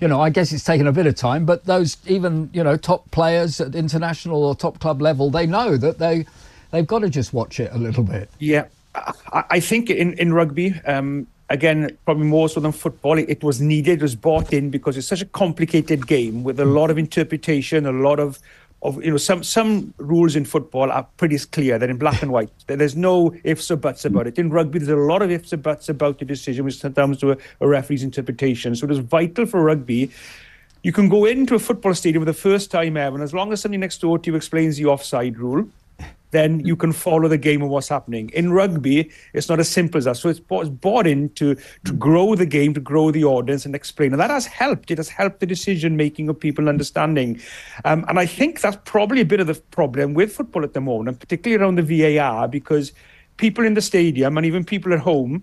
you 0.00 0.08
know, 0.08 0.20
I 0.20 0.30
guess 0.30 0.52
it's 0.52 0.64
taken 0.64 0.86
a 0.86 0.92
bit 0.92 1.06
of 1.06 1.14
time, 1.14 1.46
but 1.46 1.64
those 1.64 1.96
even 2.06 2.50
you 2.52 2.62
know 2.64 2.76
top 2.76 3.10
players 3.10 3.60
at 3.60 3.74
international 3.74 4.44
or 4.44 4.54
top 4.54 4.80
club 4.80 5.00
level, 5.00 5.30
they 5.30 5.46
know 5.46 5.76
that 5.76 5.98
they 5.98 6.26
they've 6.70 6.86
got 6.86 7.00
to 7.00 7.08
just 7.08 7.32
watch 7.32 7.60
it 7.60 7.72
a 7.72 7.78
little 7.78 8.04
bit. 8.04 8.30
Yeah, 8.38 8.66
I, 8.94 9.44
I 9.50 9.60
think 9.60 9.90
in 9.90 10.14
in 10.14 10.32
rugby, 10.32 10.74
um, 10.86 11.26
again, 11.48 11.96
probably 12.04 12.26
more 12.26 12.48
so 12.48 12.60
than 12.60 12.72
football, 12.72 13.18
it, 13.18 13.28
it 13.28 13.42
was 13.42 13.60
needed, 13.60 14.00
it 14.00 14.02
was 14.02 14.14
bought 14.14 14.52
in 14.52 14.70
because 14.70 14.96
it's 14.96 15.06
such 15.06 15.22
a 15.22 15.26
complicated 15.26 16.06
game 16.06 16.42
with 16.42 16.58
a 16.60 16.64
lot 16.64 16.90
of 16.90 16.98
interpretation, 16.98 17.86
a 17.86 17.92
lot 17.92 18.18
of 18.18 18.38
of 18.84 19.02
you 19.02 19.10
know 19.10 19.16
some 19.16 19.42
some 19.42 19.94
rules 19.98 20.36
in 20.36 20.44
football 20.44 20.92
are 20.92 21.08
pretty 21.16 21.38
clear. 21.38 21.78
They're 21.78 21.90
in 21.90 21.98
black 21.98 22.22
and 22.22 22.30
white. 22.30 22.50
There's 22.66 22.96
no 22.96 23.30
ifs 23.42 23.70
or 23.70 23.76
buts 23.76 24.04
about 24.04 24.26
it. 24.26 24.38
In 24.38 24.50
rugby, 24.50 24.78
there's 24.78 24.90
a 24.90 24.96
lot 24.96 25.22
of 25.22 25.30
ifs 25.30 25.52
or 25.52 25.56
buts 25.56 25.88
about 25.88 26.18
the 26.18 26.24
decision, 26.24 26.64
which 26.64 26.82
comes 26.94 27.18
to 27.18 27.32
a, 27.32 27.36
a 27.60 27.68
referee's 27.68 28.02
interpretation. 28.02 28.74
So 28.74 28.84
it 28.84 28.92
is 28.92 28.98
vital 28.98 29.46
for 29.46 29.64
rugby. 29.64 30.10
You 30.82 30.92
can 30.92 31.08
go 31.08 31.24
into 31.24 31.54
a 31.54 31.58
football 31.58 31.94
stadium 31.94 32.22
for 32.22 32.30
the 32.30 32.38
first 32.38 32.70
time 32.70 32.98
ever, 32.98 33.16
and 33.16 33.24
as 33.24 33.32
long 33.32 33.52
as 33.52 33.62
somebody 33.62 33.80
next 33.80 34.02
door 34.02 34.18
to 34.18 34.30
you 34.30 34.36
explains 34.36 34.76
the 34.76 34.84
offside 34.84 35.38
rule, 35.38 35.64
then 36.34 36.60
you 36.64 36.76
can 36.76 36.92
follow 36.92 37.28
the 37.28 37.38
game 37.38 37.62
of 37.62 37.68
what's 37.68 37.88
happening. 37.88 38.30
In 38.30 38.52
rugby, 38.52 39.10
it's 39.32 39.48
not 39.48 39.60
as 39.60 39.68
simple 39.68 39.98
as 39.98 40.04
that. 40.04 40.16
So 40.16 40.28
it's 40.28 40.40
bought 40.40 41.06
in 41.06 41.28
to, 41.30 41.54
to 41.84 41.92
grow 41.92 42.34
the 42.34 42.46
game, 42.46 42.74
to 42.74 42.80
grow 42.80 43.10
the 43.10 43.24
audience 43.24 43.64
and 43.64 43.74
explain. 43.74 44.12
And 44.12 44.20
that 44.20 44.30
has 44.30 44.46
helped. 44.46 44.90
It 44.90 44.98
has 44.98 45.08
helped 45.08 45.40
the 45.40 45.46
decision 45.46 45.96
making 45.96 46.28
of 46.28 46.38
people 46.38 46.68
understanding. 46.68 47.40
Um, 47.84 48.04
and 48.08 48.18
I 48.18 48.26
think 48.26 48.60
that's 48.60 48.78
probably 48.84 49.20
a 49.20 49.24
bit 49.24 49.40
of 49.40 49.46
the 49.46 49.54
problem 49.54 50.14
with 50.14 50.34
football 50.34 50.64
at 50.64 50.74
the 50.74 50.80
moment, 50.80 51.20
particularly 51.20 51.62
around 51.62 51.76
the 51.76 52.18
VAR, 52.18 52.48
because 52.48 52.92
people 53.36 53.64
in 53.64 53.74
the 53.74 53.82
stadium 53.82 54.36
and 54.36 54.46
even 54.46 54.64
people 54.64 54.92
at 54.92 55.00
home 55.00 55.42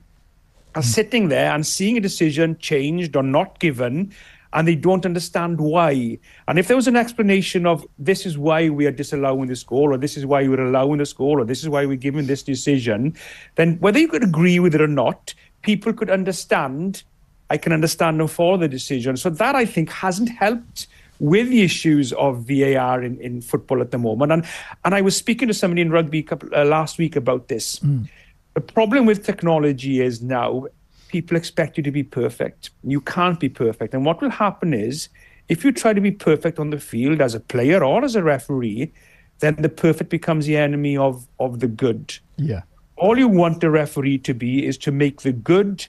are 0.76 0.84
sitting 0.84 1.28
there 1.28 1.54
and 1.54 1.66
seeing 1.66 1.98
a 1.98 2.02
decision 2.02 2.58
changed 2.58 3.16
or 3.16 3.24
not 3.24 3.60
given 3.60 4.14
and 4.54 4.68
they 4.68 4.76
don't 4.76 5.06
understand 5.06 5.60
why. 5.60 6.18
And 6.48 6.60
if 6.60 6.68
there 6.68 6.76
was 6.76 6.88
an 6.88 6.96
explanation 6.96 7.66
of 7.66 7.86
this 7.98 8.26
is 8.26 8.38
why 8.38 8.70
we 8.70 8.86
are 8.86 8.92
disallowing 8.92 9.48
this 9.48 9.64
goal, 9.64 9.94
or 9.94 9.98
this 9.98 10.18
is 10.18 10.26
why 10.26 10.48
we're 10.48 10.66
allowing 10.66 10.98
this 10.98 11.14
goal, 11.14 11.40
or 11.40 11.46
this 11.46 11.64
is 11.64 11.70
why 11.70 11.86
we're 11.86 11.96
giving 11.98 12.28
this 12.28 12.44
decision, 12.44 13.16
then 13.56 13.78
whether 13.80 14.00
you 14.00 14.08
could 14.08 14.24
agree 14.24 14.60
with 14.60 14.76
it 14.76 14.82
or 14.82 14.88
not, 14.88 15.34
people 15.62 15.94
could 15.94 16.10
understand. 16.10 17.04
I 17.50 17.58
can 17.58 17.74
understand 17.74 18.20
and 18.22 18.30
follow 18.30 18.58
the 18.58 18.68
decision. 18.68 19.18
So 19.18 19.30
that 19.30 19.56
I 19.56 19.66
think 19.66 19.90
hasn't 19.90 20.30
helped 20.30 20.88
with 21.20 21.50
the 21.50 21.62
issues 21.62 22.12
of 22.14 22.48
VAR 22.48 23.04
in, 23.04 23.20
in 23.22 23.42
football 23.42 23.80
at 23.80 23.92
the 23.92 23.98
moment. 23.98 24.32
And 24.32 24.46
and 24.84 24.96
I 24.96 25.02
was 25.02 25.16
speaking 25.16 25.48
to 25.48 25.54
somebody 25.54 25.82
in 25.82 25.92
rugby 25.92 26.24
couple, 26.24 26.50
uh, 26.54 26.66
last 26.66 26.98
week 26.98 27.16
about 27.16 27.48
this. 27.48 27.80
Mm. 27.80 28.10
The 28.54 28.62
problem 28.62 29.06
with 29.06 29.26
technology 29.26 30.02
is 30.02 30.22
now 30.22 30.66
people 31.12 31.36
expect 31.36 31.78
you 31.78 31.84
to 31.84 31.92
be 31.92 32.04
perfect. 32.04 32.72
You 32.84 33.02
can't 33.02 33.40
be 33.40 33.50
perfect. 33.50 33.94
And 33.94 34.06
what 34.06 34.22
will 34.22 34.30
happen 34.30 34.74
is, 34.74 35.10
if 35.50 35.66
you 35.66 35.72
try 35.74 35.92
to 35.92 36.00
be 36.00 36.12
perfect 36.12 36.58
on 36.58 36.70
the 36.70 36.80
field 36.80 37.22
as 37.22 37.36
a 37.36 37.40
player 37.40 37.84
or 37.84 38.06
as 38.06 38.16
a 38.16 38.24
referee, 38.24 38.94
then 39.40 39.56
the 39.58 39.70
perfect 39.70 40.10
becomes 40.10 40.46
the 40.46 40.56
enemy 40.56 40.96
of, 40.96 41.28
of 41.40 41.60
the 41.60 41.68
good. 41.68 42.18
Yeah. 42.38 42.62
All 42.96 43.18
you 43.18 43.28
want 43.28 43.60
the 43.60 43.70
referee 43.70 44.20
to 44.20 44.34
be 44.34 44.66
is 44.66 44.78
to 44.80 44.92
make 44.92 45.22
the 45.22 45.34
good, 45.34 45.86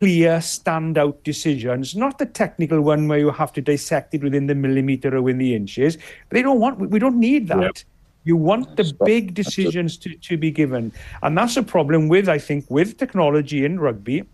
clear, 0.00 0.38
standout 0.38 1.22
decisions, 1.22 1.94
not 1.94 2.18
the 2.18 2.26
technical 2.26 2.80
one 2.80 3.06
where 3.06 3.18
you 3.18 3.30
have 3.30 3.52
to 3.52 3.60
dissect 3.60 4.14
it 4.14 4.22
within 4.24 4.46
the 4.46 4.54
millimeter 4.54 5.14
or 5.16 5.22
within 5.22 5.38
the 5.38 5.54
inches. 5.54 5.98
They 6.30 6.42
don't 6.42 6.58
want, 6.58 6.90
we 6.90 6.98
don't 6.98 7.20
need 7.20 7.46
that. 7.48 7.62
Yep. 7.62 7.76
You 8.24 8.36
want 8.36 8.76
the 8.76 8.92
big 9.04 9.34
decisions 9.34 9.96
to, 9.98 10.16
to 10.16 10.36
be 10.36 10.50
given. 10.50 10.92
And 11.22 11.38
that's 11.38 11.56
a 11.56 11.62
problem 11.62 12.08
with, 12.08 12.28
I 12.28 12.38
think, 12.38 12.68
with 12.68 12.96
technology 12.96 13.64
in 13.64 13.78
rugby 13.78 14.24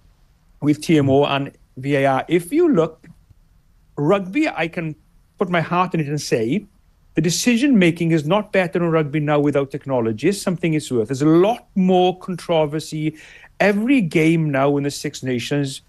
with 0.62 0.80
TMO 0.80 1.28
and 1.28 1.52
VAR. 1.76 2.24
If 2.28 2.52
you 2.52 2.72
look, 2.72 3.06
rugby, 3.96 4.48
I 4.48 4.68
can 4.68 4.94
put 5.38 5.50
my 5.50 5.60
heart 5.60 5.92
in 5.94 6.00
it 6.00 6.06
and 6.06 6.20
say 6.20 6.66
the 7.14 7.20
decision 7.20 7.78
making 7.78 8.12
is 8.12 8.24
not 8.24 8.52
better 8.52 8.82
in 8.82 8.90
rugby 8.90 9.20
now 9.20 9.38
without 9.38 9.70
technology. 9.70 10.28
It's 10.28 10.40
something 10.40 10.72
it's 10.72 10.90
worth. 10.90 11.08
There's 11.08 11.20
a 11.22 11.26
lot 11.26 11.66
more 11.74 12.18
controversy. 12.18 13.16
Every 13.60 14.00
game 14.00 14.50
now 14.50 14.76
in 14.76 14.84
the 14.84 14.90
Six 14.90 15.22
Nations, 15.22 15.82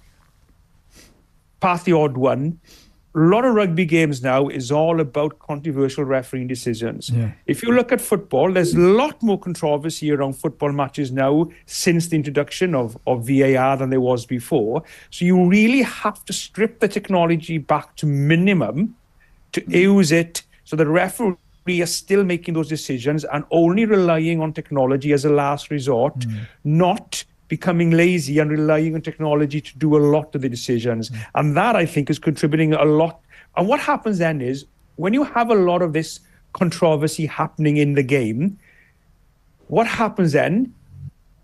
past 1.61 1.86
the 1.86 1.93
odd 1.93 2.17
one, 2.17 2.59
a 3.16 3.20
lot 3.20 3.45
of 3.45 3.53
rugby 3.53 3.86
games 3.86 4.24
now 4.24 4.47
is 4.47 4.72
all 4.72 4.99
about 4.99 5.38
controversial 5.39 6.03
refereeing 6.03 6.47
decisions. 6.47 7.11
Yeah. 7.11 7.32
If 7.45 7.61
you 7.61 7.72
look 7.72 7.91
at 7.91 8.01
football, 8.01 8.51
there's 8.51 8.74
a 8.74 8.80
lot 8.80 9.22
more 9.22 9.39
controversy 9.39 10.11
around 10.11 10.34
football 10.34 10.72
matches 10.72 11.11
now 11.11 11.49
since 11.68 12.07
the 12.07 12.16
introduction 12.16 12.74
of, 12.74 12.97
of 13.05 13.28
VAR 13.28 13.78
than 13.78 13.91
there 13.91 14.01
was 14.01 14.26
before. 14.26 14.84
So 15.11 15.26
you 15.26 15.47
really 15.47 15.84
have 15.84 16.26
to 16.26 16.34
strip 16.34 16.80
the 16.80 16.88
technology 16.88 17.59
back 17.59 17.95
to 17.97 18.07
minimum 18.07 18.95
to 19.51 19.64
use 19.70 20.11
it 20.11 20.43
so 20.64 20.76
the 20.76 20.88
referee 20.88 21.38
are 21.82 21.86
still 21.86 22.24
making 22.24 22.55
those 22.55 22.68
decisions 22.68 23.26
and 23.26 23.43
only 23.51 23.86
relying 23.86 24.41
on 24.41 24.53
technology 24.53 25.14
as 25.14 25.26
a 25.26 25.30
last 25.30 25.70
resort, 25.70 26.18
mm. 26.20 26.47
not 26.64 27.24
becoming 27.56 27.91
lazy 27.91 28.39
and 28.39 28.49
relying 28.49 28.95
on 28.95 29.01
technology 29.01 29.62
to 29.62 29.78
do 29.78 29.95
a 29.95 30.01
lot 30.16 30.34
of 30.34 30.41
the 30.41 30.49
decisions. 30.49 31.12
Mm. 31.12 31.26
And 31.36 31.58
that, 31.58 31.76
I 31.76 31.86
think, 31.86 32.10
is 32.10 32.18
contributing 32.18 32.74
a 32.74 32.86
lot. 33.01 33.20
And 33.56 33.68
what 33.68 33.80
happens 33.80 34.18
then 34.18 34.41
is 34.41 34.66
when 34.95 35.14
you 35.14 35.24
have 35.24 35.51
a 35.51 35.60
lot 35.70 35.84
of 35.84 35.93
this 35.93 36.20
controversy 36.54 37.28
happening 37.28 37.78
in 37.78 37.93
the 37.93 38.01
game, 38.18 38.58
what 39.68 39.86
happens 39.86 40.32
then, 40.32 40.74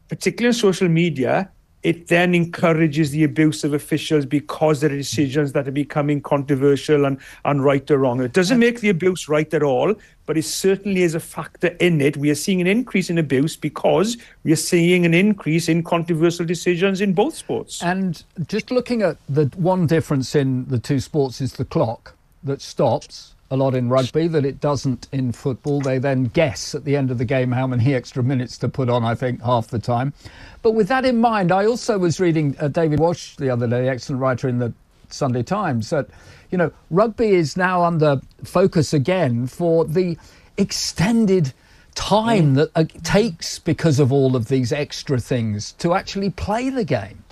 particularly 0.07 0.49
on 0.55 0.59
social 0.67 0.89
media, 0.89 1.51
it 1.83 2.07
then 2.07 2.35
encourages 2.35 3.11
the 3.11 3.23
abuse 3.23 3.63
of 3.63 3.73
officials 3.73 4.25
because 4.25 4.81
there 4.81 4.91
are 4.91 4.97
decisions 4.97 5.53
that 5.53 5.67
are 5.67 5.71
becoming 5.71 6.21
controversial 6.21 7.05
and, 7.05 7.17
and 7.45 7.63
right 7.63 7.89
or 7.89 7.99
wrong. 7.99 8.21
It 8.21 8.33
doesn't 8.33 8.59
make 8.59 8.81
the 8.81 8.89
abuse 8.89 9.29
right 9.29 9.51
at 9.53 9.63
all, 9.63 9.95
but 10.25 10.37
it 10.37 10.43
certainly 10.43 11.03
is 11.03 11.15
a 11.15 11.19
factor 11.19 11.67
in 11.79 12.01
it. 12.01 12.17
We 12.17 12.29
are 12.31 12.35
seeing 12.35 12.59
an 12.59 12.67
increase 12.67 13.09
in 13.09 13.17
abuse 13.17 13.55
because 13.55 14.17
we 14.43 14.51
are 14.51 14.57
seeing 14.57 15.05
an 15.05 15.13
increase 15.13 15.69
in 15.69 15.83
controversial 15.83 16.45
decisions 16.45 16.99
in 16.99 17.13
both 17.13 17.35
sports. 17.35 17.81
And 17.81 18.21
just 18.47 18.71
looking 18.71 19.01
at 19.01 19.17
the 19.29 19.45
one 19.55 19.87
difference 19.87 20.35
in 20.35 20.65
the 20.67 20.79
two 20.79 20.99
sports 20.99 21.39
is 21.39 21.53
the 21.53 21.65
clock 21.65 22.13
that 22.43 22.61
stops 22.61 23.35
a 23.51 23.57
lot 23.57 23.75
in 23.75 23.89
rugby 23.89 24.27
that 24.27 24.45
it 24.45 24.59
doesn't 24.59 25.07
in 25.11 25.31
football. 25.31 25.81
They 25.81 25.97
then 25.97 26.25
guess 26.25 26.75
at 26.75 26.85
the 26.85 26.95
end 26.95 27.11
of 27.11 27.17
the 27.17 27.25
game 27.25 27.51
how 27.51 27.67
many 27.67 27.93
extra 27.95 28.23
minutes 28.23 28.57
to 28.59 28.69
put 28.69 28.89
on, 28.89 29.03
I 29.03 29.15
think, 29.15 29.41
half 29.41 29.67
the 29.67 29.79
time. 29.79 30.13
But 30.61 30.71
with 30.71 30.87
that 30.89 31.05
in 31.05 31.19
mind, 31.19 31.51
I 31.51 31.65
also 31.65 31.97
was 31.97 32.19
reading 32.19 32.55
uh, 32.59 32.67
David 32.67 32.99
Walsh 32.99 33.35
the 33.37 33.49
other 33.49 33.67
day, 33.67 33.89
excellent 33.89 34.21
writer 34.21 34.47
in 34.47 34.59
the 34.59 34.73
Sunday 35.09 35.43
Times, 35.43 35.89
that, 35.89 36.07
you 36.51 36.57
know, 36.57 36.71
rugby 36.89 37.29
is 37.29 37.57
now 37.57 37.83
under 37.83 38.21
focus 38.43 38.93
again 38.93 39.47
for 39.47 39.85
the 39.85 40.17
extended 40.57 41.53
time 41.95 42.53
mm. 42.53 42.55
that 42.55 42.71
it 42.75 42.95
uh, 42.95 42.99
takes 43.03 43.59
because 43.59 43.99
of 43.99 44.11
all 44.11 44.35
of 44.35 44.47
these 44.47 44.71
extra 44.71 45.19
things 45.19 45.71
to 45.73 45.93
actually 45.93 46.29
play 46.29 46.69
the 46.69 46.83
game. 46.83 47.23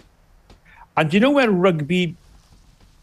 And 0.95 1.13
you 1.13 1.19
know 1.19 1.29
where 1.29 1.51
rugby 1.51 2.15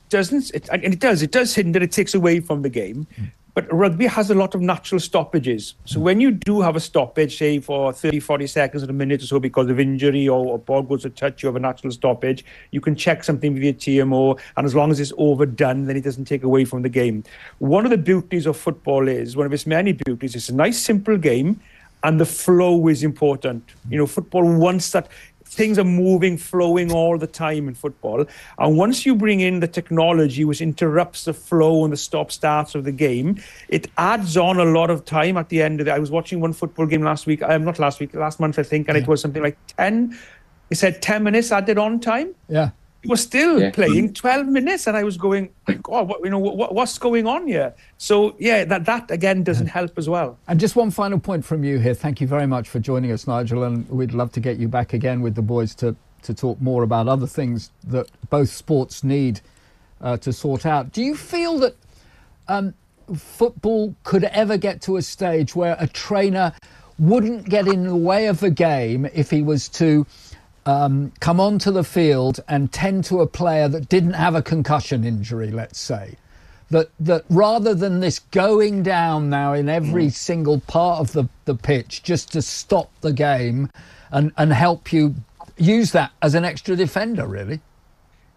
doesn't, 0.09 0.51
it, 0.53 0.69
and 0.71 0.85
it 0.85 1.01
does, 1.01 1.23
it 1.23 1.33
does 1.33 1.55
hinder, 1.55 1.83
it 1.83 1.93
takes 1.93 2.15
away 2.15 2.41
from 2.41 2.63
the 2.63 2.69
game. 2.69 3.07
But 3.55 3.73
rugby 3.73 4.07
has 4.07 4.31
a 4.31 4.35
lot 4.35 4.57
of 4.57 4.61
natural 4.61 4.99
stoppages. 4.99 5.75
So 5.85 6.01
when 6.01 6.21
you 6.21 6.33
do 6.33 6.61
have 6.61 6.75
a 6.75 6.81
stoppage, 6.81 7.39
say 7.39 7.61
for 7.61 7.93
30, 7.93 8.19
40 8.19 8.49
seconds 8.49 8.83
or 8.83 8.91
a 8.91 8.93
minute 8.93 9.23
or 9.23 9.27
so 9.27 9.39
because 9.39 9.71
of 9.71 9.79
injury 9.79 10.29
or 10.29 10.57
a 10.57 10.59
ball 10.59 10.83
goes 10.83 11.03
to 11.03 11.11
touch, 11.11 11.41
you 11.43 11.47
have 11.47 11.55
a 11.55 11.61
natural 11.61 11.93
stoppage. 11.93 12.45
You 12.73 12.81
can 12.81 12.97
check 12.97 13.23
something 13.23 13.55
with 13.55 13.63
your 13.63 13.73
TMO, 13.73 14.41
and 14.57 14.67
as 14.67 14.75
long 14.75 14.91
as 14.91 14.99
it's 14.99 15.13
overdone, 15.19 15.85
then 15.85 15.97
it 15.97 16.03
doesn't 16.03 16.25
take 16.25 16.43
away 16.43 16.65
from 16.65 16.83
the 16.83 16.89
game. 16.89 17.23
One 17.59 17.85
of 17.85 17.91
the 17.91 17.97
beauties 17.97 18.47
of 18.47 18.57
football 18.57 19.07
is, 19.07 19.37
one 19.37 19.47
of 19.47 19.53
its 19.53 19.67
many 19.67 19.93
beauties, 19.93 20.35
it's 20.35 20.49
a 20.49 20.55
nice, 20.55 20.81
simple 20.81 21.17
game, 21.17 21.61
and 22.03 22.21
the 22.21 22.27
flow 22.27 22.89
is 22.89 23.05
important. 23.05 23.65
You 23.89 23.99
know, 23.99 24.07
football 24.07 24.45
wants 24.45 24.91
that 24.93 25.09
things 25.55 25.79
are 25.79 25.85
moving, 25.85 26.37
flowing 26.37 26.93
all 26.93 27.19
the 27.19 27.27
time 27.27 27.69
in 27.69 27.75
football. 27.75 28.27
And 28.59 28.77
once 28.77 29.07
you 29.07 29.15
bring 29.15 29.41
in 29.41 29.61
the 29.61 29.69
technology 29.69 30.45
which 30.45 30.61
interrupts 30.61 31.25
the 31.25 31.35
flow 31.35 31.85
and 31.85 31.93
the 31.93 31.97
stop 31.97 32.31
starts 32.31 32.75
of 32.75 32.85
the 32.85 32.93
game, 32.93 33.43
it 33.69 33.89
adds 33.99 34.37
on 34.37 34.59
a 34.59 34.65
lot 34.65 34.91
of 34.91 35.05
time 35.05 35.37
at 35.37 35.49
the 35.49 35.63
end 35.63 35.81
of 35.81 35.89
it. 35.89 35.91
I 35.91 35.99
was 35.99 36.11
watching 36.11 36.41
one 36.41 36.53
football 36.53 36.87
game 36.87 37.03
last 37.03 37.27
week, 37.27 37.43
um, 37.43 37.65
not 37.65 37.79
last 37.79 38.01
week, 38.01 38.15
last 38.15 38.41
month, 38.41 38.59
I 38.59 38.63
think, 38.63 38.89
and 38.89 38.97
yeah. 38.97 39.03
it 39.03 39.09
was 39.09 39.21
something 39.21 39.43
like 39.43 39.59
10, 39.79 40.19
it 40.71 40.77
said 40.77 41.01
10 41.01 41.23
minutes 41.23 41.53
added 41.53 41.79
on 41.79 42.01
time. 42.01 42.35
Yeah 42.49 42.71
he 43.05 43.09
was 43.09 43.23
still 43.23 43.61
yeah. 43.61 43.71
playing 43.71 44.15
12 44.15 44.47
minutes 44.47 44.87
and 44.87 44.97
i 44.97 45.05
was 45.05 45.19
going 45.19 45.51
god 45.83 46.09
what, 46.09 46.21
you 46.25 46.31
know 46.31 46.39
what, 46.39 46.75
what's 46.75 46.99
going 46.99 47.27
on 47.27 47.47
here? 47.47 47.75
So 47.99 48.35
yeah 48.39 48.65
that 48.65 48.87
that 48.87 49.11
again 49.11 49.45
doesn't 49.45 49.67
help 49.67 49.99
as 49.99 50.09
well. 50.09 50.39
And 50.49 50.59
just 50.59 50.75
one 50.75 50.91
final 50.91 51.19
point 51.19 51.45
from 51.45 51.65
you 51.65 51.79
here. 51.79 51.95
Thank 51.95 52.21
you 52.21 52.27
very 52.27 52.47
much 52.47 52.69
for 52.69 52.79
joining 52.79 53.13
us 53.13 53.27
nigel 53.27 53.65
and 53.65 53.89
we'd 53.89 54.13
love 54.13 54.33
to 54.33 54.41
get 54.41 54.59
you 54.59 54.69
back 54.69 54.95
again 54.95 55.21
with 55.21 55.35
the 55.35 55.43
boys 55.43 55.75
to 55.77 55.95
to 56.23 56.33
talk 56.33 56.59
more 56.61 56.83
about 56.83 57.07
other 57.07 57.27
things 57.27 57.71
that 57.87 58.09
both 58.31 58.49
sports 58.49 59.05
need 59.05 59.41
uh, 60.01 60.17
to 60.17 60.33
sort 60.33 60.65
out. 60.65 60.91
Do 60.91 61.03
you 61.03 61.15
feel 61.15 61.59
that 61.59 61.77
um, 62.49 62.73
football 63.15 63.95
could 64.05 64.25
ever 64.25 64.57
get 64.57 64.81
to 64.83 64.97
a 64.97 65.03
stage 65.03 65.55
where 65.55 65.77
a 65.79 65.87
trainer 65.87 66.55
wouldn't 66.99 67.49
get 67.49 67.67
in 67.67 67.87
the 67.87 67.97
way 67.97 68.27
of 68.27 68.41
the 68.41 68.51
game 68.51 69.07
if 69.13 69.31
he 69.31 69.43
was 69.43 69.69
to 69.69 70.07
um, 70.67 71.13
come 71.21 71.41
onto 71.41 71.71
the 71.71 71.85
field 71.85 72.41
and 72.49 72.73
tend 72.73 73.05
to 73.05 73.21
a 73.21 73.27
player 73.27 73.69
that 73.69 73.89
didn't 73.89 74.15
have 74.15 74.35
a 74.35 74.43
concussion 74.43 75.05
injury, 75.05 75.51
let's 75.51 75.79
say. 75.79 76.17
That, 76.71 76.91
that 77.01 77.25
rather 77.29 77.75
than 77.75 78.01
this 78.01 78.19
going 78.19 78.83
down 78.83 79.31
now 79.31 79.53
in 79.53 79.69
every 79.69 80.07
mm. 80.07 80.13
single 80.13 80.61
part 80.61 81.01
of 81.01 81.13
the, 81.13 81.29
the 81.45 81.55
pitch 81.55 82.03
just 82.03 82.33
to 82.33 82.43
stop 82.43 82.91
the 83.01 83.13
game 83.13 83.71
and, 84.11 84.33
and 84.37 84.53
help 84.53 84.93
you 84.93 85.15
use 85.57 85.93
that 85.93 86.13
as 86.23 86.35
an 86.35 86.45
extra 86.45 86.75
defender, 86.75 87.27
really. 87.27 87.61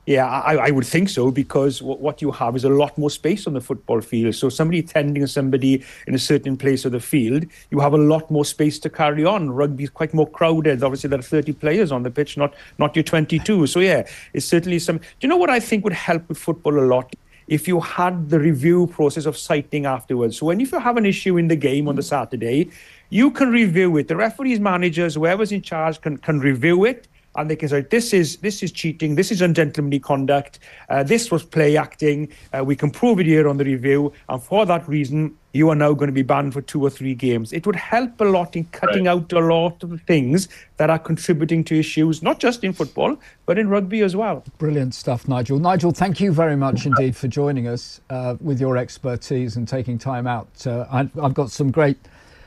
Yeah, 0.07 0.25
I, 0.25 0.55
I, 0.55 0.71
would 0.71 0.85
think 0.85 1.09
so 1.09 1.31
because 1.31 1.81
what 1.81 2.21
you 2.21 2.31
have 2.31 2.55
is 2.55 2.63
a 2.63 2.69
lot 2.69 2.97
more 2.97 3.09
space 3.09 3.45
on 3.45 3.53
the 3.53 3.59
football 3.59 3.99
field. 3.99 4.35
So 4.35 4.47
somebody 4.47 4.81
tending 4.81 5.27
somebody 5.27 5.83
in 6.07 6.15
a 6.15 6.19
certain 6.19 6.55
place 6.55 6.85
of 6.85 6.93
the 6.93 7.01
field, 7.01 7.45
you 7.71 7.81
have 7.81 7.91
a 7.91 7.97
lot 7.97 8.31
more 8.31 8.45
space 8.45 8.79
to 8.79 8.89
carry 8.89 9.25
on. 9.25 9.51
Rugby 9.51 9.83
is 9.83 9.89
quite 9.89 10.13
more 10.13 10.25
crowded. 10.25 10.81
Obviously, 10.81 11.09
there 11.09 11.19
are 11.19 11.21
30 11.21 11.51
players 11.51 11.91
on 11.91 12.03
the 12.03 12.09
pitch, 12.09 12.37
not 12.37 12.55
not 12.77 12.95
your 12.95 13.03
22. 13.03 13.67
So 13.67 13.81
yeah, 13.81 14.07
it's 14.31 14.45
certainly 14.45 14.79
some. 14.79 14.99
Do 14.99 15.03
you 15.19 15.27
know 15.27 15.35
what 15.35 15.49
I 15.49 15.59
think 15.59 15.83
would 15.83 15.91
help 15.91 16.29
with 16.29 16.37
football 16.37 16.79
a 16.79 16.87
lot? 16.87 17.13
If 17.49 17.67
you 17.67 17.81
had 17.81 18.29
the 18.29 18.39
review 18.39 18.87
process 18.87 19.25
of 19.25 19.37
citing 19.37 19.85
afterwards. 19.85 20.37
So 20.37 20.45
when 20.45 20.61
if 20.61 20.71
you 20.71 20.79
have 20.79 20.95
an 20.95 21.05
issue 21.05 21.35
in 21.35 21.49
the 21.49 21.57
game 21.57 21.89
on 21.89 21.97
the 21.97 22.01
mm. 22.01 22.09
Saturday, 22.15 22.69
you 23.09 23.29
can 23.31 23.51
review 23.51 23.97
it. 23.97 24.07
The 24.07 24.15
referees, 24.15 24.61
managers, 24.61 25.15
whoever's 25.15 25.51
in 25.51 25.61
charge 25.61 25.99
can 25.99 26.15
can 26.15 26.39
review 26.39 26.85
it 26.85 27.09
and 27.37 27.49
they 27.49 27.55
can 27.55 27.69
say 27.69 27.81
this 27.81 28.13
is 28.13 28.37
this 28.37 28.61
is 28.63 28.71
cheating, 28.71 29.15
this 29.15 29.31
is 29.31 29.41
ungentlemanly 29.41 29.99
conduct, 29.99 30.59
uh, 30.89 31.03
this 31.03 31.31
was 31.31 31.43
play 31.43 31.77
acting. 31.77 32.27
Uh, 32.53 32.63
we 32.63 32.75
can 32.75 32.91
prove 32.91 33.19
it 33.19 33.25
here 33.25 33.47
on 33.47 33.57
the 33.57 33.65
review, 33.65 34.11
and 34.27 34.41
for 34.43 34.65
that 34.65 34.87
reason, 34.87 35.37
you 35.53 35.69
are 35.69 35.75
now 35.75 35.93
going 35.93 36.07
to 36.07 36.13
be 36.13 36.21
banned 36.21 36.53
for 36.53 36.61
two 36.61 36.81
or 36.83 36.89
three 36.89 37.15
games. 37.15 37.53
It 37.53 37.65
would 37.65 37.75
help 37.75 38.19
a 38.21 38.25
lot 38.25 38.55
in 38.55 38.65
cutting 38.65 39.05
right. 39.05 39.11
out 39.11 39.31
a 39.33 39.39
lot 39.39 39.81
of 39.83 40.01
things 40.01 40.47
that 40.77 40.89
are 40.89 40.99
contributing 40.99 41.63
to 41.65 41.79
issues, 41.79 42.21
not 42.21 42.39
just 42.39 42.63
in 42.63 42.73
football, 42.73 43.17
but 43.45 43.57
in 43.57 43.69
rugby 43.69 44.01
as 44.01 44.15
well. 44.15 44.43
Brilliant 44.57 44.93
stuff, 44.93 45.27
Nigel. 45.27 45.59
Nigel, 45.59 45.91
thank 45.91 46.19
you 46.19 46.31
very 46.31 46.55
much 46.55 46.85
indeed 46.85 47.15
for 47.15 47.27
joining 47.27 47.67
us 47.67 48.01
uh, 48.09 48.35
with 48.39 48.59
your 48.59 48.77
expertise 48.77 49.55
and 49.55 49.67
taking 49.67 49.97
time 49.97 50.27
out. 50.27 50.65
Uh, 50.65 50.85
I, 50.91 51.09
have 51.21 51.33
got 51.33 51.51
some 51.51 51.71
great 51.71 51.97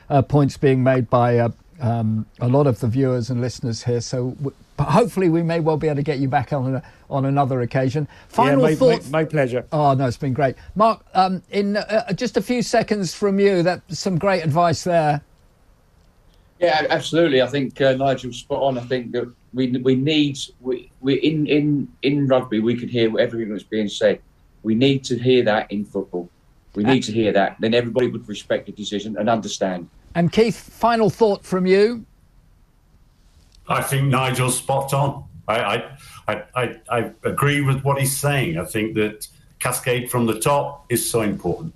uh, 0.09 0.21
points 0.21 0.57
being 0.57 0.83
made 0.83 1.09
by 1.09 1.37
uh, 1.37 1.49
um, 1.81 2.25
a 2.39 2.47
lot 2.47 2.67
of 2.67 2.79
the 2.79 2.87
viewers 2.87 3.29
and 3.29 3.41
listeners 3.41 3.83
here. 3.83 4.01
So 4.01 4.31
w- 4.31 4.55
hopefully 4.83 5.29
we 5.29 5.43
may 5.43 5.59
well 5.59 5.77
be 5.77 5.87
able 5.87 5.97
to 5.97 6.03
get 6.03 6.19
you 6.19 6.27
back 6.27 6.53
on 6.53 6.75
a, 6.75 6.83
on 7.09 7.25
another 7.25 7.61
occasion. 7.61 8.07
Final 8.29 8.61
yeah, 8.61 8.69
my, 8.69 8.75
thought. 8.75 9.03
My, 9.09 9.21
my, 9.21 9.25
pleasure. 9.25 9.65
Oh 9.71 9.93
no, 9.93 10.07
it's 10.07 10.17
been 10.17 10.33
great, 10.33 10.55
Mark. 10.75 11.05
Um, 11.13 11.43
in 11.49 11.77
uh, 11.77 12.05
uh, 12.09 12.13
just 12.13 12.37
a 12.37 12.41
few 12.41 12.61
seconds 12.61 13.13
from 13.13 13.39
you, 13.39 13.63
that's 13.63 13.99
some 13.99 14.17
great 14.17 14.43
advice 14.43 14.83
there. 14.83 15.21
Yeah, 16.59 16.85
absolutely. 16.89 17.41
I 17.41 17.47
think 17.47 17.79
uh, 17.81 17.93
Nigel's 17.93 18.37
spot 18.37 18.61
on. 18.61 18.77
I 18.77 18.81
think 18.81 19.11
that 19.13 19.31
we 19.53 19.67
we 19.77 19.95
need 19.95 20.37
we 20.59 20.91
we 21.01 21.15
in 21.15 21.47
in 21.47 21.87
in 22.03 22.27
rugby 22.27 22.59
we 22.59 22.77
can 22.77 22.87
hear 22.87 23.17
everything 23.19 23.49
that's 23.49 23.63
being 23.63 23.89
said. 23.89 24.21
We 24.63 24.75
need 24.75 25.03
to 25.05 25.17
hear 25.17 25.43
that 25.43 25.71
in 25.71 25.85
football. 25.85 26.29
We 26.75 26.83
need 26.83 27.03
to 27.03 27.11
hear 27.11 27.33
that. 27.33 27.57
Then 27.59 27.73
everybody 27.73 28.07
would 28.07 28.27
respect 28.29 28.67
the 28.67 28.71
decision 28.71 29.17
and 29.17 29.29
understand. 29.29 29.89
And 30.15 30.31
Keith, 30.31 30.57
final 30.57 31.09
thought 31.09 31.43
from 31.43 31.65
you. 31.65 32.05
I 33.67 33.81
think 33.81 34.07
Nigel's 34.07 34.57
spot 34.57 34.93
on. 34.93 35.25
I, 35.47 35.83
I, 36.27 36.43
I, 36.55 36.79
I, 36.89 37.11
agree 37.23 37.61
with 37.61 37.83
what 37.83 37.99
he's 37.99 38.15
saying. 38.15 38.57
I 38.57 38.65
think 38.65 38.95
that 38.95 39.27
cascade 39.59 40.09
from 40.09 40.25
the 40.25 40.39
top 40.39 40.85
is 40.89 41.09
so 41.09 41.21
important. 41.21 41.75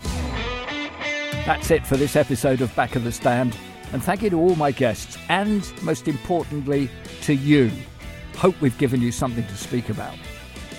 That's 1.46 1.72
it 1.72 1.86
for 1.86 1.98
this 1.98 2.16
episode 2.16 2.62
of 2.62 2.76
Back 2.76 2.96
of 2.96 3.04
the 3.04 3.12
Stand. 3.12 3.56
And 3.94 4.04
thank 4.04 4.22
you 4.24 4.30
to 4.32 4.40
all 4.40 4.56
my 4.56 4.72
guests 4.72 5.18
and, 5.30 5.72
most 5.84 6.08
importantly, 6.08 6.90
to 7.22 7.34
you. 7.34 7.72
Hope 8.36 8.60
we've 8.62 8.78
given 8.78 9.02
you 9.02 9.12
something 9.12 9.46
to 9.46 9.58
speak 9.58 9.90
about. 9.90 10.16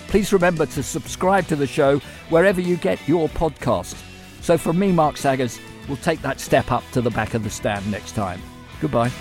Please 0.07 0.31
remember 0.31 0.65
to 0.65 0.83
subscribe 0.83 1.47
to 1.47 1.55
the 1.55 1.67
show 1.67 1.99
wherever 2.29 2.61
you 2.61 2.77
get 2.77 3.05
your 3.07 3.29
podcast. 3.29 3.95
So, 4.41 4.57
from 4.57 4.79
me, 4.79 4.91
Mark 4.91 5.17
Saggers, 5.17 5.59
we'll 5.87 5.97
take 5.97 6.21
that 6.21 6.39
step 6.39 6.71
up 6.71 6.83
to 6.91 7.01
the 7.01 7.11
back 7.11 7.33
of 7.33 7.43
the 7.43 7.49
stand 7.49 7.89
next 7.91 8.13
time. 8.13 8.41
Goodbye. 8.79 9.11